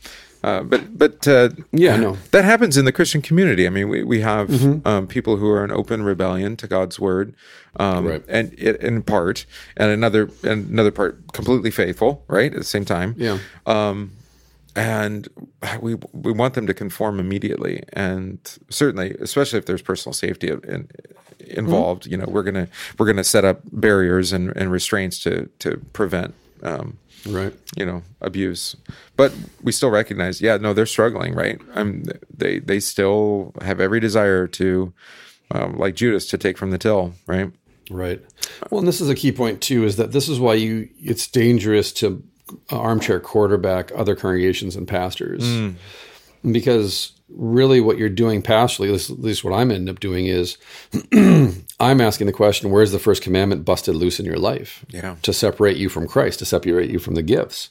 uh, 0.46 0.62
but 0.62 0.82
but 1.02 1.26
uh, 1.28 1.48
Yeah, 1.72 1.96
no. 1.96 2.16
that 2.30 2.44
happens 2.44 2.76
in 2.76 2.84
the 2.84 2.92
Christian 2.92 3.20
community. 3.28 3.66
I 3.66 3.70
mean, 3.70 3.88
we 3.88 4.04
we 4.04 4.20
have 4.20 4.46
um, 4.86 5.06
people 5.06 5.36
who 5.36 5.48
are 5.50 5.64
in 5.64 5.70
open 5.72 6.02
rebellion 6.02 6.56
to 6.56 6.66
God's 6.68 6.98
word, 7.00 7.34
um, 7.84 8.06
Right. 8.06 8.24
and 8.28 8.54
it, 8.56 8.76
in 8.80 9.02
part, 9.02 9.44
and 9.76 9.90
another 9.90 10.30
and 10.42 10.70
another 10.70 10.90
part 10.92 11.12
completely 11.32 11.70
faithful, 11.70 12.10
right? 12.28 12.52
At 12.52 12.58
the 12.58 12.64
same 12.76 12.84
time, 12.84 13.14
Yeah. 13.18 13.38
um, 13.66 14.12
and 14.76 15.28
we 15.80 15.96
we 16.12 16.32
want 16.32 16.54
them 16.54 16.66
to 16.66 16.74
conform 16.74 17.18
immediately, 17.18 17.82
and 17.92 18.38
certainly, 18.70 19.16
especially 19.20 19.58
if 19.58 19.66
there's 19.66 19.82
personal 19.82 20.12
safety 20.12 20.48
in, 20.48 20.88
involved, 21.40 22.06
you 22.06 22.16
know, 22.16 22.26
we're 22.28 22.42
gonna 22.42 22.68
we're 22.98 23.06
gonna 23.06 23.24
set 23.24 23.44
up 23.44 23.60
barriers 23.72 24.32
and, 24.32 24.52
and 24.56 24.70
restraints 24.70 25.18
to 25.24 25.48
to 25.58 25.78
prevent. 25.92 26.34
Um, 26.62 26.98
Right. 27.26 27.54
you 27.76 27.84
know 27.84 28.02
abuse. 28.20 28.76
But 29.16 29.32
we 29.62 29.72
still 29.72 29.90
recognize 29.90 30.40
yeah 30.40 30.56
no 30.56 30.72
they're 30.72 30.86
struggling 30.86 31.34
right? 31.34 31.60
I'm 31.74 32.04
they 32.34 32.58
they 32.60 32.80
still 32.80 33.52
have 33.62 33.80
every 33.80 34.00
desire 34.00 34.46
to 34.48 34.92
um, 35.50 35.78
like 35.78 35.94
judas 35.94 36.26
to 36.28 36.38
take 36.38 36.58
from 36.58 36.70
the 36.70 36.78
till 36.78 37.14
right? 37.26 37.50
Right. 37.90 38.20
Well, 38.70 38.80
and 38.80 38.88
this 38.88 39.00
is 39.00 39.08
a 39.08 39.14
key 39.14 39.30
point 39.32 39.60
too, 39.60 39.84
is 39.84 39.96
that 39.96 40.12
this 40.12 40.28
is 40.28 40.40
why 40.40 40.54
you 40.54 40.88
it's 40.98 41.26
dangerous 41.28 41.92
to 41.94 42.22
armchair 42.70 43.20
quarterback 43.20 43.92
other 43.94 44.16
congregations 44.16 44.76
and 44.76 44.88
pastors, 44.88 45.44
because 46.50 47.12
really 47.28 47.80
what 47.80 47.98
you're 47.98 48.08
doing 48.08 48.42
pastorally, 48.42 48.86
at 48.86 48.92
least, 48.92 49.10
at 49.10 49.20
least 49.20 49.44
what 49.44 49.52
I'm 49.52 49.70
ending 49.70 49.88
up 49.88 50.00
doing 50.00 50.26
is, 50.26 50.58
I'm 51.78 52.00
asking 52.00 52.26
the 52.26 52.32
question: 52.32 52.70
Where's 52.70 52.92
the 52.92 52.98
first 52.98 53.22
commandment 53.22 53.64
busted 53.64 53.94
loose 53.94 54.18
in 54.18 54.26
your 54.26 54.38
life? 54.38 54.84
Yeah. 54.88 55.16
To 55.22 55.32
separate 55.32 55.76
you 55.76 55.88
from 55.88 56.06
Christ, 56.08 56.38
to 56.40 56.44
separate 56.46 56.90
you 56.90 56.98
from 56.98 57.14
the 57.14 57.22
gifts. 57.22 57.70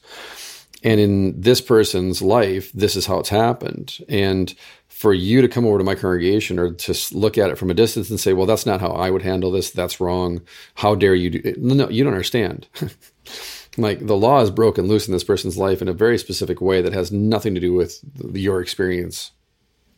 And 0.83 0.99
in 0.99 1.41
this 1.41 1.61
person's 1.61 2.21
life, 2.21 2.71
this 2.73 2.95
is 2.95 3.07
how 3.07 3.17
it's 3.17 3.29
happened. 3.29 3.97
And 4.07 4.53
for 4.87 5.13
you 5.15 5.41
to 5.41 5.47
come 5.47 5.65
over 5.65 5.79
to 5.79 5.83
my 5.83 5.95
congregation 5.95 6.59
or 6.59 6.73
to 6.73 6.95
look 7.17 7.39
at 7.39 7.49
it 7.49 7.57
from 7.57 7.71
a 7.71 7.73
distance 7.73 8.11
and 8.11 8.19
say, 8.19 8.33
well, 8.33 8.45
that's 8.45 8.67
not 8.67 8.81
how 8.81 8.89
I 8.91 9.09
would 9.09 9.23
handle 9.23 9.49
this. 9.51 9.71
That's 9.71 9.99
wrong. 9.99 10.41
How 10.75 10.93
dare 10.93 11.15
you 11.15 11.31
do 11.31 11.41
it? 11.43 11.57
No, 11.59 11.89
you 11.89 12.03
don't 12.03 12.13
understand. 12.13 12.67
like 13.77 14.05
the 14.05 14.15
law 14.15 14.41
is 14.41 14.51
broken 14.51 14.87
loose 14.87 15.07
in 15.07 15.13
this 15.13 15.23
person's 15.23 15.57
life 15.57 15.81
in 15.81 15.87
a 15.87 15.93
very 15.93 16.17
specific 16.19 16.61
way 16.61 16.81
that 16.83 16.93
has 16.93 17.11
nothing 17.11 17.55
to 17.55 17.61
do 17.61 17.73
with 17.73 17.99
your 18.35 18.61
experience 18.61 19.31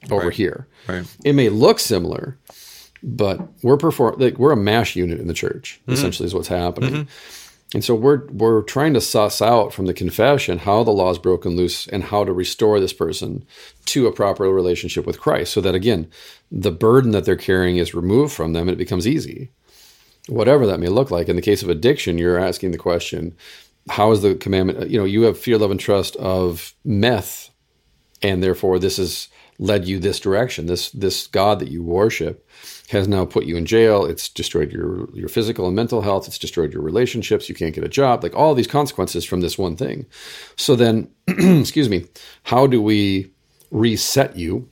over 0.09 0.27
Right. 0.27 0.33
here. 0.33 0.67
right 0.87 1.05
It 1.25 1.33
may 1.33 1.49
look 1.49 1.79
similar, 1.79 2.37
but 3.03 3.39
we're 3.63 3.77
perform 3.77 4.15
like 4.19 4.37
we're 4.37 4.51
a 4.51 4.57
mash 4.57 4.95
unit 4.95 5.19
in 5.19 5.27
the 5.27 5.33
church. 5.33 5.79
Mm-hmm. 5.81 5.93
Essentially, 5.93 6.27
is 6.27 6.33
what's 6.33 6.47
happening. 6.47 7.07
And 7.73 7.83
so 7.83 7.93
we're 7.95 8.25
we're 8.27 8.61
trying 8.61 8.93
to 8.93 9.01
suss 9.01 9.41
out 9.41 9.73
from 9.73 9.87
the 9.87 9.93
confession 9.93 10.59
how 10.59 10.83
the 10.83 10.91
law 10.91 11.11
is 11.11 11.17
broken 11.17 11.57
loose 11.57 11.85
and 11.87 12.01
how 12.01 12.23
to 12.23 12.31
restore 12.31 12.79
this 12.79 12.93
person 12.93 13.45
to 13.85 14.07
a 14.07 14.13
proper 14.13 14.45
relationship 14.45 15.05
with 15.05 15.19
Christ, 15.19 15.51
so 15.51 15.59
that 15.61 15.75
again, 15.75 16.09
the 16.49 16.71
burden 16.71 17.11
that 17.11 17.25
they're 17.25 17.35
carrying 17.35 17.75
is 17.75 17.93
removed 17.93 18.33
from 18.33 18.53
them 18.53 18.69
and 18.69 18.71
it 18.71 18.77
becomes 18.77 19.05
easy. 19.05 19.51
Whatever 20.29 20.65
that 20.65 20.79
may 20.79 20.87
look 20.87 21.11
like. 21.11 21.29
In 21.29 21.35
the 21.35 21.41
case 21.41 21.61
of 21.61 21.69
addiction, 21.69 22.17
you're 22.17 22.39
asking 22.39 22.71
the 22.71 22.77
question, 22.77 23.35
how 23.89 24.11
is 24.11 24.21
the 24.21 24.35
commandment? 24.35 24.89
You 24.89 24.99
know, 24.99 25.05
you 25.05 25.23
have 25.23 25.37
fear, 25.37 25.57
love, 25.57 25.71
and 25.71 25.79
trust 25.79 26.15
of 26.17 26.73
meth, 26.85 27.49
and 28.21 28.41
therefore 28.41 28.79
this 28.79 28.97
has 28.97 29.27
led 29.59 29.85
you 29.85 29.99
this 29.99 30.19
direction. 30.19 30.67
This 30.67 30.89
this 30.91 31.27
God 31.27 31.59
that 31.59 31.69
you 31.69 31.83
worship 31.83 32.47
has 32.89 33.07
now 33.07 33.25
put 33.25 33.45
you 33.45 33.57
in 33.57 33.65
jail. 33.65 34.05
It's 34.05 34.29
destroyed 34.29 34.71
your 34.71 35.09
your 35.13 35.27
physical 35.29 35.67
and 35.67 35.75
mental 35.75 36.01
health. 36.01 36.27
It's 36.27 36.39
destroyed 36.39 36.73
your 36.73 36.81
relationships. 36.81 37.49
You 37.49 37.55
can't 37.55 37.75
get 37.75 37.83
a 37.83 37.89
job. 37.89 38.23
Like 38.23 38.35
all 38.35 38.55
these 38.55 38.67
consequences 38.67 39.25
from 39.25 39.41
this 39.41 39.57
one 39.57 39.75
thing. 39.75 40.05
So 40.55 40.75
then, 40.75 41.09
excuse 41.27 41.89
me, 41.89 42.05
how 42.43 42.67
do 42.67 42.81
we 42.81 43.31
reset 43.71 44.37
you 44.37 44.69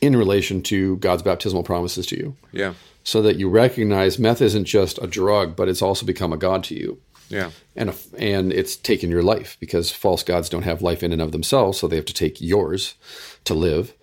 in 0.00 0.16
relation 0.16 0.62
to 0.62 0.96
God's 0.96 1.22
baptismal 1.22 1.62
promises 1.62 2.06
to 2.06 2.16
you? 2.16 2.36
yeah 2.52 2.74
So 3.04 3.22
that 3.22 3.36
you 3.36 3.48
recognize 3.48 4.18
meth 4.18 4.42
isn't 4.42 4.64
just 4.64 4.98
a 5.00 5.06
drug, 5.06 5.56
but 5.56 5.68
it's 5.68 5.82
also 5.82 6.04
become 6.04 6.32
a 6.32 6.36
god 6.36 6.64
to 6.64 6.74
you 6.74 7.00
yeah 7.28 7.50
and 7.74 7.90
a, 7.90 7.94
and 8.18 8.52
it's 8.52 8.76
taken 8.76 9.10
your 9.10 9.22
life 9.22 9.56
because 9.60 9.90
false 9.90 10.22
gods 10.22 10.48
don't 10.48 10.62
have 10.62 10.82
life 10.82 11.02
in 11.02 11.12
and 11.12 11.22
of 11.22 11.32
themselves, 11.32 11.78
so 11.78 11.86
they 11.86 11.96
have 11.96 12.04
to 12.06 12.14
take 12.14 12.40
yours 12.40 12.94
to 13.44 13.54
live. 13.54 13.94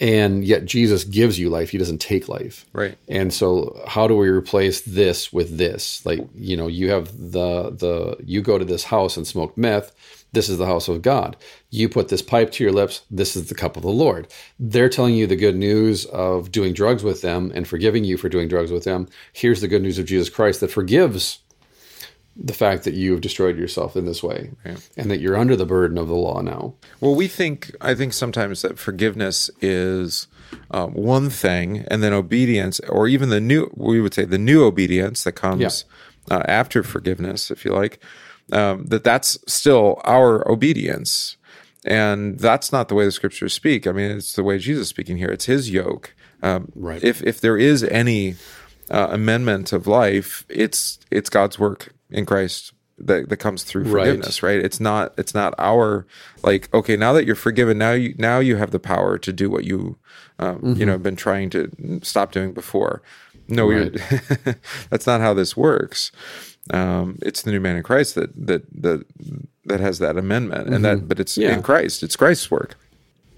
And 0.00 0.44
yet 0.44 0.64
Jesus 0.64 1.04
gives 1.04 1.38
you 1.38 1.50
life; 1.50 1.70
He 1.70 1.78
doesn't 1.78 1.98
take 1.98 2.28
life. 2.28 2.66
Right. 2.72 2.96
And 3.08 3.32
so, 3.32 3.80
how 3.86 4.06
do 4.06 4.16
we 4.16 4.28
replace 4.28 4.80
this 4.82 5.32
with 5.32 5.58
this? 5.58 6.04
Like, 6.06 6.20
you 6.34 6.56
know, 6.56 6.68
you 6.68 6.90
have 6.90 7.16
the 7.16 7.70
the 7.70 8.16
you 8.24 8.42
go 8.42 8.58
to 8.58 8.64
this 8.64 8.84
house 8.84 9.16
and 9.16 9.26
smoke 9.26 9.56
meth. 9.56 9.92
This 10.32 10.48
is 10.48 10.58
the 10.58 10.66
house 10.66 10.88
of 10.88 11.00
God. 11.00 11.36
You 11.70 11.88
put 11.88 12.08
this 12.08 12.22
pipe 12.22 12.50
to 12.52 12.64
your 12.64 12.72
lips. 12.72 13.02
This 13.10 13.34
is 13.34 13.48
the 13.48 13.54
cup 13.54 13.76
of 13.76 13.82
the 13.82 13.88
Lord. 13.88 14.28
They're 14.58 14.90
telling 14.90 15.14
you 15.14 15.26
the 15.26 15.36
good 15.36 15.56
news 15.56 16.04
of 16.06 16.52
doing 16.52 16.74
drugs 16.74 17.02
with 17.02 17.22
them 17.22 17.50
and 17.54 17.66
forgiving 17.66 18.04
you 18.04 18.18
for 18.18 18.28
doing 18.28 18.46
drugs 18.46 18.70
with 18.70 18.84
them. 18.84 19.08
Here's 19.32 19.62
the 19.62 19.68
good 19.68 19.82
news 19.82 19.98
of 19.98 20.04
Jesus 20.04 20.28
Christ 20.28 20.60
that 20.60 20.70
forgives 20.70 21.38
the 22.40 22.54
fact 22.54 22.84
that 22.84 22.94
you 22.94 23.10
have 23.12 23.20
destroyed 23.20 23.58
yourself 23.58 23.96
in 23.96 24.06
this 24.06 24.22
way 24.22 24.52
and 24.96 25.10
that 25.10 25.18
you're 25.18 25.36
under 25.36 25.56
the 25.56 25.66
burden 25.66 25.98
of 25.98 26.06
the 26.06 26.14
law 26.14 26.40
now. 26.40 26.74
Well, 27.00 27.16
we 27.16 27.26
think, 27.26 27.74
I 27.80 27.96
think 27.96 28.12
sometimes 28.12 28.62
that 28.62 28.78
forgiveness 28.78 29.50
is 29.60 30.28
um, 30.70 30.94
one 30.94 31.30
thing, 31.30 31.84
and 31.90 32.02
then 32.02 32.12
obedience, 32.12 32.78
or 32.80 33.08
even 33.08 33.28
the 33.30 33.40
new, 33.40 33.70
we 33.74 34.00
would 34.00 34.14
say 34.14 34.24
the 34.24 34.38
new 34.38 34.64
obedience 34.64 35.24
that 35.24 35.32
comes 35.32 35.84
uh, 36.30 36.42
after 36.46 36.82
forgiveness, 36.84 37.50
if 37.50 37.64
you 37.64 37.72
like, 37.72 37.98
um, 38.52 38.86
that 38.86 39.02
that's 39.02 39.38
still 39.52 40.00
our 40.04 40.48
obedience. 40.48 41.36
And 41.84 42.38
that's 42.38 42.70
not 42.70 42.88
the 42.88 42.94
way 42.94 43.04
the 43.04 43.12
scriptures 43.12 43.52
speak. 43.52 43.86
I 43.86 43.92
mean, 43.92 44.10
it's 44.12 44.34
the 44.34 44.44
way 44.44 44.58
Jesus 44.58 44.82
is 44.82 44.88
speaking 44.88 45.16
here. 45.16 45.30
It's 45.30 45.46
his 45.46 45.70
yoke. 45.70 46.14
Um, 46.42 46.70
Right. 46.74 47.02
If 47.02 47.22
if 47.22 47.40
there 47.40 47.56
is 47.56 47.82
any 47.82 48.36
uh, 48.90 49.08
amendment 49.10 49.72
of 49.72 49.86
life, 49.86 50.44
it's 50.48 50.98
it's 51.10 51.30
God's 51.30 51.58
work 51.58 51.92
in 52.10 52.26
Christ 52.26 52.72
that, 52.98 53.28
that 53.28 53.36
comes 53.36 53.62
through 53.62 53.84
forgiveness 53.84 54.42
right? 54.42 54.58
It's 54.58 54.80
not 54.80 55.14
it's 55.16 55.34
not 55.34 55.54
our 55.58 56.06
like 56.42 56.72
okay 56.74 56.96
now 56.96 57.12
that 57.12 57.24
you're 57.26 57.36
forgiven 57.36 57.78
now 57.78 57.92
you 57.92 58.14
now 58.18 58.40
you 58.40 58.56
have 58.56 58.72
the 58.72 58.80
power 58.80 59.18
to 59.18 59.32
do 59.32 59.48
what 59.48 59.64
you 59.64 59.98
um, 60.40 60.74
you 60.76 60.84
know 60.84 60.92
have 60.92 61.02
been 61.02 61.16
trying 61.16 61.50
to 61.50 61.70
stop 62.02 62.32
doing 62.32 62.52
before. 62.52 63.02
No 63.48 63.70
you're 63.70 63.90
that's 64.90 65.06
not 65.06 65.20
how 65.20 65.32
this 65.34 65.56
works. 65.56 66.10
Um, 66.70 67.18
it's 67.22 67.42
the 67.42 67.50
new 67.50 67.60
man 67.60 67.76
in 67.76 67.82
christ 67.82 68.14
that 68.16 68.30
that 68.46 68.62
that 68.82 69.04
that 69.64 69.80
has 69.80 70.00
that 70.00 70.16
amendment 70.18 70.68
and 70.68 70.84
that 70.84 71.08
but 71.08 71.18
it's 71.20 71.38
Yeah. 71.38 71.54
in 71.54 71.62
christ. 71.62 72.02
It's 72.02 72.16
christ's 72.16 72.50
work. 72.50 72.76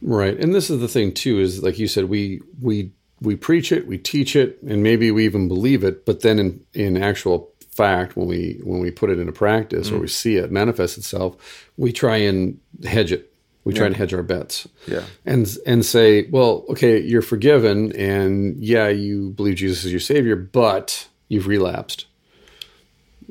Right. 0.03 0.39
And 0.39 0.55
this 0.55 0.71
is 0.71 0.81
the 0.81 0.89
thing 0.89 1.13
too 1.13 1.39
is 1.39 1.63
like 1.63 1.79
you 1.79 1.87
said 1.87 2.07
we 2.09 2.41
we 2.63 2.91
we 3.21 3.37
preach 3.37 3.71
it, 3.71 3.87
we 3.87 3.99
teach 3.99 4.35
it, 4.35 4.59
and 4.67 4.83
maybe 4.83 5.11
we 5.11 5.27
even 5.27 5.47
believe 5.47 5.85
it, 5.85 6.07
but 6.07 6.23
then 6.23 6.39
in 6.39 6.61
in 6.73 6.97
actual 6.97 7.51
fact 7.73 8.17
when 8.17 8.27
we 8.27 8.61
when 8.63 8.81
we 8.81 8.91
put 8.91 9.11
it 9.11 9.19
into 9.19 9.33
practice 9.33 9.91
or 9.91 9.97
mm. 9.97 10.01
we 10.03 10.09
see 10.09 10.37
it 10.37 10.51
manifest 10.51 10.99
itself, 10.99 11.69
we 11.77 11.93
try 11.93 12.17
and 12.17 12.59
hedge 12.85 13.13
it. 13.13 13.33
We 13.65 13.75
try 13.75 13.87
and 13.87 13.97
hedge 13.97 14.15
our 14.15 14.23
bets. 14.23 14.67
Yeah. 14.87 15.05
And 15.27 15.47
and 15.67 15.85
say, 15.85 16.29
well, 16.31 16.65
okay, 16.71 16.99
you're 16.99 17.23
forgiven 17.23 17.93
and 17.93 18.57
yeah, 18.59 18.89
you 18.89 19.31
believe 19.31 19.57
Jesus 19.57 19.85
is 19.85 19.93
your 19.93 20.01
savior, 20.01 20.35
but 20.35 21.09
you've 21.29 21.47
relapsed. 21.47 22.07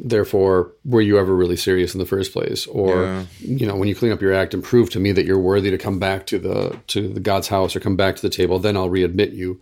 Therefore, 0.02 0.72
were 0.86 1.02
you 1.02 1.20
ever 1.20 1.36
really 1.36 1.58
serious 1.58 1.94
in 1.94 2.00
the 2.00 2.06
first 2.06 2.32
place? 2.32 2.66
Or, 2.68 3.04
Yeah. 3.04 3.24
you 3.42 3.68
know, 3.68 3.76
when 3.76 3.90
you 3.90 3.96
clean 3.96 4.14
up 4.14 4.22
your 4.22 4.34
act 4.34 4.54
and 4.54 4.64
prove 4.64 4.90
to 4.92 5.00
me 5.00 5.12
that 5.12 5.26
you're 5.26 5.38
worthy 5.40 5.72
to 5.72 5.78
come 5.78 6.00
back 6.00 6.26
to 6.28 6.40
the 6.40 6.80
to 6.88 7.10
the 7.10 7.20
God's 7.20 7.50
house 7.50 7.76
or 7.76 7.82
come 7.82 7.98
back 7.98 8.16
to 8.16 8.22
the 8.22 8.30
table, 8.30 8.60
then 8.60 8.78
I'll 8.78 8.90
readmit 8.90 9.34
you. 9.34 9.60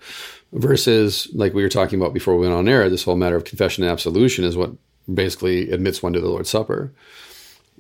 Versus, 0.54 1.28
like 1.34 1.54
we 1.54 1.62
were 1.62 1.70
talking 1.70 2.00
about 2.00 2.14
before 2.14 2.36
we 2.36 2.48
went 2.48 2.54
on 2.54 2.70
air, 2.70 2.90
this 2.90 3.04
whole 3.04 3.18
matter 3.18 3.36
of 3.36 3.44
confession 3.44 3.84
and 3.84 3.92
absolution 3.92 4.46
is 4.46 4.56
what 4.56 4.72
basically 5.14 5.72
admits 5.72 6.02
one 6.02 6.14
to 6.14 6.22
the 6.22 6.30
Lord's 6.30 6.50
Supper. 6.50 6.94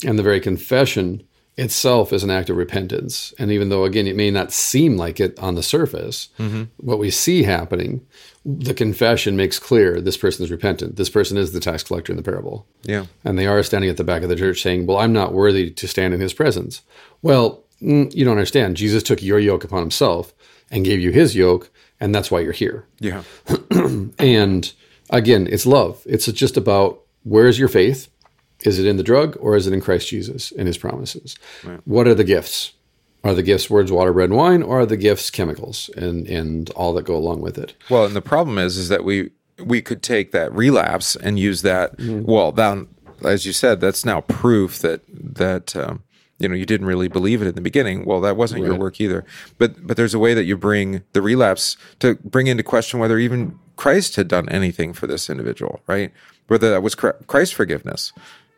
And 0.05 0.19
the 0.19 0.23
very 0.23 0.39
confession 0.39 1.23
itself 1.57 2.13
is 2.13 2.23
an 2.23 2.29
act 2.29 2.49
of 2.49 2.57
repentance. 2.57 3.33
And 3.39 3.51
even 3.51 3.69
though, 3.69 3.83
again, 3.83 4.05
it 4.05 4.15
may 4.15 4.29
not 4.29 4.51
seem 4.51 4.95
like 4.95 5.19
it 5.19 5.37
on 5.39 5.55
the 5.55 5.63
surface, 5.63 6.29
what 6.77 6.99
we 6.99 7.09
see 7.09 7.43
happening, 7.43 8.05
the 8.45 8.75
confession 8.75 9.35
makes 9.35 9.57
clear 9.57 9.99
this 9.99 10.17
person 10.17 10.45
is 10.45 10.51
repentant. 10.51 10.97
This 10.97 11.09
person 11.09 11.35
is 11.35 11.53
the 11.53 11.59
tax 11.59 11.83
collector 11.83 12.13
in 12.13 12.17
the 12.17 12.23
parable. 12.23 12.67
Yeah. 12.83 13.07
And 13.23 13.39
they 13.39 13.47
are 13.47 13.63
standing 13.63 13.89
at 13.89 13.97
the 13.97 14.03
back 14.03 14.21
of 14.21 14.29
the 14.29 14.35
church 14.35 14.61
saying, 14.61 14.85
Well, 14.85 14.97
I'm 14.97 15.13
not 15.13 15.33
worthy 15.33 15.71
to 15.71 15.87
stand 15.87 16.13
in 16.13 16.19
his 16.19 16.33
presence. 16.33 16.83
Well, 17.23 17.63
mm, 17.81 18.13
you 18.13 18.23
don't 18.23 18.37
understand. 18.37 18.77
Jesus 18.77 19.01
took 19.01 19.23
your 19.23 19.39
yoke 19.39 19.63
upon 19.63 19.81
himself 19.81 20.33
and 20.69 20.85
gave 20.85 20.99
you 20.99 21.11
his 21.11 21.35
yoke, 21.35 21.71
and 21.99 22.13
that's 22.13 22.31
why 22.31 22.39
you're 22.39 22.51
here. 22.51 22.85
Yeah. 22.99 23.23
And 24.19 24.71
again, 25.09 25.47
it's 25.49 25.65
love. 25.65 26.01
It's 26.05 26.25
just 26.25 26.57
about 26.57 27.01
where's 27.23 27.59
your 27.59 27.67
faith? 27.67 28.09
Is 28.61 28.79
it 28.79 28.87
in 28.87 28.97
the 28.97 29.03
drug 29.03 29.37
or 29.39 29.55
is 29.55 29.67
it 29.67 29.73
in 29.73 29.81
Christ 29.81 30.07
Jesus 30.09 30.51
and 30.51 30.67
his 30.67 30.77
promises? 30.77 31.37
What 31.85 32.07
are 32.07 32.15
the 32.15 32.23
gifts? 32.23 32.73
Are 33.23 33.33
the 33.33 33.43
gifts 33.43 33.69
words, 33.69 33.91
water, 33.91 34.13
bread, 34.13 34.29
and 34.29 34.37
wine, 34.37 34.63
or 34.63 34.81
are 34.81 34.85
the 34.85 34.97
gifts 34.97 35.29
chemicals 35.29 35.89
and, 35.97 36.27
and 36.27 36.69
all 36.71 36.93
that 36.93 37.05
go 37.05 37.15
along 37.15 37.41
with 37.41 37.57
it? 37.57 37.75
Well, 37.89 38.05
and 38.05 38.15
the 38.15 38.21
problem 38.21 38.57
is, 38.57 38.77
is 38.77 38.89
that 38.89 39.03
we 39.03 39.31
we 39.63 39.81
could 39.81 40.03
take 40.03 40.31
that 40.31 40.53
relapse 40.53 41.15
and 41.15 41.39
use 41.39 41.61
that. 41.63 41.95
Well, 41.99 42.51
that 42.53 42.87
as 43.23 43.45
you 43.45 43.53
said, 43.53 43.81
that's 43.81 44.05
now 44.05 44.21
proof 44.21 44.79
that 44.79 45.01
that 45.09 45.75
um, 45.75 46.03
you 46.39 46.47
know 46.47 46.55
you 46.55 46.65
didn't 46.65 46.87
really 46.87 47.07
believe 47.07 47.41
it 47.41 47.47
in 47.47 47.55
the 47.55 47.61
beginning. 47.61 48.05
Well, 48.05 48.21
that 48.21 48.37
wasn't 48.37 48.63
your 48.63 48.75
work 48.75 49.01
either. 49.01 49.25
But 49.57 49.85
but 49.85 49.97
there's 49.97 50.13
a 50.13 50.19
way 50.19 50.33
that 50.33 50.45
you 50.45 50.57
bring 50.57 51.03
the 51.13 51.21
relapse 51.21 51.77
to 51.99 52.15
bring 52.15 52.47
into 52.47 52.63
question 52.63 52.99
whether 52.99 53.17
even 53.17 53.59
Christ 53.75 54.15
had 54.15 54.27
done 54.27 54.49
anything 54.49 54.93
for 54.93 55.07
this 55.07 55.29
individual, 55.29 55.81
right? 55.87 56.11
Whether 56.47 56.69
that 56.71 56.81
was 56.83 56.95
Chri- 56.95 57.25
Christ's 57.27 57.53
forgiveness. 57.55 58.13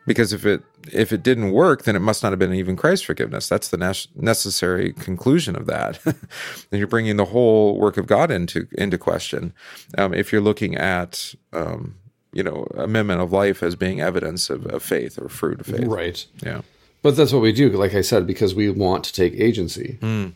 Because 0.06 0.32
if 0.32 0.46
it 0.46 0.62
if 0.90 1.12
it 1.12 1.22
didn't 1.22 1.52
work, 1.52 1.84
then 1.84 1.94
it 1.94 2.00
must 2.00 2.22
not 2.22 2.32
have 2.32 2.38
been 2.38 2.54
even 2.54 2.74
Christ's 2.74 3.04
forgiveness. 3.04 3.48
That's 3.48 3.68
the 3.68 3.76
necessary 4.16 4.92
conclusion 4.94 5.54
of 5.54 5.66
that. 5.66 6.00
then 6.04 6.14
you're 6.72 6.86
bringing 6.86 7.16
the 7.16 7.26
whole 7.26 7.78
work 7.78 7.96
of 7.98 8.06
God 8.06 8.30
into 8.30 8.66
into 8.72 8.96
question. 8.98 9.52
Um, 9.98 10.14
if 10.14 10.32
you're 10.32 10.40
looking 10.40 10.74
at 10.74 11.34
um, 11.52 11.96
you 12.32 12.42
know 12.42 12.66
amendment 12.76 13.20
of 13.20 13.30
life 13.32 13.62
as 13.62 13.76
being 13.76 14.00
evidence 14.00 14.48
of, 14.48 14.64
of 14.66 14.82
faith 14.82 15.18
or 15.20 15.28
fruit 15.28 15.60
of 15.60 15.66
faith, 15.66 15.84
Right. 15.86 16.26
Yeah, 16.42 16.62
But 17.02 17.16
that's 17.16 17.32
what 17.32 17.42
we 17.42 17.52
do, 17.52 17.70
like 17.70 17.94
I 17.94 18.02
said, 18.02 18.26
because 18.26 18.54
we 18.54 18.68
want 18.70 19.04
to 19.04 19.12
take 19.12 19.34
agency. 19.34 19.96
Hmm. 20.00 20.26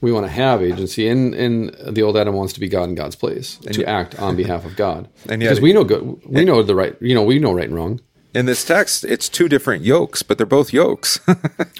We 0.00 0.12
want 0.12 0.26
to 0.26 0.30
have 0.32 0.62
agency, 0.62 1.08
and, 1.08 1.34
and 1.34 1.74
the 1.88 2.02
old 2.02 2.16
Adam 2.16 2.34
wants 2.34 2.52
to 2.52 2.60
be 2.60 2.68
God 2.68 2.88
in 2.90 2.94
God's 2.94 3.16
place, 3.16 3.56
to 3.72 3.84
act 3.88 4.18
on 4.18 4.36
behalf 4.42 4.64
of 4.64 4.76
God. 4.76 5.08
And 5.28 5.42
yet- 5.42 5.48
because 5.48 5.60
we 5.62 5.72
know 5.72 5.84
good, 5.84 6.20
we 6.26 6.44
know 6.44 6.62
the 6.62 6.74
right, 6.74 6.94
you 7.00 7.14
know, 7.14 7.22
we 7.24 7.38
know 7.38 7.52
right 7.52 7.64
and 7.66 7.74
wrong. 7.74 8.00
in 8.34 8.44
this 8.46 8.62
text, 8.64 9.04
it's 9.04 9.28
two 9.28 9.48
different 9.48 9.82
yokes, 9.84 10.22
but 10.22 10.36
they're 10.36 10.46
both 10.46 10.72
yokes. 10.72 11.18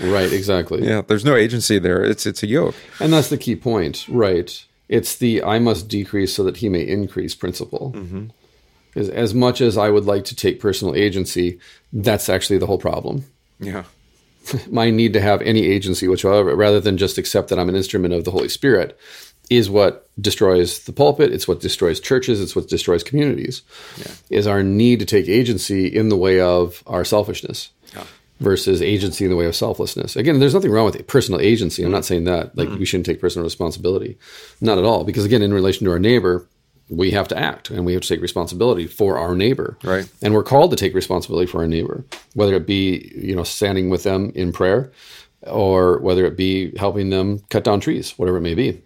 Right, 0.00 0.32
exactly. 0.32 0.86
yeah, 0.86 1.02
there's 1.06 1.24
no 1.24 1.34
agency 1.36 1.78
there. 1.78 2.02
It's 2.04 2.26
it's 2.26 2.42
a 2.42 2.46
yoke. 2.46 2.74
And 3.00 3.12
that's 3.12 3.28
the 3.28 3.38
key 3.38 3.56
point, 3.56 4.06
right? 4.08 4.64
It's 4.88 5.16
the 5.16 5.42
I 5.42 5.58
must 5.58 5.88
decrease 5.88 6.34
so 6.34 6.42
that 6.44 6.58
he 6.58 6.68
may 6.68 6.82
increase 6.86 7.34
principle. 7.34 7.92
Mm-hmm. 7.96 8.26
Is 8.94 9.08
as 9.10 9.34
much 9.34 9.60
as 9.60 9.76
I 9.78 9.88
would 9.90 10.04
like 10.04 10.24
to 10.26 10.36
take 10.36 10.60
personal 10.60 10.94
agency, 10.94 11.58
that's 11.92 12.28
actually 12.28 12.58
the 12.58 12.66
whole 12.66 12.78
problem. 12.78 13.24
Yeah, 13.58 13.84
My 14.70 14.90
need 14.90 15.12
to 15.14 15.20
have 15.20 15.42
any 15.42 15.66
agency 15.66 16.08
whatsoever, 16.08 16.54
rather 16.54 16.80
than 16.80 16.98
just 16.98 17.18
accept 17.18 17.48
that 17.48 17.58
I'm 17.58 17.68
an 17.68 17.76
instrument 17.76 18.14
of 18.14 18.24
the 18.24 18.30
Holy 18.30 18.48
Spirit, 18.48 18.98
is 19.48 19.70
what 19.70 20.08
destroys 20.20 20.80
the 20.80 20.92
pulpit. 20.92 21.32
It's 21.32 21.46
what 21.46 21.60
destroys 21.60 22.00
churches. 22.00 22.40
It's 22.40 22.56
what 22.56 22.68
destroys 22.68 23.04
communities. 23.04 23.62
Is 24.30 24.46
our 24.46 24.62
need 24.62 24.98
to 25.00 25.06
take 25.06 25.28
agency 25.28 25.86
in 25.86 26.08
the 26.08 26.16
way 26.16 26.40
of 26.40 26.82
our 26.86 27.04
selfishness 27.04 27.70
versus 28.40 28.82
agency 28.82 29.24
in 29.24 29.30
the 29.30 29.36
way 29.36 29.46
of 29.46 29.56
selflessness. 29.56 30.16
Again, 30.16 30.38
there's 30.38 30.54
nothing 30.54 30.70
wrong 30.70 30.84
with 30.84 31.06
personal 31.06 31.40
agency. 31.40 31.82
I'm 31.82 31.90
not 31.90 32.02
mm. 32.02 32.06
saying 32.06 32.24
that 32.24 32.56
like 32.56 32.68
we 32.68 32.76
mm. 32.76 32.86
shouldn't 32.86 33.06
take 33.06 33.20
personal 33.20 33.44
responsibility, 33.44 34.18
not 34.60 34.78
at 34.78 34.84
all. 34.84 35.04
Because 35.04 35.24
again, 35.24 35.42
in 35.42 35.54
relation 35.54 35.84
to 35.86 35.90
our 35.90 35.98
neighbor, 35.98 36.46
we 36.88 37.10
have 37.10 37.26
to 37.28 37.38
act 37.38 37.70
and 37.70 37.84
we 37.84 37.92
have 37.94 38.02
to 38.02 38.08
take 38.08 38.20
responsibility 38.20 38.86
for 38.86 39.18
our 39.18 39.34
neighbor. 39.34 39.76
Right. 39.82 40.08
And 40.22 40.32
we're 40.34 40.44
called 40.44 40.70
to 40.70 40.76
take 40.76 40.94
responsibility 40.94 41.46
for 41.50 41.58
our 41.60 41.66
neighbor, 41.66 42.04
whether 42.34 42.54
it 42.54 42.66
be 42.66 43.12
you 43.16 43.34
know 43.34 43.42
standing 43.44 43.90
with 43.90 44.02
them 44.04 44.30
in 44.34 44.52
prayer, 44.52 44.92
or 45.42 45.98
whether 45.98 46.24
it 46.26 46.36
be 46.36 46.76
helping 46.76 47.10
them 47.10 47.40
cut 47.50 47.64
down 47.64 47.80
trees, 47.80 48.12
whatever 48.18 48.38
it 48.38 48.42
may 48.42 48.54
be. 48.54 48.80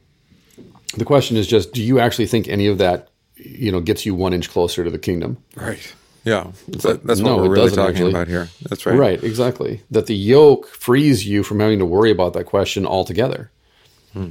The 0.96 1.04
question 1.04 1.36
is 1.36 1.46
just, 1.46 1.72
do 1.72 1.82
you 1.82 2.00
actually 2.00 2.26
think 2.26 2.48
any 2.48 2.66
of 2.66 2.78
that, 2.78 3.10
you 3.36 3.70
know, 3.70 3.80
gets 3.80 4.04
you 4.04 4.12
one 4.14 4.32
inch 4.34 4.50
closer 4.50 4.82
to 4.82 4.90
the 4.90 4.98
kingdom? 4.98 5.36
right. 5.54 5.94
Yeah, 6.22 6.50
That- 6.68 7.06
that's 7.06 7.20
no, 7.20 7.36
what 7.36 7.44
it 7.44 7.48
we're 7.48 7.54
really 7.54 7.70
talking 7.70 7.94
actually. 7.94 8.10
about 8.10 8.28
here. 8.28 8.50
That's 8.68 8.84
right. 8.84 8.98
Right, 8.98 9.24
exactly. 9.24 9.82
That 9.90 10.04
the 10.04 10.14
yoke 10.14 10.66
frees 10.66 11.26
you 11.26 11.42
from 11.42 11.60
having 11.60 11.78
to 11.78 11.86
worry 11.86 12.10
about 12.10 12.34
that 12.34 12.44
question 12.44 12.84
altogether. 12.84 13.50
Hmm. 14.12 14.30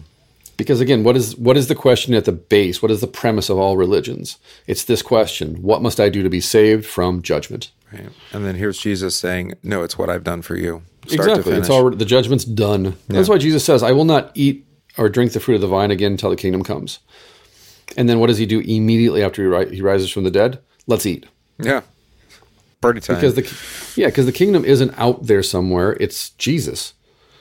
Because 0.60 0.82
again, 0.82 1.06
what 1.06 1.16
is 1.16 1.38
what 1.38 1.56
is 1.56 1.70
the 1.70 1.74
question 1.74 2.14
at 2.14 2.26
the 2.26 2.34
base? 2.34 2.82
What 2.82 2.92
is 2.92 3.00
the 3.00 3.08
premise 3.08 3.50
of 3.50 3.58
all 3.58 3.78
religions? 3.78 4.38
It's 4.68 4.84
this 4.84 5.02
question: 5.02 5.56
What 5.62 5.82
must 5.82 6.02
I 6.02 6.10
do 6.10 6.22
to 6.22 6.30
be 6.30 6.42
saved 6.42 6.86
from 6.86 7.22
judgment? 7.22 7.72
Right. 7.94 8.10
And 8.34 8.46
then 8.46 8.56
here's 8.56 8.78
Jesus 8.78 9.16
saying, 9.16 9.54
"No, 9.64 9.84
it's 9.84 9.98
what 9.98 10.10
I've 10.10 10.26
done 10.26 10.42
for 10.42 10.58
you." 10.58 10.84
Start 11.08 11.30
exactly. 11.30 11.54
It's 11.54 11.70
already 11.70 11.96
the 11.96 12.04
judgment's 12.04 12.44
done. 12.44 12.98
That's 13.08 13.30
why 13.30 13.38
Jesus 13.38 13.64
says, 13.64 13.82
"I 13.82 13.94
will 13.94 14.04
not 14.04 14.32
eat 14.36 14.68
or 14.98 15.08
drink 15.08 15.32
the 15.32 15.40
fruit 15.40 15.56
of 15.56 15.62
the 15.62 15.68
vine 15.68 15.92
again 15.92 16.12
until 16.12 16.30
the 16.30 16.36
kingdom 16.36 16.62
comes." 16.64 17.00
And 17.96 18.10
then 18.10 18.20
what 18.20 18.28
does 18.28 18.38
he 18.38 18.46
do 18.46 18.60
immediately 18.60 19.24
after 19.24 19.42
he, 19.42 19.48
ri- 19.48 19.76
he 19.78 19.82
rises 19.82 20.12
from 20.12 20.26
the 20.26 20.30
dead? 20.30 20.60
Let's 20.88 21.06
eat. 21.06 21.26
Yeah. 21.58 21.82
Party 22.82 23.00
time. 23.00 23.16
Because 23.16 23.36
the 23.36 24.00
yeah, 24.00 24.08
because 24.08 24.26
the 24.26 24.32
kingdom 24.34 24.66
isn't 24.66 24.94
out 24.98 25.26
there 25.28 25.42
somewhere. 25.42 25.96
It's 26.02 26.32
Jesus. 26.32 26.94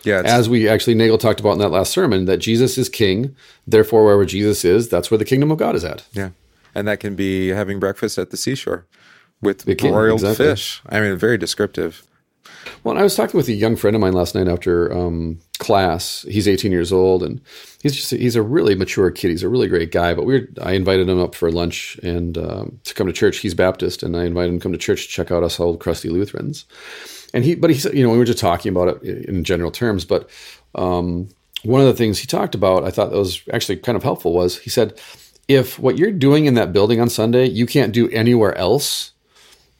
Yeah, 0.08 0.22
as 0.24 0.48
we 0.48 0.68
actually 0.68 0.94
Nagel 0.94 1.18
talked 1.18 1.40
about 1.40 1.52
in 1.52 1.58
that 1.58 1.70
last 1.70 1.92
sermon, 1.92 2.24
that 2.24 2.38
Jesus 2.38 2.78
is 2.78 2.88
king. 2.88 3.36
Therefore, 3.66 4.04
wherever 4.04 4.24
Jesus 4.24 4.64
is, 4.64 4.88
that's 4.88 5.10
where 5.10 5.18
the 5.18 5.24
kingdom 5.24 5.50
of 5.50 5.58
God 5.58 5.74
is 5.76 5.84
at. 5.84 6.06
yeah, 6.12 6.30
and 6.74 6.88
that 6.88 7.00
can 7.00 7.14
be 7.14 7.48
having 7.48 7.78
breakfast 7.78 8.18
at 8.18 8.30
the 8.30 8.36
seashore 8.36 8.86
with 9.40 9.64
can, 9.78 9.92
broiled 9.92 10.20
exactly. 10.20 10.46
fish. 10.46 10.82
I 10.88 11.00
mean, 11.00 11.16
very 11.16 11.38
descriptive. 11.38 12.04
Well, 12.84 12.98
I 12.98 13.02
was 13.02 13.14
talking 13.14 13.36
with 13.36 13.48
a 13.48 13.52
young 13.52 13.76
friend 13.76 13.94
of 13.94 14.00
mine 14.00 14.12
last 14.12 14.34
night 14.34 14.48
after 14.48 14.92
um, 14.92 15.38
class. 15.58 16.24
He's 16.28 16.48
18 16.48 16.72
years 16.72 16.92
old, 16.92 17.22
and 17.22 17.40
he's 17.82 17.94
just 17.94 18.10
he's 18.10 18.36
a 18.36 18.42
really 18.42 18.74
mature 18.74 19.10
kid. 19.10 19.30
He's 19.30 19.42
a 19.42 19.48
really 19.48 19.68
great 19.68 19.92
guy. 19.92 20.14
But 20.14 20.24
we 20.24 20.40
were, 20.40 20.48
I 20.62 20.72
invited 20.72 21.08
him 21.08 21.20
up 21.20 21.34
for 21.34 21.50
lunch 21.50 21.98
and 22.02 22.38
um, 22.38 22.80
to 22.84 22.94
come 22.94 23.06
to 23.06 23.12
church. 23.12 23.38
He's 23.38 23.54
Baptist, 23.54 24.02
and 24.02 24.16
I 24.16 24.24
invited 24.24 24.52
him 24.52 24.58
to 24.58 24.62
come 24.62 24.72
to 24.72 24.78
church 24.78 25.06
to 25.06 25.08
check 25.08 25.30
out 25.30 25.42
us 25.42 25.60
old 25.60 25.80
crusty 25.80 26.08
Lutherans. 26.08 26.64
And 27.34 27.44
he, 27.44 27.54
but 27.54 27.70
he 27.70 27.78
said, 27.78 27.94
you 27.94 28.02
know, 28.02 28.10
we 28.10 28.18
were 28.18 28.24
just 28.24 28.38
talking 28.38 28.70
about 28.70 29.02
it 29.02 29.26
in 29.26 29.44
general 29.44 29.70
terms. 29.70 30.04
But 30.04 30.30
um, 30.74 31.28
one 31.62 31.80
of 31.80 31.86
the 31.86 31.94
things 31.94 32.18
he 32.18 32.26
talked 32.26 32.54
about, 32.54 32.84
I 32.84 32.90
thought 32.90 33.10
that 33.10 33.18
was 33.18 33.42
actually 33.52 33.76
kind 33.76 33.96
of 33.96 34.02
helpful, 34.02 34.32
was 34.32 34.58
he 34.58 34.70
said, 34.70 34.98
if 35.48 35.78
what 35.78 35.96
you're 35.96 36.12
doing 36.12 36.44
in 36.44 36.54
that 36.54 36.72
building 36.74 37.00
on 37.00 37.08
Sunday 37.08 37.46
you 37.46 37.64
can't 37.66 37.92
do 37.92 38.08
anywhere 38.10 38.54
else, 38.56 39.12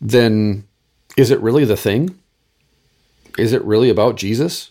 then 0.01 0.67
is 1.17 1.31
it 1.31 1.41
really 1.41 1.65
the 1.67 1.77
thing? 1.77 2.19
Is 3.37 3.53
it 3.53 3.63
really 3.65 3.91
about 3.91 4.17
Jesus? 4.17 4.71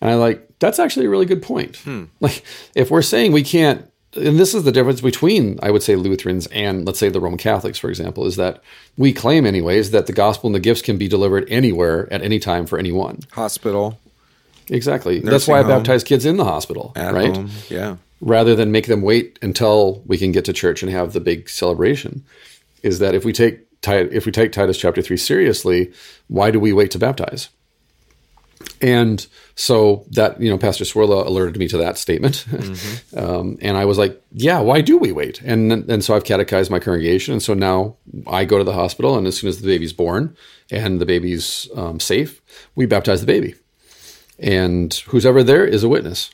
And 0.00 0.10
I 0.10 0.14
like 0.14 0.46
that's 0.60 0.78
actually 0.78 1.06
a 1.06 1.10
really 1.10 1.26
good 1.26 1.42
point. 1.42 1.76
Like 2.20 2.44
if 2.74 2.90
we're 2.90 3.02
saying 3.02 3.32
we 3.32 3.42
can't 3.42 3.89
and 4.16 4.38
this 4.38 4.54
is 4.54 4.64
the 4.64 4.72
difference 4.72 5.00
between 5.00 5.58
I 5.62 5.70
would 5.70 5.82
say 5.82 5.96
Lutherans 5.96 6.46
and 6.48 6.86
let's 6.86 6.98
say 6.98 7.08
the 7.08 7.20
Roman 7.20 7.38
Catholics 7.38 7.78
for 7.78 7.88
example 7.88 8.26
is 8.26 8.36
that 8.36 8.62
we 8.96 9.12
claim 9.12 9.46
anyways 9.46 9.90
that 9.92 10.06
the 10.06 10.12
gospel 10.12 10.48
and 10.48 10.54
the 10.54 10.60
gifts 10.60 10.82
can 10.82 10.98
be 10.98 11.08
delivered 11.08 11.46
anywhere 11.48 12.12
at 12.12 12.22
any 12.22 12.38
time 12.38 12.66
for 12.66 12.78
anyone. 12.78 13.20
Hospital 13.32 13.98
Exactly. 14.68 15.18
That's 15.18 15.48
why 15.48 15.58
I 15.58 15.62
home. 15.62 15.78
baptize 15.78 16.04
kids 16.04 16.24
in 16.24 16.36
the 16.36 16.44
hospital, 16.44 16.92
at 16.94 17.12
right? 17.12 17.36
home. 17.36 17.50
Yeah, 17.68 17.96
rather 18.20 18.54
than 18.54 18.70
make 18.70 18.86
them 18.86 19.02
wait 19.02 19.38
until 19.42 20.02
we 20.06 20.18
can 20.18 20.32
get 20.32 20.44
to 20.44 20.52
church 20.52 20.82
and 20.82 20.92
have 20.92 21.12
the 21.12 21.20
big 21.20 21.48
celebration 21.48 22.24
is 22.82 22.98
that 22.98 23.14
if 23.14 23.24
we 23.24 23.32
take 23.32 23.60
if 23.82 24.26
we 24.26 24.32
take 24.32 24.52
Titus 24.52 24.76
chapter 24.76 25.00
3 25.00 25.16
seriously 25.16 25.90
why 26.28 26.50
do 26.50 26.60
we 26.60 26.72
wait 26.72 26.90
to 26.90 26.98
baptize 26.98 27.48
and 28.80 29.26
so 29.54 30.06
that 30.10 30.40
you 30.40 30.50
know 30.50 30.58
pastor 30.58 30.84
swirla 30.84 31.26
alerted 31.26 31.56
me 31.58 31.68
to 31.68 31.78
that 31.78 31.98
statement. 31.98 32.46
Um, 33.16 33.58
and 33.60 33.76
i 33.76 33.84
was 33.84 33.98
like 33.98 34.22
yeah 34.32 34.60
why 34.60 34.80
do 34.80 34.96
we 34.96 35.10
wait? 35.10 35.40
And 35.42 35.72
and 35.72 36.04
so 36.04 36.14
i've 36.14 36.24
catechized 36.24 36.70
my 36.70 36.78
congregation. 36.78 37.32
And 37.32 37.42
so 37.42 37.54
now 37.54 37.96
i 38.26 38.44
go 38.44 38.58
to 38.58 38.64
the 38.64 38.72
hospital 38.72 39.18
and 39.18 39.26
as 39.26 39.38
soon 39.38 39.48
as 39.48 39.60
the 39.60 39.66
baby's 39.66 39.92
born 39.92 40.36
and 40.70 41.00
the 41.00 41.06
baby's 41.06 41.68
um, 41.74 42.00
safe 42.00 42.40
we 42.74 42.86
baptize 42.86 43.20
the 43.20 43.26
baby. 43.26 43.54
And 44.38 44.94
who's 45.08 45.26
ever 45.26 45.42
there 45.42 45.64
is 45.64 45.84
a 45.84 45.88
witness. 45.88 46.30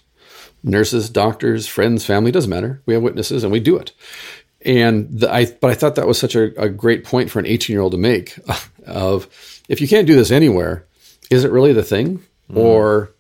Nurses, 0.62 1.10
doctors, 1.10 1.66
friends, 1.66 2.04
family, 2.04 2.30
doesn't 2.30 2.50
matter. 2.50 2.82
We 2.86 2.94
have 2.94 3.02
witnesses 3.02 3.42
and 3.42 3.52
we 3.52 3.60
do 3.60 3.76
it. 3.76 3.92
And 4.62 5.20
the, 5.20 5.32
I, 5.32 5.46
but 5.46 5.70
I 5.70 5.74
thought 5.74 5.94
that 5.96 6.06
was 6.06 6.18
such 6.18 6.34
a, 6.34 6.60
a 6.60 6.68
great 6.68 7.04
point 7.04 7.30
for 7.30 7.38
an 7.38 7.46
18 7.46 7.74
year 7.74 7.82
old 7.82 7.92
to 7.92 7.98
make 7.98 8.38
of 8.86 9.28
if 9.68 9.80
you 9.80 9.88
can't 9.88 10.06
do 10.06 10.16
this 10.16 10.30
anywhere, 10.30 10.86
is 11.30 11.44
it 11.44 11.50
really 11.50 11.72
the 11.72 11.82
thing? 11.82 12.22
Mm. 12.50 12.56
Or 12.56 13.12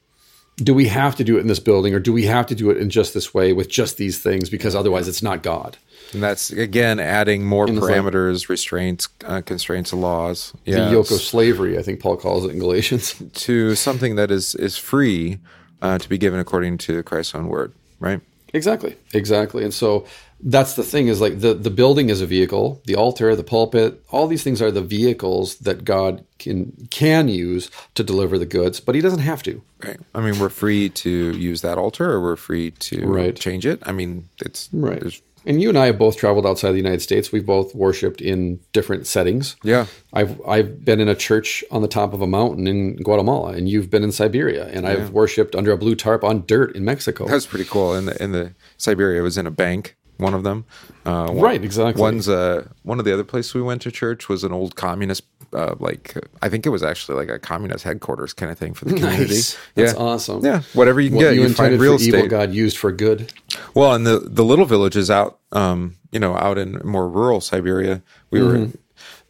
do 0.56 0.74
we 0.74 0.88
have 0.88 1.16
to 1.16 1.24
do 1.24 1.36
it 1.36 1.40
in 1.40 1.48
this 1.48 1.60
building 1.60 1.94
or 1.94 2.00
do 2.00 2.12
we 2.12 2.24
have 2.24 2.46
to 2.46 2.54
do 2.54 2.70
it 2.70 2.78
in 2.78 2.88
just 2.88 3.12
this 3.12 3.34
way 3.34 3.52
with 3.52 3.68
just 3.68 3.98
these 3.98 4.18
things 4.18 4.48
because 4.48 4.74
otherwise 4.74 5.06
it's 5.06 5.22
not 5.22 5.42
God? 5.42 5.76
And 6.12 6.22
that's 6.22 6.50
again 6.50 7.00
adding 7.00 7.44
more 7.44 7.66
parameters, 7.66 8.42
like, 8.42 8.48
restraints, 8.48 9.08
uh, 9.24 9.42
constraints, 9.42 9.92
laws. 9.92 10.54
Yeah, 10.64 10.86
the 10.86 10.92
yoke 10.92 11.10
of 11.10 11.20
slavery, 11.20 11.78
I 11.78 11.82
think 11.82 12.00
Paul 12.00 12.16
calls 12.16 12.44
it 12.44 12.52
in 12.52 12.58
Galatians, 12.58 13.20
to 13.34 13.74
something 13.74 14.14
that 14.14 14.30
is 14.30 14.54
is 14.54 14.78
free 14.78 15.40
uh, 15.82 15.98
to 15.98 16.08
be 16.08 16.16
given 16.16 16.38
according 16.38 16.78
to 16.78 17.02
Christ's 17.02 17.34
own 17.34 17.48
word. 17.48 17.72
Right. 17.98 18.20
Exactly. 18.52 18.96
Exactly. 19.12 19.64
And 19.64 19.74
so 19.74 20.06
that's 20.40 20.74
the 20.74 20.82
thing 20.82 21.08
is 21.08 21.20
like 21.20 21.40
the 21.40 21.54
the 21.54 21.70
building 21.70 22.10
is 22.10 22.20
a 22.20 22.26
vehicle, 22.26 22.82
the 22.84 22.94
altar, 22.94 23.34
the 23.34 23.44
pulpit, 23.44 24.02
all 24.10 24.26
these 24.26 24.42
things 24.42 24.60
are 24.60 24.70
the 24.70 24.82
vehicles 24.82 25.56
that 25.56 25.84
God 25.84 26.24
can 26.38 26.88
can 26.90 27.28
use 27.28 27.70
to 27.94 28.04
deliver 28.04 28.38
the 28.38 28.46
goods, 28.46 28.80
but 28.80 28.94
he 28.94 29.00
doesn't 29.00 29.20
have 29.20 29.42
to. 29.44 29.62
Right. 29.82 29.98
I 30.14 30.20
mean, 30.20 30.38
we're 30.38 30.48
free 30.48 30.88
to 30.90 31.10
use 31.10 31.62
that 31.62 31.78
altar 31.78 32.10
or 32.10 32.20
we're 32.20 32.36
free 32.36 32.70
to 32.70 33.06
right. 33.06 33.36
change 33.36 33.66
it. 33.66 33.82
I 33.84 33.92
mean, 33.92 34.28
it's 34.40 34.68
right. 34.72 35.20
And 35.46 35.62
you 35.62 35.68
and 35.68 35.78
I 35.78 35.86
have 35.86 35.98
both 35.98 36.16
traveled 36.16 36.44
outside 36.44 36.72
the 36.72 36.78
United 36.78 37.02
States. 37.02 37.30
We've 37.30 37.46
both 37.46 37.72
worshipped 37.72 38.20
in 38.20 38.58
different 38.72 39.06
settings. 39.06 39.56
Yeah. 39.62 39.86
I've 40.12 40.40
I've 40.46 40.84
been 40.84 41.00
in 41.00 41.08
a 41.08 41.14
church 41.14 41.64
on 41.70 41.82
the 41.82 41.88
top 41.88 42.12
of 42.12 42.20
a 42.20 42.26
mountain 42.26 42.66
in 42.66 42.96
Guatemala, 42.96 43.52
and 43.52 43.68
you've 43.68 43.88
been 43.88 44.02
in 44.02 44.12
Siberia, 44.12 44.66
and 44.66 44.84
yeah. 44.84 44.92
I've 44.92 45.10
worshipped 45.12 45.54
under 45.54 45.72
a 45.72 45.78
blue 45.78 45.94
tarp 45.94 46.24
on 46.24 46.44
dirt 46.46 46.74
in 46.76 46.84
Mexico. 46.84 47.26
That's 47.26 47.46
pretty 47.46 47.64
cool. 47.64 47.94
In 47.94 48.06
the 48.06 48.22
in 48.22 48.32
the 48.32 48.54
Siberia 48.76 49.22
was 49.22 49.38
in 49.38 49.46
a 49.46 49.50
bank 49.50 49.96
one 50.18 50.34
of 50.34 50.42
them. 50.42 50.64
Uh, 51.04 51.28
one, 51.28 51.40
right, 51.40 51.62
exactly. 51.62 52.00
One's 52.00 52.28
uh, 52.28 52.66
one 52.82 52.98
of 52.98 53.04
the 53.04 53.12
other 53.12 53.24
places 53.24 53.54
we 53.54 53.62
went 53.62 53.82
to 53.82 53.90
church 53.90 54.28
was 54.28 54.44
an 54.44 54.52
old 54.52 54.76
communist, 54.76 55.24
uh, 55.52 55.74
like 55.78 56.16
I 56.42 56.48
think 56.48 56.66
it 56.66 56.70
was 56.70 56.82
actually 56.82 57.16
like 57.16 57.28
a 57.28 57.38
communist 57.38 57.84
headquarters 57.84 58.32
kind 58.32 58.50
of 58.50 58.58
thing 58.58 58.74
for 58.74 58.86
the 58.86 58.94
community. 58.94 59.34
Nice. 59.34 59.58
That's 59.74 59.92
yeah. 59.94 59.98
awesome. 59.98 60.44
Yeah, 60.44 60.62
whatever 60.72 61.00
you 61.00 61.10
can 61.10 61.16
what 61.16 61.22
get, 61.22 61.34
you, 61.34 61.42
you 61.42 61.54
find 61.54 61.78
real 61.78 61.94
estate. 61.94 62.14
Evil 62.14 62.28
God 62.28 62.52
used 62.52 62.78
for 62.78 62.92
good. 62.92 63.32
Well, 63.74 63.94
and 63.94 64.06
the 64.06 64.20
the 64.20 64.44
little 64.44 64.66
villages 64.66 65.10
out, 65.10 65.38
um, 65.52 65.96
you 66.10 66.20
know, 66.20 66.36
out 66.36 66.58
in 66.58 66.80
more 66.84 67.08
rural 67.08 67.40
Siberia, 67.40 68.02
we 68.30 68.40
mm-hmm. 68.40 68.64
were 68.64 68.72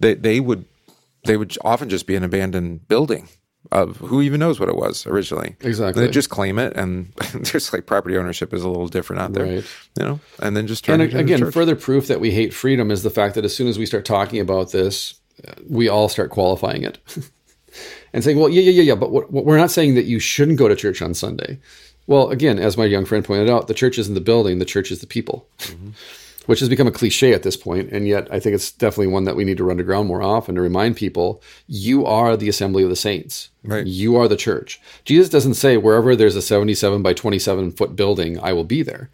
they 0.01 0.14
they 0.14 0.41
would 0.41 0.64
they 1.24 1.37
would 1.37 1.57
often 1.62 1.89
just 1.89 2.07
be 2.07 2.14
an 2.14 2.22
abandoned 2.22 2.87
building 2.89 3.28
of 3.73 3.97
who 3.97 4.23
even 4.23 4.41
knows 4.41 4.61
what 4.61 4.69
it 4.69 4.77
was 4.77 5.07
originally. 5.07 5.57
Exactly. 5.61 6.05
They 6.05 6.11
just 6.11 6.31
claim 6.31 6.59
it, 6.59 6.75
and 6.77 7.12
there's 7.35 7.73
like 7.73 7.87
property 7.87 8.17
ownership 8.17 8.53
is 8.53 8.62
a 8.62 8.69
little 8.69 8.89
different 8.89 9.23
out 9.23 9.33
there, 9.33 9.45
right. 9.45 9.64
you 9.99 10.05
know. 10.05 10.21
And 10.41 10.57
then 10.57 10.67
just 10.67 10.85
turn 10.85 11.01
and 11.01 11.14
again, 11.14 11.51
further 11.51 11.77
proof 11.77 12.09
that 12.09 12.21
we 12.21 12.31
hate 12.31 12.55
freedom 12.55 12.91
is 12.91 13.03
the 13.03 13.11
fact 13.11 13.35
that 13.35 13.45
as 13.45 13.55
soon 13.55 13.69
as 13.69 13.79
we 13.79 13.87
start 13.87 14.05
talking 14.05 14.41
about 14.41 14.73
this, 14.73 15.21
we 15.69 15.89
all 15.89 16.09
start 16.09 16.31
qualifying 16.31 16.83
it 16.83 16.99
and 18.12 18.23
saying, 18.23 18.39
"Well, 18.39 18.49
yeah, 18.49 18.62
yeah, 18.62 18.73
yeah, 18.73 18.83
yeah," 18.83 18.95
but 18.95 19.11
what, 19.11 19.31
what, 19.31 19.45
we're 19.45 19.59
not 19.59 19.71
saying 19.71 19.95
that 19.95 20.05
you 20.05 20.19
shouldn't 20.19 20.59
go 20.59 20.69
to 20.69 20.77
church 20.77 21.03
on 21.03 21.14
Sunday. 21.14 21.59
Well, 22.07 22.31
again, 22.31 22.59
as 22.59 22.77
my 22.77 22.85
young 22.85 23.05
friend 23.05 23.25
pointed 23.25 23.51
out, 23.51 23.67
the 23.67 23.75
church 23.75 23.99
isn't 23.99 24.14
the 24.14 24.21
building; 24.21 24.59
the 24.59 24.64
church 24.64 24.91
is 24.91 25.01
the 25.01 25.07
people. 25.07 25.49
Mm-hmm 25.59 25.91
which 26.47 26.61
has 26.61 26.69
become 26.69 26.87
a 26.87 26.93
cliche 26.93 27.33
at 27.33 27.43
this 27.43 27.57
point, 27.57 27.91
and 27.93 28.09
yet 28.09 28.33
I 28.33 28.41
think 28.41 28.55
it's 28.55 28.73
definitely 28.73 29.13
one 29.13 29.25
that 29.25 29.37
we 29.37 29.45
need 29.45 29.59
to 29.59 29.65
run 29.65 29.77
to 29.77 29.83
ground 29.83 30.09
more 30.09 30.23
often 30.23 30.55
to 30.55 30.61
remind 30.61 30.97
people 30.97 31.43
you 31.67 32.07
are 32.07 32.37
the 32.37 32.49
assembly 32.49 32.83
of 32.83 32.89
the 32.89 32.97
saints. 32.97 33.51
Right. 33.65 33.87
You 33.87 34.17
are 34.17 34.29
the 34.29 34.37
church. 34.37 34.81
Jesus 35.05 35.29
doesn't 35.29 35.55
say 35.55 35.77
wherever 35.77 36.15
there's 36.15 36.37
a 36.37 36.43
77 36.43 37.03
by 37.03 37.13
27 37.13 37.73
foot 37.73 37.97
building, 37.97 38.39
I 38.41 38.53
will 38.53 38.65
be 38.65 38.83
there. 38.83 39.11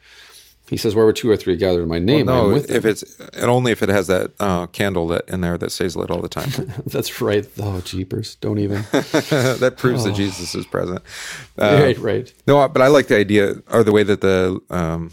He 0.72 0.78
says 0.78 0.94
wherever 0.94 1.12
two 1.12 1.28
or 1.28 1.36
three 1.36 1.56
gather 1.56 1.82
in 1.82 1.88
my 1.90 1.98
name, 1.98 2.26
well, 2.26 2.48
no, 2.48 2.56
if 2.56 2.86
it's 2.86 3.02
and 3.34 3.44
only 3.44 3.72
if 3.72 3.82
it 3.82 3.90
has 3.90 4.06
that 4.06 4.32
uh, 4.40 4.66
candle 4.68 5.06
that 5.08 5.28
in 5.28 5.42
there 5.42 5.58
that 5.58 5.70
stays 5.70 5.96
lit 5.96 6.10
all 6.10 6.22
the 6.22 6.30
time. 6.30 6.50
That's 6.86 7.20
right. 7.20 7.46
Oh, 7.60 7.82
jeepers! 7.82 8.36
Don't 8.36 8.58
even. 8.58 8.76
that 8.90 9.74
proves 9.76 10.06
oh. 10.06 10.08
that 10.08 10.14
Jesus 10.14 10.54
is 10.54 10.64
present. 10.64 11.02
Uh, 11.58 11.78
right, 11.82 11.98
right. 11.98 12.32
No, 12.46 12.66
but 12.68 12.80
I 12.80 12.86
like 12.86 13.08
the 13.08 13.18
idea 13.18 13.56
or 13.70 13.84
the 13.84 13.92
way 13.92 14.02
that 14.02 14.22
the 14.22 14.62
um, 14.70 15.10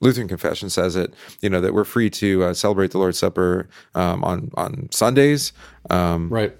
Lutheran 0.00 0.28
confession 0.28 0.70
says 0.70 0.96
it, 0.96 1.12
you 1.40 1.50
know, 1.50 1.60
that 1.60 1.74
we're 1.74 1.84
free 1.84 2.10
to 2.10 2.44
uh, 2.44 2.54
celebrate 2.54 2.90
the 2.90 2.98
Lord's 2.98 3.18
Supper 3.18 3.68
um, 3.94 4.24
on 4.24 4.50
on 4.54 4.88
Sundays, 4.90 5.52
um, 5.90 6.28
right, 6.30 6.56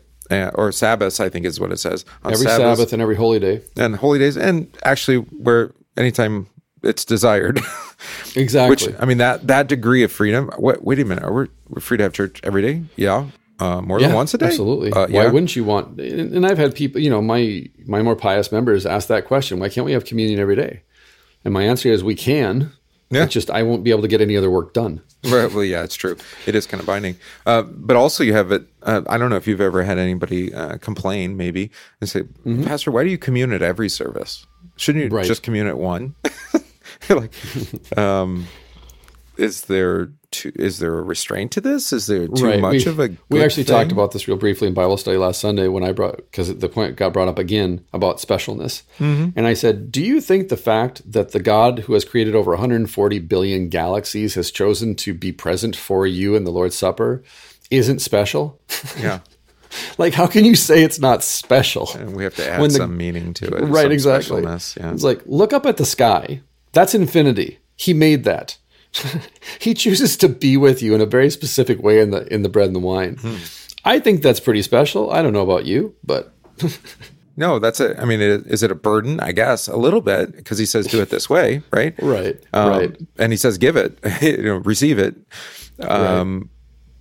or 0.55 0.73
Sabbaths. 0.73 1.21
I 1.21 1.29
think 1.29 1.47
is 1.47 1.59
what 1.59 1.73
it 1.73 1.79
says. 1.79 2.05
On 2.23 2.33
every 2.33 2.47
Sabbaths, 2.47 2.79
Sabbath 2.79 2.93
and 2.93 3.01
every 3.01 3.17
holy 3.17 3.39
day, 3.39 3.63
and 3.77 3.97
holy 3.97 4.19
days, 4.19 4.37
and 4.37 4.69
actually 4.85 5.19
where 5.19 5.73
anytime 5.97 6.47
it's 6.83 7.05
desired. 7.05 7.61
exactly. 8.37 8.71
Which 8.71 9.01
I 9.01 9.05
mean 9.05 9.19
that 9.19 9.47
that 9.47 9.69
degree 9.69 10.03
of 10.03 10.13
freedom. 10.13 10.51
What, 10.57 10.85
wait 10.85 10.99
a 10.99 11.05
minute, 11.05 11.25
are 11.25 11.33
we 11.33 11.47
we're 11.69 11.81
free 11.81 11.99
to 11.99 12.05
have 12.05 12.13
church 12.13 12.41
every 12.43 12.63
day? 12.63 12.83
Yeah. 12.97 13.27
Uh, 13.59 13.83
more 13.83 14.01
yeah, 14.01 14.07
than 14.07 14.17
once 14.17 14.33
a 14.33 14.39
day. 14.39 14.47
Absolutely. 14.47 14.91
Uh, 14.91 15.07
yeah. 15.09 15.25
Why 15.25 15.31
wouldn't 15.31 15.55
you 15.55 15.65
want? 15.65 16.01
And 16.01 16.47
I've 16.47 16.57
had 16.57 16.75
people, 16.75 17.01
you 17.01 17.11
know, 17.11 17.21
my 17.21 17.67
my 17.87 18.03
more 18.03 18.17
pious 18.17 18.51
members 18.51 18.87
ask 18.87 19.09
that 19.09 19.27
question. 19.27 19.59
Why 19.59 19.69
can't 19.69 19.85
we 19.85 19.93
have 19.93 20.07
communion 20.07 20.41
every 20.41 20.57
day? 20.57 20.83
And 21.45 21.53
my 21.53 21.65
answer 21.65 21.91
is 21.91 22.03
we 22.03 22.15
can, 22.15 22.73
yeah. 23.11 23.25
It's 23.25 23.33
just 23.33 23.51
I 23.51 23.63
won't 23.63 23.83
be 23.83 23.91
able 23.91 24.03
to 24.03 24.09
get 24.09 24.21
any 24.21 24.37
other 24.37 24.51
work 24.51 24.73
done. 24.73 25.03
right. 25.25 25.53
Well, 25.53 25.65
yeah, 25.65 25.83
it's 25.83 25.97
true. 25.97 26.17
It 26.47 26.55
is 26.55 26.67
kind 26.67 26.81
of 26.81 26.87
binding. 26.87 27.17
Uh, 27.45 27.63
but 27.63 27.97
also, 27.97 28.23
you 28.23 28.33
have 28.33 28.53
it. 28.53 28.67
Uh, 28.83 29.03
I 29.09 29.19
don't 29.19 29.31
know 29.31 29.37
if 29.37 29.47
you've 29.47 29.61
ever 29.61 29.83
had 29.83 29.99
anybody 29.99 30.55
uh, 30.55 30.79
complain, 30.79 31.37
maybe, 31.37 31.71
and 32.01 32.09
say, 32.09 32.23
mm-hmm. 32.23 32.65
Pastor, 32.65 32.91
why 32.91 33.05
do 33.05 33.11
you 33.11 33.19
commune 33.19 33.53
at 33.53 33.63
every 33.63 33.89
service? 33.89 34.47
Shouldn't 34.77 35.05
you 35.05 35.11
right. 35.11 35.27
just 35.27 35.43
commune 35.43 35.67
at 35.67 35.77
one? 35.77 36.15
like, 37.11 37.33
um, 37.99 38.47
is 39.41 39.63
there 39.63 40.13
too, 40.31 40.53
is 40.55 40.79
there 40.79 40.99
a 40.99 41.03
restraint 41.03 41.51
to 41.53 41.61
this? 41.61 41.93
Is 41.93 42.07
there 42.07 42.29
too 42.29 42.47
right. 42.47 42.61
much 42.61 42.85
we, 42.85 42.91
of 42.91 43.01
a? 43.01 43.17
we 43.31 43.43
actually 43.43 43.65
thing? 43.65 43.75
talked 43.75 43.91
about 43.91 44.13
this 44.13 44.29
real 44.29 44.37
briefly 44.37 44.69
in 44.69 44.75
Bible 44.75 44.99
study 44.99 45.17
last 45.17 45.41
Sunday 45.41 45.67
when 45.67 45.83
I 45.83 45.93
brought 45.93 46.17
because 46.17 46.55
the 46.55 46.69
point 46.69 46.97
got 46.97 47.15
brought 47.15 47.29
up 47.29 47.39
again 47.39 47.85
about 47.93 48.19
specialness, 48.19 48.83
mm-hmm. 48.99 49.31
and 49.35 49.47
I 49.47 49.55
said, 49.55 49.91
"Do 49.91 50.03
you 50.03 50.21
think 50.21 50.49
the 50.49 50.57
fact 50.57 51.11
that 51.11 51.33
the 51.33 51.41
God 51.41 51.81
who 51.81 51.95
has 51.95 52.05
created 52.05 52.35
over 52.35 52.53
140 52.53 53.19
billion 53.21 53.69
galaxies 53.71 54.35
has 54.35 54.51
chosen 54.51 54.95
to 54.97 55.15
be 55.15 55.33
present 55.33 55.75
for 55.75 56.07
you 56.07 56.37
in 56.37 56.45
the 56.45 56.53
Lord's 56.53 56.77
Supper 56.77 57.23
isn't 57.71 58.01
special?" 58.01 58.61
Yeah. 58.99 59.21
like, 59.99 60.13
how 60.13 60.27
can 60.27 60.45
you 60.45 60.55
say 60.55 60.85
it's 60.85 61.01
not 61.01 61.25
special? 61.25 61.89
And 61.95 62.15
we 62.15 62.25
have 62.25 62.35
to 62.37 62.49
add 62.49 62.63
the, 62.63 62.71
some 62.71 62.97
meaning 62.97 63.33
to 63.35 63.47
it, 63.47 63.65
right? 63.65 63.91
Exactly. 63.91 64.43
Yeah. 64.43 64.57
It's 64.93 65.03
like 65.03 65.23
look 65.25 65.55
up 65.55 65.65
at 65.65 65.79
the 65.79 65.87
sky. 65.87 66.43
That's 66.73 66.95
infinity. 66.95 67.59
He 67.75 67.95
made 67.95 68.25
that. 68.25 68.59
he 69.61 69.75
chooses 69.75 70.17
to 70.19 70.29
be 70.29 70.57
with 70.57 70.83
you 70.83 70.95
in 70.95 71.01
a 71.01 71.07
very 71.07 71.31
specific 71.31 71.83
way 71.83 72.01
in 72.01 72.11
the 72.11 72.33
in 72.33 72.43
the 72.43 72.49
bread 72.49 72.67
and 72.67 72.77
the 72.77 72.81
wine. 72.81 73.17
Hmm. 73.17 73.37
I 73.85 73.99
think 73.99 74.23
that's 74.23 74.41
pretty 74.41 74.63
special. 74.63 75.11
I 75.11 75.23
don't 75.23 75.33
know 75.33 75.43
about 75.43 75.65
you, 75.65 75.95
but 76.05 76.33
no, 77.37 77.59
that's 77.59 77.81
a. 77.81 78.01
I 78.01 78.05
mean, 78.05 78.21
is 78.21 78.63
it 78.63 78.71
a 78.71 78.75
burden? 78.75 79.21
I 79.21 79.33
guess 79.33 79.69
a 79.69 79.77
little 79.77 80.01
bit 80.01 80.37
because 80.37 80.59
he 80.59 80.67
says 80.67 80.87
do 80.87 81.01
it 81.01 81.11
this 81.11 81.31
way, 81.31 81.63
right? 81.71 81.95
Right, 82.03 82.43
um, 82.53 82.69
right. 82.71 82.97
And 83.19 83.33
he 83.33 83.37
says 83.37 83.59
give 83.59 83.77
it, 83.77 83.99
you 84.23 84.43
know, 84.43 84.57
receive 84.57 84.99
it. 84.99 85.17
Um, 85.81 86.39
right. 86.39 86.49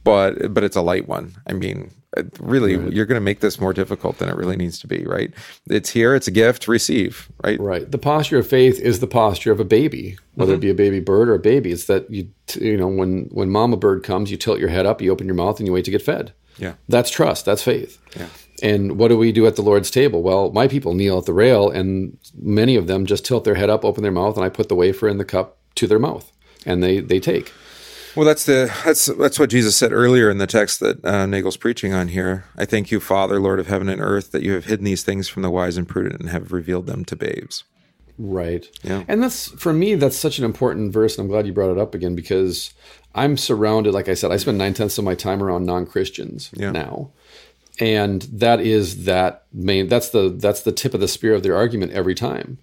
But 0.04 0.54
but 0.54 0.64
it's 0.64 0.76
a 0.76 0.82
light 0.82 1.08
one. 1.08 1.36
I 1.48 1.54
mean, 1.54 1.92
really 2.40 2.76
right. 2.76 2.92
you're 2.92 3.06
going 3.06 3.16
to 3.16 3.24
make 3.24 3.40
this 3.40 3.60
more 3.60 3.72
difficult 3.72 4.18
than 4.18 4.30
it 4.30 4.36
really 4.36 4.56
needs 4.56 4.80
to 4.80 4.88
be 4.88 5.04
right 5.06 5.32
it's 5.68 5.92
here 5.92 6.16
it's 6.16 6.28
a 6.28 6.32
gift 6.32 6.68
receive 6.68 7.32
right 7.44 7.60
right 7.60 7.92
the 7.92 8.00
posture 8.00 8.40
of 8.40 8.48
faith 8.48 8.80
is 8.80 9.00
the 9.00 9.08
posture 9.08 9.52
of 9.52 9.60
a 9.60 9.66
baby 9.66 10.18
whether 10.34 10.54
mm-hmm. 10.54 10.58
it 10.58 10.62
be 10.62 10.70
a 10.70 10.76
baby 10.76 11.00
bird 11.00 11.30
or 11.30 11.36
a 11.36 11.40
baby 11.40 11.72
it's 11.72 11.86
that 11.86 12.10
you 12.10 12.28
you 12.56 12.76
know 12.76 12.88
when 12.88 13.26
when 13.32 13.50
mama 13.50 13.78
bird 13.78 14.04
comes 14.04 14.32
you 14.32 14.38
tilt 14.38 14.60
your 14.60 14.70
head 14.70 14.88
up 14.88 15.02
you 15.02 15.12
open 15.12 15.28
your 15.28 15.36
mouth 15.36 15.60
and 15.60 15.68
you 15.68 15.74
wait 15.74 15.86
to 15.86 15.92
get 15.92 16.02
fed 16.02 16.34
yeah 16.58 16.74
that's 16.88 17.12
trust 17.12 17.46
that's 17.46 17.64
faith 17.64 18.00
yeah 18.18 18.28
and 18.62 18.98
what 18.98 19.10
do 19.10 19.18
we 19.18 19.32
do 19.32 19.48
at 19.48 19.56
the 19.56 19.62
Lord's 19.62 19.92
table? 19.92 20.22
Well, 20.22 20.52
my 20.52 20.68
people 20.68 20.94
kneel 20.94 21.18
at 21.20 21.26
the 21.26 21.34
rail, 21.34 21.70
and 21.70 22.18
many 22.38 22.76
of 22.76 22.88
them 22.88 23.06
just 23.06 23.26
tilt 23.26 23.44
their 23.44 23.56
head 23.56 23.70
up, 23.70 23.86
open 23.86 24.04
their 24.04 24.12
mouth, 24.12 24.36
and 24.36 24.46
I 24.46 24.50
put 24.50 24.70
the 24.70 24.76
wafer 24.76 25.08
in 25.08 25.18
the 25.18 25.26
cup 25.26 25.58
to 25.76 25.88
their 25.88 26.00
mouth, 26.00 26.32
and 26.66 26.84
they 26.84 27.00
they 27.00 27.20
take. 27.20 27.54
Well, 28.20 28.28
that's 28.28 28.44
the 28.44 28.70
that's 28.84 29.06
that's 29.06 29.40
what 29.40 29.50
Jesus 29.50 29.78
said 29.78 29.94
earlier 29.94 30.30
in 30.30 30.40
the 30.40 30.46
text 30.46 30.82
that 30.82 31.06
uh, 31.06 31.26
Nagel's 31.26 31.56
preaching 31.56 31.94
on 31.94 32.10
here. 32.10 32.44
I 32.58 32.66
thank 32.66 32.92
you, 32.92 33.00
Father, 33.00 33.40
Lord 33.40 33.62
of 33.62 33.68
heaven 33.68 33.88
and 33.88 34.02
earth, 34.02 34.34
that 34.34 34.44
you 34.44 34.52
have 34.56 34.66
hidden 34.66 34.84
these 34.84 35.04
things 35.04 35.30
from 35.30 35.42
the 35.42 35.50
wise 35.50 35.78
and 35.78 35.88
prudent 35.88 36.20
and 36.20 36.30
have 36.30 36.52
revealed 36.52 36.86
them 36.86 37.06
to 37.06 37.16
babes. 37.16 37.64
Right. 38.18 38.68
Yeah. 38.84 39.06
And 39.08 39.24
that's 39.24 39.48
for 39.52 39.72
me, 39.72 39.96
that's 39.96 40.18
such 40.18 40.38
an 40.38 40.44
important 40.44 40.92
verse, 40.92 41.18
and 41.18 41.24
I'm 41.24 41.32
glad 41.32 41.48
you 41.48 41.54
brought 41.54 41.72
it 41.72 41.78
up 41.78 41.96
again 41.96 42.14
because 42.14 42.74
I'm 43.16 43.38
surrounded. 43.38 43.94
Like 43.94 44.10
I 44.10 44.16
said, 44.16 44.34
I 44.34 44.36
spend 44.36 44.58
nine 44.58 44.74
tenths 44.74 44.98
of 44.98 45.06
my 45.06 45.16
time 45.16 45.42
around 45.42 45.66
non 45.66 45.86
Christians 45.86 46.50
yeah. 46.52 46.72
now, 46.72 47.12
and 47.80 48.24
that 48.24 48.60
is 48.60 49.06
that 49.06 49.46
main. 49.54 49.88
That's 49.88 50.10
the 50.10 50.28
that's 50.28 50.64
the 50.64 50.74
tip 50.74 50.94
of 50.94 51.00
the 51.00 51.08
spear 51.08 51.36
of 51.36 51.44
their 51.44 51.56
argument 51.56 51.94
every 51.94 52.16
time 52.16 52.58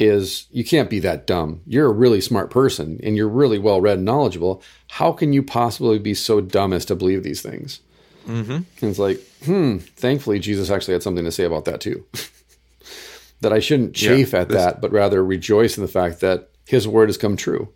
is 0.00 0.46
you 0.50 0.64
can't 0.64 0.88
be 0.88 0.98
that 1.00 1.26
dumb. 1.26 1.60
You're 1.66 1.86
a 1.86 1.92
really 1.92 2.22
smart 2.22 2.50
person 2.50 2.98
and 3.02 3.16
you're 3.16 3.28
really 3.28 3.58
well 3.58 3.82
read 3.82 3.98
and 3.98 4.06
knowledgeable. 4.06 4.62
How 4.88 5.12
can 5.12 5.34
you 5.34 5.42
possibly 5.42 5.98
be 5.98 6.14
so 6.14 6.40
dumb 6.40 6.72
as 6.72 6.86
to 6.86 6.96
believe 6.96 7.22
these 7.22 7.42
things? 7.42 7.80
Mm-hmm. 8.26 8.50
And 8.50 8.66
it's 8.80 8.98
like, 8.98 9.20
hmm, 9.44 9.78
thankfully, 9.78 10.38
Jesus 10.38 10.70
actually 10.70 10.94
had 10.94 11.02
something 11.02 11.24
to 11.24 11.30
say 11.30 11.44
about 11.44 11.66
that 11.66 11.82
too. 11.82 12.06
that 13.42 13.52
I 13.52 13.60
shouldn't 13.60 13.94
chafe 13.94 14.32
yeah, 14.32 14.40
at 14.40 14.48
this, 14.48 14.56
that, 14.56 14.80
but 14.80 14.90
rather 14.90 15.22
rejoice 15.22 15.76
in 15.76 15.82
the 15.82 15.88
fact 15.88 16.20
that 16.20 16.48
his 16.66 16.88
word 16.88 17.10
has 17.10 17.18
come 17.18 17.36
true. 17.36 17.68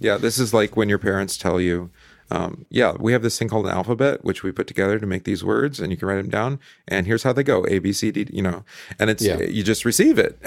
Yeah, 0.00 0.18
this 0.18 0.38
is 0.38 0.52
like 0.52 0.76
when 0.76 0.90
your 0.90 0.98
parents 0.98 1.38
tell 1.38 1.60
you, 1.60 1.90
um, 2.30 2.66
yeah, 2.68 2.92
we 2.98 3.12
have 3.12 3.22
this 3.22 3.38
thing 3.38 3.48
called 3.48 3.66
an 3.66 3.72
alphabet, 3.72 4.22
which 4.24 4.42
we 4.42 4.52
put 4.52 4.66
together 4.66 4.98
to 4.98 5.06
make 5.06 5.24
these 5.24 5.42
words, 5.42 5.80
and 5.80 5.90
you 5.90 5.96
can 5.96 6.08
write 6.08 6.16
them 6.16 6.28
down. 6.28 6.60
And 6.86 7.06
here's 7.06 7.22
how 7.22 7.32
they 7.32 7.42
go: 7.42 7.64
A, 7.68 7.78
B, 7.78 7.92
C, 7.92 8.10
D. 8.10 8.26
You 8.30 8.42
know, 8.42 8.64
and 8.98 9.08
it's 9.10 9.22
Yeah. 9.24 9.40
you 9.40 9.62
just 9.62 9.84
receive 9.84 10.18
it. 10.18 10.38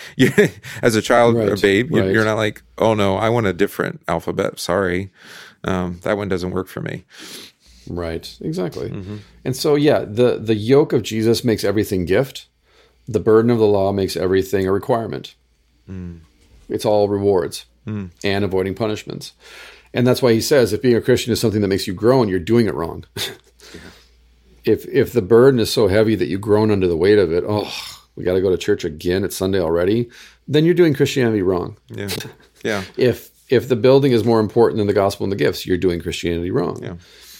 you, 0.16 0.30
as 0.82 0.96
a 0.96 1.02
child 1.02 1.36
or 1.36 1.56
babe, 1.56 1.92
right. 1.92 2.10
you're 2.12 2.24
not 2.24 2.36
like, 2.36 2.62
oh 2.76 2.94
no, 2.94 3.16
I 3.16 3.28
want 3.28 3.46
a 3.46 3.52
different 3.52 4.02
alphabet. 4.08 4.58
Sorry, 4.58 5.10
um, 5.64 6.00
that 6.02 6.16
one 6.16 6.28
doesn't 6.28 6.50
work 6.50 6.66
for 6.68 6.80
me. 6.80 7.04
Right. 7.88 8.36
Exactly. 8.40 8.92
And 9.44 9.56
so 9.56 9.74
yeah, 9.76 10.00
the 10.00 10.38
the 10.38 10.54
yoke 10.54 10.92
of 10.92 11.02
Jesus 11.02 11.44
makes 11.44 11.64
everything 11.64 12.04
gift. 12.04 12.46
The 13.06 13.20
burden 13.20 13.50
of 13.50 13.58
the 13.58 13.66
law 13.66 13.92
makes 13.92 14.16
everything 14.16 14.66
a 14.66 14.72
requirement. 14.72 15.34
It's 16.68 16.84
all 16.84 17.08
rewards 17.08 17.64
and 17.86 18.44
avoiding 18.44 18.74
punishments. 18.74 19.32
And 19.94 20.06
that's 20.06 20.20
why 20.22 20.32
he 20.32 20.40
says 20.40 20.72
if 20.72 20.82
being 20.82 20.96
a 20.96 21.00
Christian 21.00 21.32
is 21.32 21.40
something 21.40 21.60
that 21.62 21.68
makes 21.68 21.86
you 21.86 21.94
groan, 21.94 22.28
you're 22.28 22.38
doing 22.38 22.66
it 22.66 22.74
wrong. 22.74 23.04
if 24.64 24.86
if 24.88 25.12
the 25.12 25.22
burden 25.22 25.60
is 25.60 25.72
so 25.72 25.88
heavy 25.88 26.14
that 26.14 26.28
you 26.28 26.38
groan 26.38 26.70
under 26.70 26.86
the 26.86 26.96
weight 26.96 27.18
of 27.18 27.32
it, 27.32 27.44
oh, 27.46 27.72
we 28.16 28.24
got 28.24 28.34
to 28.34 28.40
go 28.40 28.50
to 28.50 28.58
church 28.58 28.84
again. 28.84 29.24
It's 29.24 29.36
Sunday 29.36 29.60
already. 29.60 30.10
Then 30.46 30.64
you're 30.64 30.74
doing 30.74 30.94
Christianity 30.94 31.42
wrong. 31.42 31.76
Yeah, 31.88 32.08
yeah. 32.64 32.84
If 32.96 33.30
if 33.48 33.68
the 33.68 33.76
building 33.76 34.12
is 34.12 34.24
more 34.24 34.40
important 34.40 34.78
than 34.78 34.86
the 34.86 34.92
gospel 34.92 35.24
and 35.24 35.32
the 35.32 35.36
gifts, 35.36 35.66
you're 35.66 35.78
doing 35.78 36.00
Christianity 36.00 36.50
wrong. 36.50 36.82
Yeah, 36.82 36.94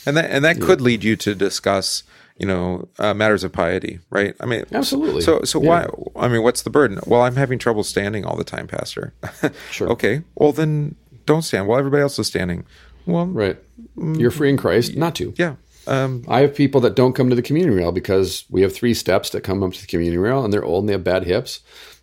and 0.06 0.16
that 0.16 0.30
and 0.30 0.44
that 0.44 0.60
could 0.60 0.80
lead 0.80 1.04
you 1.04 1.16
to 1.16 1.34
discuss, 1.34 2.02
you 2.38 2.46
know, 2.46 2.88
uh, 2.98 3.12
matters 3.14 3.44
of 3.44 3.52
piety, 3.52 4.00
right? 4.10 4.34
I 4.40 4.46
mean, 4.46 4.64
Absolutely. 4.72 5.22
So, 5.22 5.42
so 5.42 5.60
Yeah. 5.62 5.86
why? 6.14 6.24
I 6.24 6.28
mean, 6.28 6.42
what's 6.42 6.62
the 6.62 6.70
burden? 6.70 7.00
Well, 7.06 7.22
I'm 7.22 7.36
having 7.36 7.58
trouble 7.58 7.84
standing 7.84 8.24
all 8.24 8.36
the 8.36 8.44
time, 8.44 8.66
Pastor. 8.66 9.12
Sure. 9.70 9.90
Okay. 9.90 10.22
Well, 10.34 10.52
then 10.52 10.94
don't 11.28 11.42
stand. 11.42 11.66
Well, 11.68 11.78
everybody 11.78 12.02
else 12.02 12.18
is 12.18 12.26
standing. 12.26 12.64
Well, 13.06 13.26
Right. 13.26 13.56
You're 13.96 14.30
free 14.30 14.50
in 14.50 14.56
Christ 14.56 14.96
not 14.96 15.14
to. 15.16 15.32
yeah. 15.36 15.54
Um, 15.86 16.22
I 16.28 16.40
have 16.40 16.54
people 16.54 16.82
that 16.82 16.94
don't 16.96 17.14
come 17.14 17.30
to 17.30 17.34
the 17.36 17.40
communion 17.40 17.74
rail 17.74 17.92
because 17.92 18.44
we 18.50 18.60
have 18.60 18.74
three 18.74 18.92
steps 18.92 19.30
that 19.30 19.40
come 19.40 19.62
up 19.62 19.72
to 19.72 19.80
the 19.80 19.86
communion 19.86 20.20
rail 20.20 20.44
and 20.44 20.52
they're 20.52 20.64
old 20.64 20.82
and 20.82 20.88
they 20.90 20.92
have 20.92 21.02
bad 21.04 21.24
hips. 21.24 21.60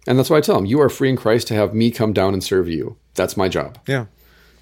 And 0.07 0.17
that's 0.17 0.29
why 0.31 0.37
I 0.37 0.41
tell 0.41 0.55
them, 0.55 0.65
you 0.65 0.81
are 0.81 0.89
free 0.89 1.09
in 1.09 1.15
Christ 1.15 1.47
to 1.49 1.53
have 1.53 1.75
me 1.75 1.91
come 1.91 2.11
down 2.11 2.33
and 2.33 2.43
serve 2.43 2.67
you. 2.67 2.97
That's 3.13 3.37
my 3.37 3.47
job. 3.47 3.77
yeah. 3.87 4.05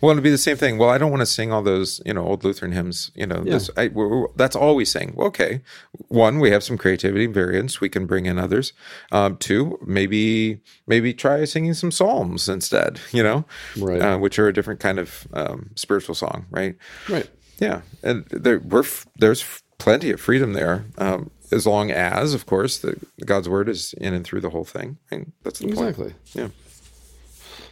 Well, 0.03 0.11
it'd 0.11 0.21
be 0.23 0.29
the 0.31 0.37
same 0.37 0.57
thing. 0.57 0.77
Well, 0.77 0.89
I 0.89 0.97
don't 0.97 1.11
want 1.11 1.21
to 1.21 1.25
sing 1.25 1.53
all 1.53 1.61
those, 1.63 2.01
you 2.05 2.13
know, 2.13 2.25
old 2.27 2.43
Lutheran 2.43 2.73
hymns. 2.73 3.09
You 3.15 3.25
know, 3.25 3.41
this, 3.53 3.69
I, 3.77 3.87
we're, 3.87 4.07
we're- 4.09 4.27
that's 4.35 4.53
all 4.53 4.75
we 4.75 4.83
sing. 4.83 5.15
Okay, 5.17 5.61
one, 6.09 6.39
we 6.39 6.51
have 6.51 6.61
some 6.61 6.77
creativity, 6.77 7.25
variance. 7.25 7.79
We 7.79 7.87
can 7.87 8.05
bring 8.05 8.25
in 8.25 8.37
others. 8.37 8.73
Um, 9.13 9.37
two, 9.37 9.79
maybe 9.85 10.59
maybe 10.87 11.13
try 11.13 11.45
singing 11.45 11.73
some 11.73 11.89
psalms 11.89 12.49
instead. 12.49 12.99
You 13.13 13.23
know, 13.23 13.45
Right. 13.77 14.01
uh, 14.01 14.17
which 14.17 14.37
are 14.39 14.49
a 14.49 14.53
different 14.53 14.81
kind 14.81 14.99
of 14.99 15.25
um, 15.33 15.69
spiritual 15.75 16.15
song, 16.15 16.47
right? 16.51 16.75
Right. 17.07 17.29
Yeah, 17.59 17.81
and 18.03 18.25
there 18.25 18.59
we're 18.59 18.81
f- 18.81 19.07
there's 19.19 19.61
plenty 19.77 20.11
of 20.11 20.19
freedom 20.19 20.51
there, 20.51 20.83
um, 20.97 21.29
as 21.51 21.65
long 21.65 21.91
as, 21.91 22.33
of 22.33 22.45
course, 22.45 22.77
the, 22.79 22.97
God's 23.25 23.47
word 23.47 23.69
is 23.69 23.93
in 23.93 24.13
and 24.13 24.25
through 24.25 24.41
the 24.41 24.49
whole 24.49 24.65
thing. 24.65 24.97
Right? 25.11 25.27
That's 25.43 25.59
the 25.59 25.67
point. 25.67 25.89
Exactly. 25.89 26.13
Yeah. 26.33 26.49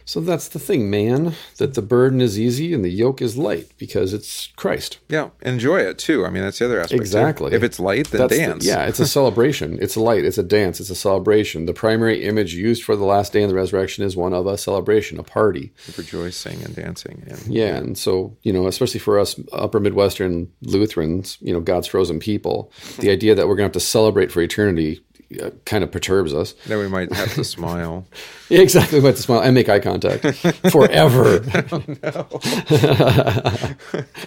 So 0.04 0.20
that's 0.20 0.48
the 0.48 0.58
thing, 0.58 0.90
man, 0.90 1.34
that 1.58 1.74
the 1.74 1.82
burden 1.82 2.20
is 2.20 2.38
easy 2.38 2.74
and 2.74 2.84
the 2.84 2.90
yoke 2.90 3.22
is 3.22 3.36
light 3.36 3.70
because 3.78 4.12
it's 4.12 4.48
Christ. 4.56 4.98
Yeah, 5.08 5.30
enjoy 5.42 5.78
it 5.80 5.98
too. 5.98 6.26
I 6.26 6.30
mean, 6.30 6.42
that's 6.42 6.58
the 6.58 6.64
other 6.66 6.80
aspect. 6.80 6.98
too. 6.98 7.02
Exactly. 7.02 7.52
If 7.52 7.62
it's 7.62 7.78
light, 7.80 8.08
then 8.10 8.20
That's 8.22 8.32
the- 8.36 8.38
dance. 8.46 8.66
yeah, 8.66 8.84
it's 8.86 9.00
a 9.00 9.06
celebration. 9.06 9.78
It's 9.82 9.96
a 9.96 10.00
light. 10.00 10.24
It's 10.24 10.38
a 10.38 10.42
dance. 10.42 10.80
It's 10.80 10.90
a 10.90 10.94
celebration. 10.94 11.66
The 11.66 11.72
primary 11.74 12.24
image 12.24 12.54
used 12.54 12.82
for 12.84 12.94
the 12.96 13.04
last 13.04 13.32
day 13.32 13.42
and 13.42 13.50
the 13.50 13.54
resurrection 13.56 14.04
is 14.04 14.16
one 14.16 14.32
of 14.32 14.46
a 14.46 14.56
celebration, 14.58 15.18
a 15.18 15.22
party. 15.22 15.72
rejoicing 15.96 16.62
and 16.62 16.74
dancing. 16.74 17.24
And, 17.26 17.46
Yeah, 17.46 17.76
and 17.76 17.96
so 17.98 18.36
you 18.42 18.52
know, 18.52 18.66
especially 18.66 19.00
for 19.00 19.18
us 19.18 19.38
upper 19.52 19.80
Midwestern 19.80 20.50
Lutherans, 20.62 21.38
you 21.40 21.52
know, 21.52 21.60
God's 21.60 21.86
frozen 21.86 22.18
people, 22.18 22.70
the 22.98 23.10
idea 23.10 23.34
that 23.34 23.46
we're 23.48 23.56
going 23.56 23.64
to 23.70 23.74
have 23.76 23.82
to 23.82 23.88
celebrate 23.98 24.30
for 24.32 24.40
eternity 24.42 25.00
uh, 25.40 25.50
kind 25.64 25.84
of 25.84 25.90
perturbs 25.92 26.34
us. 26.34 26.52
Then 26.66 26.78
we 26.78 26.88
might 26.88 27.12
have 27.12 27.34
to 27.34 27.44
smile. 27.44 28.06
Exactly. 28.50 28.98
We 28.98 29.04
might 29.04 29.08
have 29.10 29.16
to 29.16 29.22
smile 29.22 29.40
and 29.40 29.54
make 29.54 29.70
eye 29.70 29.78
contact 29.78 30.26
forever. 30.70 31.40
No, 32.02 32.26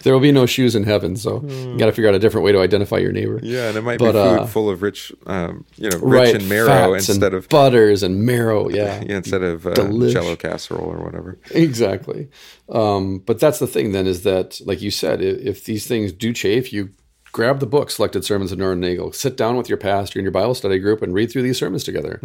there 0.02 0.14
will 0.14 0.20
be 0.20 0.32
no 0.32 0.46
shoes 0.46 0.76
in 0.76 0.84
heaven, 0.84 1.16
so 1.16 1.44
you 1.44 1.78
got 1.78 1.86
to 1.88 1.92
figure 1.92 2.10
out 2.10 2.16
a 2.16 2.20
different 2.20 2.44
way 2.46 2.52
to 2.52 2.60
identify 2.60 2.98
your 2.98 3.12
neighbor. 3.12 3.40
Yeah, 3.44 3.70
and 3.70 3.78
it 3.78 3.82
might 3.82 4.00
But, 4.00 4.14
be 4.14 4.18
food 4.18 4.40
uh, 4.40 4.46
full 4.48 4.70
of 4.70 4.82
rich, 4.82 5.12
um, 5.28 5.66
you 5.76 5.90
know, 5.90 5.98
rich 5.98 6.04
right, 6.34 6.36
and 6.36 6.50
marrow 6.50 6.94
instead 6.94 7.24
and 7.24 7.34
of 7.36 7.50
butters 7.50 8.02
and 8.04 8.26
marrow. 8.26 8.70
Yeah, 8.70 9.04
yeah, 9.06 9.18
instead 9.18 9.44
of 9.44 9.68
uh, 9.68 9.74
Delish. 9.74 10.14
Jello 10.14 10.36
casserole 10.36 10.90
or 10.92 11.04
whatever. 11.04 11.38
exactly. 11.52 12.30
Um, 12.70 13.20
but 13.20 13.40
that's 13.40 13.60
the 13.60 13.68
thing 13.68 13.92
then 13.92 14.08
is 14.08 14.24
that, 14.24 14.60
like 14.66 14.82
you 14.82 14.90
said, 14.92 15.22
if, 15.22 15.40
if 15.40 15.66
these 15.66 15.86
things 15.86 16.12
do 16.12 16.34
chafe, 16.34 16.74
you 16.74 16.90
grab 17.36 17.60
the 17.60 17.66
book, 17.68 17.92
Selected 17.92 18.24
Sermons 18.24 18.54
of 18.54 18.58
Norman 18.58 18.80
Nagel, 18.80 19.12
sit 19.12 19.36
down 19.36 19.58
with 19.58 19.68
your 19.68 19.78
pastor 19.78 20.18
in 20.18 20.24
your 20.24 20.32
Bible 20.32 20.56
study 20.56 20.80
group 20.80 21.02
and 21.02 21.14
read 21.14 21.30
through 21.30 21.42
these 21.42 21.58
sermons 21.58 21.84
together 21.84 22.18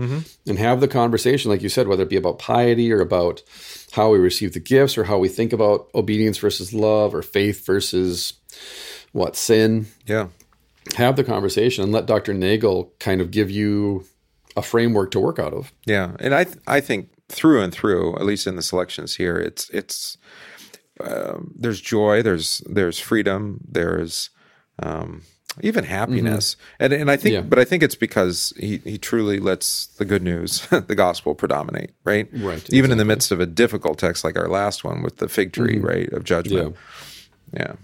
and 0.46 0.56
have 0.56 0.78
the 0.80 0.86
conversation, 0.86 1.50
like 1.50 1.62
you 1.62 1.68
said, 1.68 1.88
whether 1.88 2.04
it 2.04 2.08
be 2.08 2.14
about 2.16 2.38
piety 2.38 2.92
or 2.92 3.00
about 3.00 3.42
how 3.90 4.10
we 4.12 4.18
receive 4.20 4.52
the 4.52 4.60
gifts 4.60 4.96
or 4.96 5.02
how 5.02 5.18
we 5.18 5.28
think 5.28 5.52
about 5.52 5.88
obedience 5.96 6.38
versus 6.38 6.72
love 6.72 7.12
or 7.12 7.22
faith 7.22 7.66
versus 7.66 8.34
what 9.10 9.34
sin. 9.34 9.86
Yeah, 10.06 10.28
Have 10.94 11.16
the 11.16 11.24
conversation 11.24 11.82
and 11.82 11.92
let 11.92 12.06
Dr. 12.06 12.32
Nagel 12.32 12.92
kind 13.00 13.20
of 13.20 13.32
give 13.32 13.50
you 13.50 14.04
a 14.56 14.62
framework 14.62 15.10
to 15.10 15.18
work 15.18 15.40
out 15.40 15.52
of. 15.52 15.72
yeah, 15.86 16.12
and 16.20 16.32
I 16.32 16.44
th- 16.44 16.58
I 16.68 16.80
think 16.80 17.08
through 17.28 17.62
and 17.62 17.72
through, 17.72 18.14
at 18.14 18.24
least 18.24 18.46
in 18.46 18.54
the 18.54 18.62
selections 18.62 19.16
here, 19.16 19.36
it's 19.36 19.68
it's 19.70 20.16
um, 21.00 21.52
there's 21.56 21.80
joy, 21.80 22.22
there's 22.22 22.62
there's 22.66 23.00
freedom, 23.00 23.60
there's 23.68 24.30
um, 24.80 25.22
even 25.62 25.84
happiness, 25.84 26.56
and 26.78 26.92
and 26.92 27.10
I 27.10 27.16
think, 27.16 27.34
Yeah. 27.34 27.40
but 27.40 27.58
I 27.58 27.64
think 27.64 27.82
it's 27.82 27.94
because 27.94 28.52
he 28.58 28.78
he 28.78 28.98
truly 28.98 29.38
lets 29.38 29.86
the 29.86 30.04
good 30.04 30.22
news, 30.22 30.66
the 30.70 30.94
gospel, 30.94 31.34
predominate, 31.34 31.92
right? 32.04 32.28
Right, 32.32 32.64
Even 32.72 32.92
in 32.92 32.98
the 32.98 33.04
midst 33.04 33.32
of 33.32 33.40
a 33.40 33.46
difficult 33.46 33.98
text 33.98 34.24
like 34.24 34.38
our 34.38 34.48
last 34.48 34.84
one 34.84 35.02
with 35.02 35.16
the 35.16 35.28
fig 35.28 35.52
tree, 35.52 35.78
right, 35.78 36.10
of 36.12 36.24
judgment. 36.24 36.76
Yeah. 37.52 37.74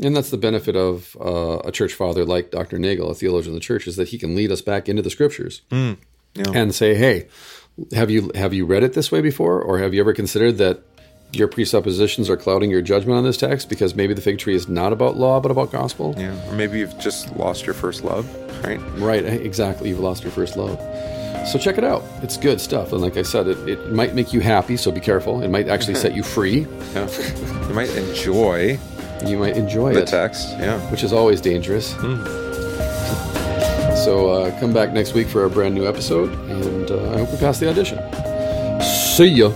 And 0.00 0.14
that's 0.16 0.30
the 0.30 0.38
benefit 0.38 0.76
of 0.76 1.16
uh, 1.20 1.58
a 1.64 1.72
church 1.72 1.92
father 1.92 2.24
like 2.24 2.52
Dr. 2.52 2.78
Nagel, 2.78 3.10
a 3.10 3.14
theologian 3.14 3.52
of 3.52 3.54
the 3.54 3.64
church, 3.64 3.88
is 3.88 3.96
that 3.96 4.08
he 4.08 4.18
can 4.18 4.36
lead 4.36 4.52
us 4.52 4.62
back 4.62 4.88
into 4.88 5.02
the 5.02 5.10
scriptures 5.10 5.62
yeah. 5.72 6.52
and 6.54 6.72
say, 6.72 6.94
"Hey, 6.94 7.26
have 7.92 8.10
you 8.10 8.30
have 8.34 8.54
you 8.54 8.64
read 8.64 8.82
it 8.84 8.92
this 8.92 9.10
way 9.10 9.20
before, 9.20 9.60
or 9.60 9.78
have 9.78 9.94
you 9.94 10.00
ever 10.00 10.12
considered 10.12 10.58
that 10.58 10.82
your 11.32 11.48
presuppositions 11.48 12.30
are 12.30 12.36
clouding 12.36 12.70
your 12.70 12.80
judgment 12.82 13.18
on 13.18 13.24
this 13.24 13.36
text 13.36 13.68
because 13.68 13.94
maybe 13.94 14.14
the 14.14 14.20
fig 14.22 14.38
tree 14.38 14.54
is 14.54 14.68
not 14.68 14.92
about 14.92 15.16
law 15.16 15.40
but 15.40 15.50
about 15.50 15.70
gospel?" 15.72 16.14
Yeah. 16.16 16.34
Or 16.50 16.54
maybe 16.54 16.78
you've 16.78 16.98
just 16.98 17.34
lost 17.36 17.66
your 17.66 17.74
first 17.74 18.02
love, 18.04 18.26
right? 18.64 18.80
Right, 18.96 19.24
exactly. 19.24 19.88
You've 19.90 20.00
lost 20.00 20.22
your 20.22 20.32
first 20.32 20.56
love. 20.56 20.78
So 21.46 21.58
check 21.58 21.78
it 21.78 21.84
out. 21.84 22.02
It's 22.22 22.36
good 22.36 22.60
stuff. 22.60 22.92
And 22.92 23.00
like 23.00 23.16
I 23.16 23.22
said, 23.22 23.46
it, 23.46 23.56
it 23.68 23.92
might 23.92 24.14
make 24.14 24.32
you 24.34 24.40
happy, 24.40 24.76
so 24.76 24.90
be 24.90 25.00
careful. 25.00 25.42
It 25.42 25.48
might 25.48 25.68
actually 25.68 25.94
set 26.04 26.14
you 26.14 26.22
free. 26.22 26.66
Yeah. 26.94 27.08
you 27.68 27.74
might 27.74 27.90
enjoy 27.96 28.78
You 29.24 29.38
might 29.38 29.56
enjoy 29.56 29.94
the 29.94 30.02
it. 30.02 30.08
text. 30.08 30.48
Yeah. 30.58 30.78
which 30.90 31.02
is 31.04 31.12
always 31.12 31.40
dangerous. 31.40 31.94
So 34.04 34.30
uh, 34.30 34.60
come 34.60 34.72
back 34.72 34.92
next 34.92 35.12
week 35.14 35.26
for 35.28 35.44
a 35.44 35.50
brand 35.50 35.74
new 35.74 35.86
episode, 35.86 36.30
and 36.50 36.90
uh, 36.90 37.12
I 37.14 37.18
hope 37.18 37.30
we 37.32 37.36
pass 37.38 37.58
the 37.58 37.68
audition. 37.68 37.98
See 38.82 39.26
ya. 39.26 39.50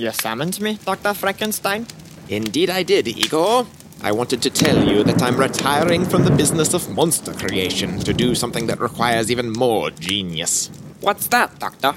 You 0.00 0.12
summoned 0.12 0.62
me, 0.62 0.78
Dr. 0.82 1.12
Frankenstein? 1.12 1.86
Indeed, 2.30 2.70
I 2.70 2.82
did, 2.82 3.06
Igor. 3.06 3.66
I 4.00 4.12
wanted 4.12 4.40
to 4.40 4.48
tell 4.48 4.88
you 4.88 5.04
that 5.04 5.20
I'm 5.20 5.36
retiring 5.36 6.06
from 6.06 6.24
the 6.24 6.30
business 6.30 6.72
of 6.72 6.88
monster 6.88 7.34
creation 7.34 7.98
to 7.98 8.14
do 8.14 8.34
something 8.34 8.66
that 8.68 8.80
requires 8.80 9.30
even 9.30 9.52
more 9.52 9.90
genius. 9.90 10.70
What's 11.02 11.26
that, 11.26 11.58
Doctor? 11.58 11.92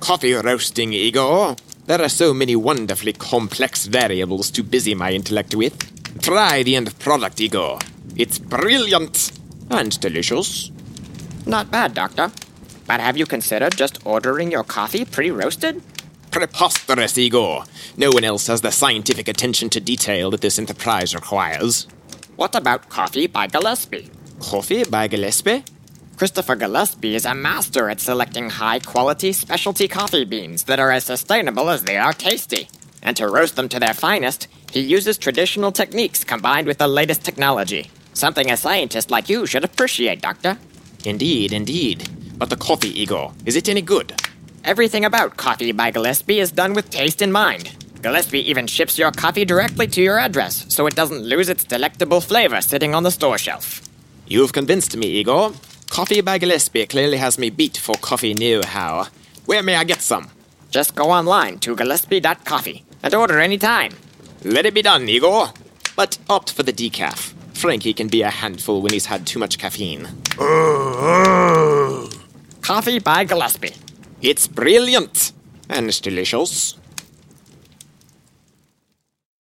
Coffee 0.00 0.32
roasting, 0.32 0.92
Igor. 0.92 1.54
There 1.86 2.02
are 2.02 2.08
so 2.08 2.34
many 2.34 2.56
wonderfully 2.56 3.12
complex 3.12 3.86
variables 3.86 4.50
to 4.50 4.64
busy 4.64 4.96
my 4.96 5.12
intellect 5.12 5.54
with. 5.54 5.76
Try 6.20 6.64
the 6.64 6.74
end 6.74 6.98
product, 6.98 7.40
Igor. 7.40 7.78
It's 8.16 8.40
brilliant 8.40 9.30
and 9.70 10.00
delicious. 10.00 10.72
Not 11.46 11.70
bad, 11.70 11.94
Doctor. 11.94 12.32
But 12.88 12.98
have 12.98 13.16
you 13.16 13.24
considered 13.24 13.76
just 13.76 14.04
ordering 14.04 14.50
your 14.50 14.64
coffee 14.64 15.04
pre 15.04 15.30
roasted? 15.30 15.80
Preposterous, 16.36 17.16
Igor. 17.16 17.64
No 17.96 18.10
one 18.10 18.22
else 18.22 18.46
has 18.48 18.60
the 18.60 18.70
scientific 18.70 19.26
attention 19.26 19.70
to 19.70 19.80
detail 19.80 20.30
that 20.30 20.42
this 20.42 20.58
enterprise 20.58 21.14
requires. 21.14 21.86
What 22.36 22.54
about 22.54 22.90
coffee 22.90 23.26
by 23.26 23.46
Gillespie? 23.46 24.10
Coffee 24.38 24.84
by 24.84 25.08
Gillespie? 25.08 25.64
Christopher 26.18 26.54
Gillespie 26.54 27.14
is 27.14 27.24
a 27.24 27.34
master 27.34 27.88
at 27.88 28.00
selecting 28.00 28.50
high 28.50 28.80
quality 28.80 29.32
specialty 29.32 29.88
coffee 29.88 30.26
beans 30.26 30.64
that 30.64 30.78
are 30.78 30.90
as 30.90 31.04
sustainable 31.04 31.70
as 31.70 31.84
they 31.84 31.96
are 31.96 32.12
tasty. 32.12 32.68
And 33.02 33.16
to 33.16 33.28
roast 33.28 33.56
them 33.56 33.70
to 33.70 33.80
their 33.80 33.94
finest, 33.94 34.46
he 34.70 34.80
uses 34.80 35.16
traditional 35.16 35.72
techniques 35.72 36.22
combined 36.22 36.66
with 36.66 36.76
the 36.76 36.86
latest 36.86 37.24
technology. 37.24 37.90
Something 38.12 38.50
a 38.50 38.58
scientist 38.58 39.10
like 39.10 39.30
you 39.30 39.46
should 39.46 39.64
appreciate, 39.64 40.20
Doctor. 40.20 40.58
Indeed, 41.02 41.54
indeed. 41.54 42.10
But 42.36 42.50
the 42.50 42.56
coffee, 42.56 43.00
Igor, 43.00 43.32
is 43.46 43.56
it 43.56 43.70
any 43.70 43.80
good? 43.80 44.12
Everything 44.66 45.04
about 45.04 45.36
Coffee 45.36 45.70
by 45.70 45.92
Gillespie 45.92 46.40
is 46.40 46.50
done 46.50 46.74
with 46.74 46.90
taste 46.90 47.22
in 47.22 47.30
mind. 47.30 47.70
Gillespie 48.02 48.50
even 48.50 48.66
ships 48.66 48.98
your 48.98 49.12
coffee 49.12 49.44
directly 49.44 49.86
to 49.86 50.02
your 50.02 50.18
address, 50.18 50.66
so 50.74 50.88
it 50.88 50.96
doesn't 50.96 51.22
lose 51.22 51.48
its 51.48 51.62
delectable 51.62 52.20
flavor 52.20 52.60
sitting 52.60 52.92
on 52.92 53.04
the 53.04 53.12
store 53.12 53.38
shelf. 53.38 53.80
You've 54.26 54.52
convinced 54.52 54.96
me, 54.96 55.06
Igor. 55.06 55.52
Coffee 55.88 56.20
by 56.20 56.38
Gillespie 56.38 56.84
clearly 56.86 57.18
has 57.18 57.38
me 57.38 57.48
beat 57.48 57.76
for 57.76 57.94
coffee 57.94 58.34
know-how. 58.34 59.06
Where 59.44 59.62
may 59.62 59.76
I 59.76 59.84
get 59.84 60.02
some? 60.02 60.30
Just 60.70 60.96
go 60.96 61.12
online 61.12 61.60
to 61.60 61.76
gillespie.coffee 61.76 62.84
and 63.04 63.14
order 63.14 63.38
anytime. 63.38 63.92
Let 64.42 64.66
it 64.66 64.74
be 64.74 64.82
done, 64.82 65.08
Igor. 65.08 65.50
But 65.94 66.18
opt 66.28 66.50
for 66.50 66.64
the 66.64 66.72
decaf. 66.72 67.34
Frankie 67.54 67.94
can 67.94 68.08
be 68.08 68.22
a 68.22 68.30
handful 68.30 68.82
when 68.82 68.92
he's 68.92 69.06
had 69.06 69.28
too 69.28 69.38
much 69.38 69.58
caffeine. 69.58 70.08
Coffee 72.62 72.98
by 72.98 73.22
Gillespie. 73.22 73.76
It's 74.26 74.48
brilliant 74.48 75.30
and 75.68 75.86
it's 75.86 76.00
delicious. 76.00 76.75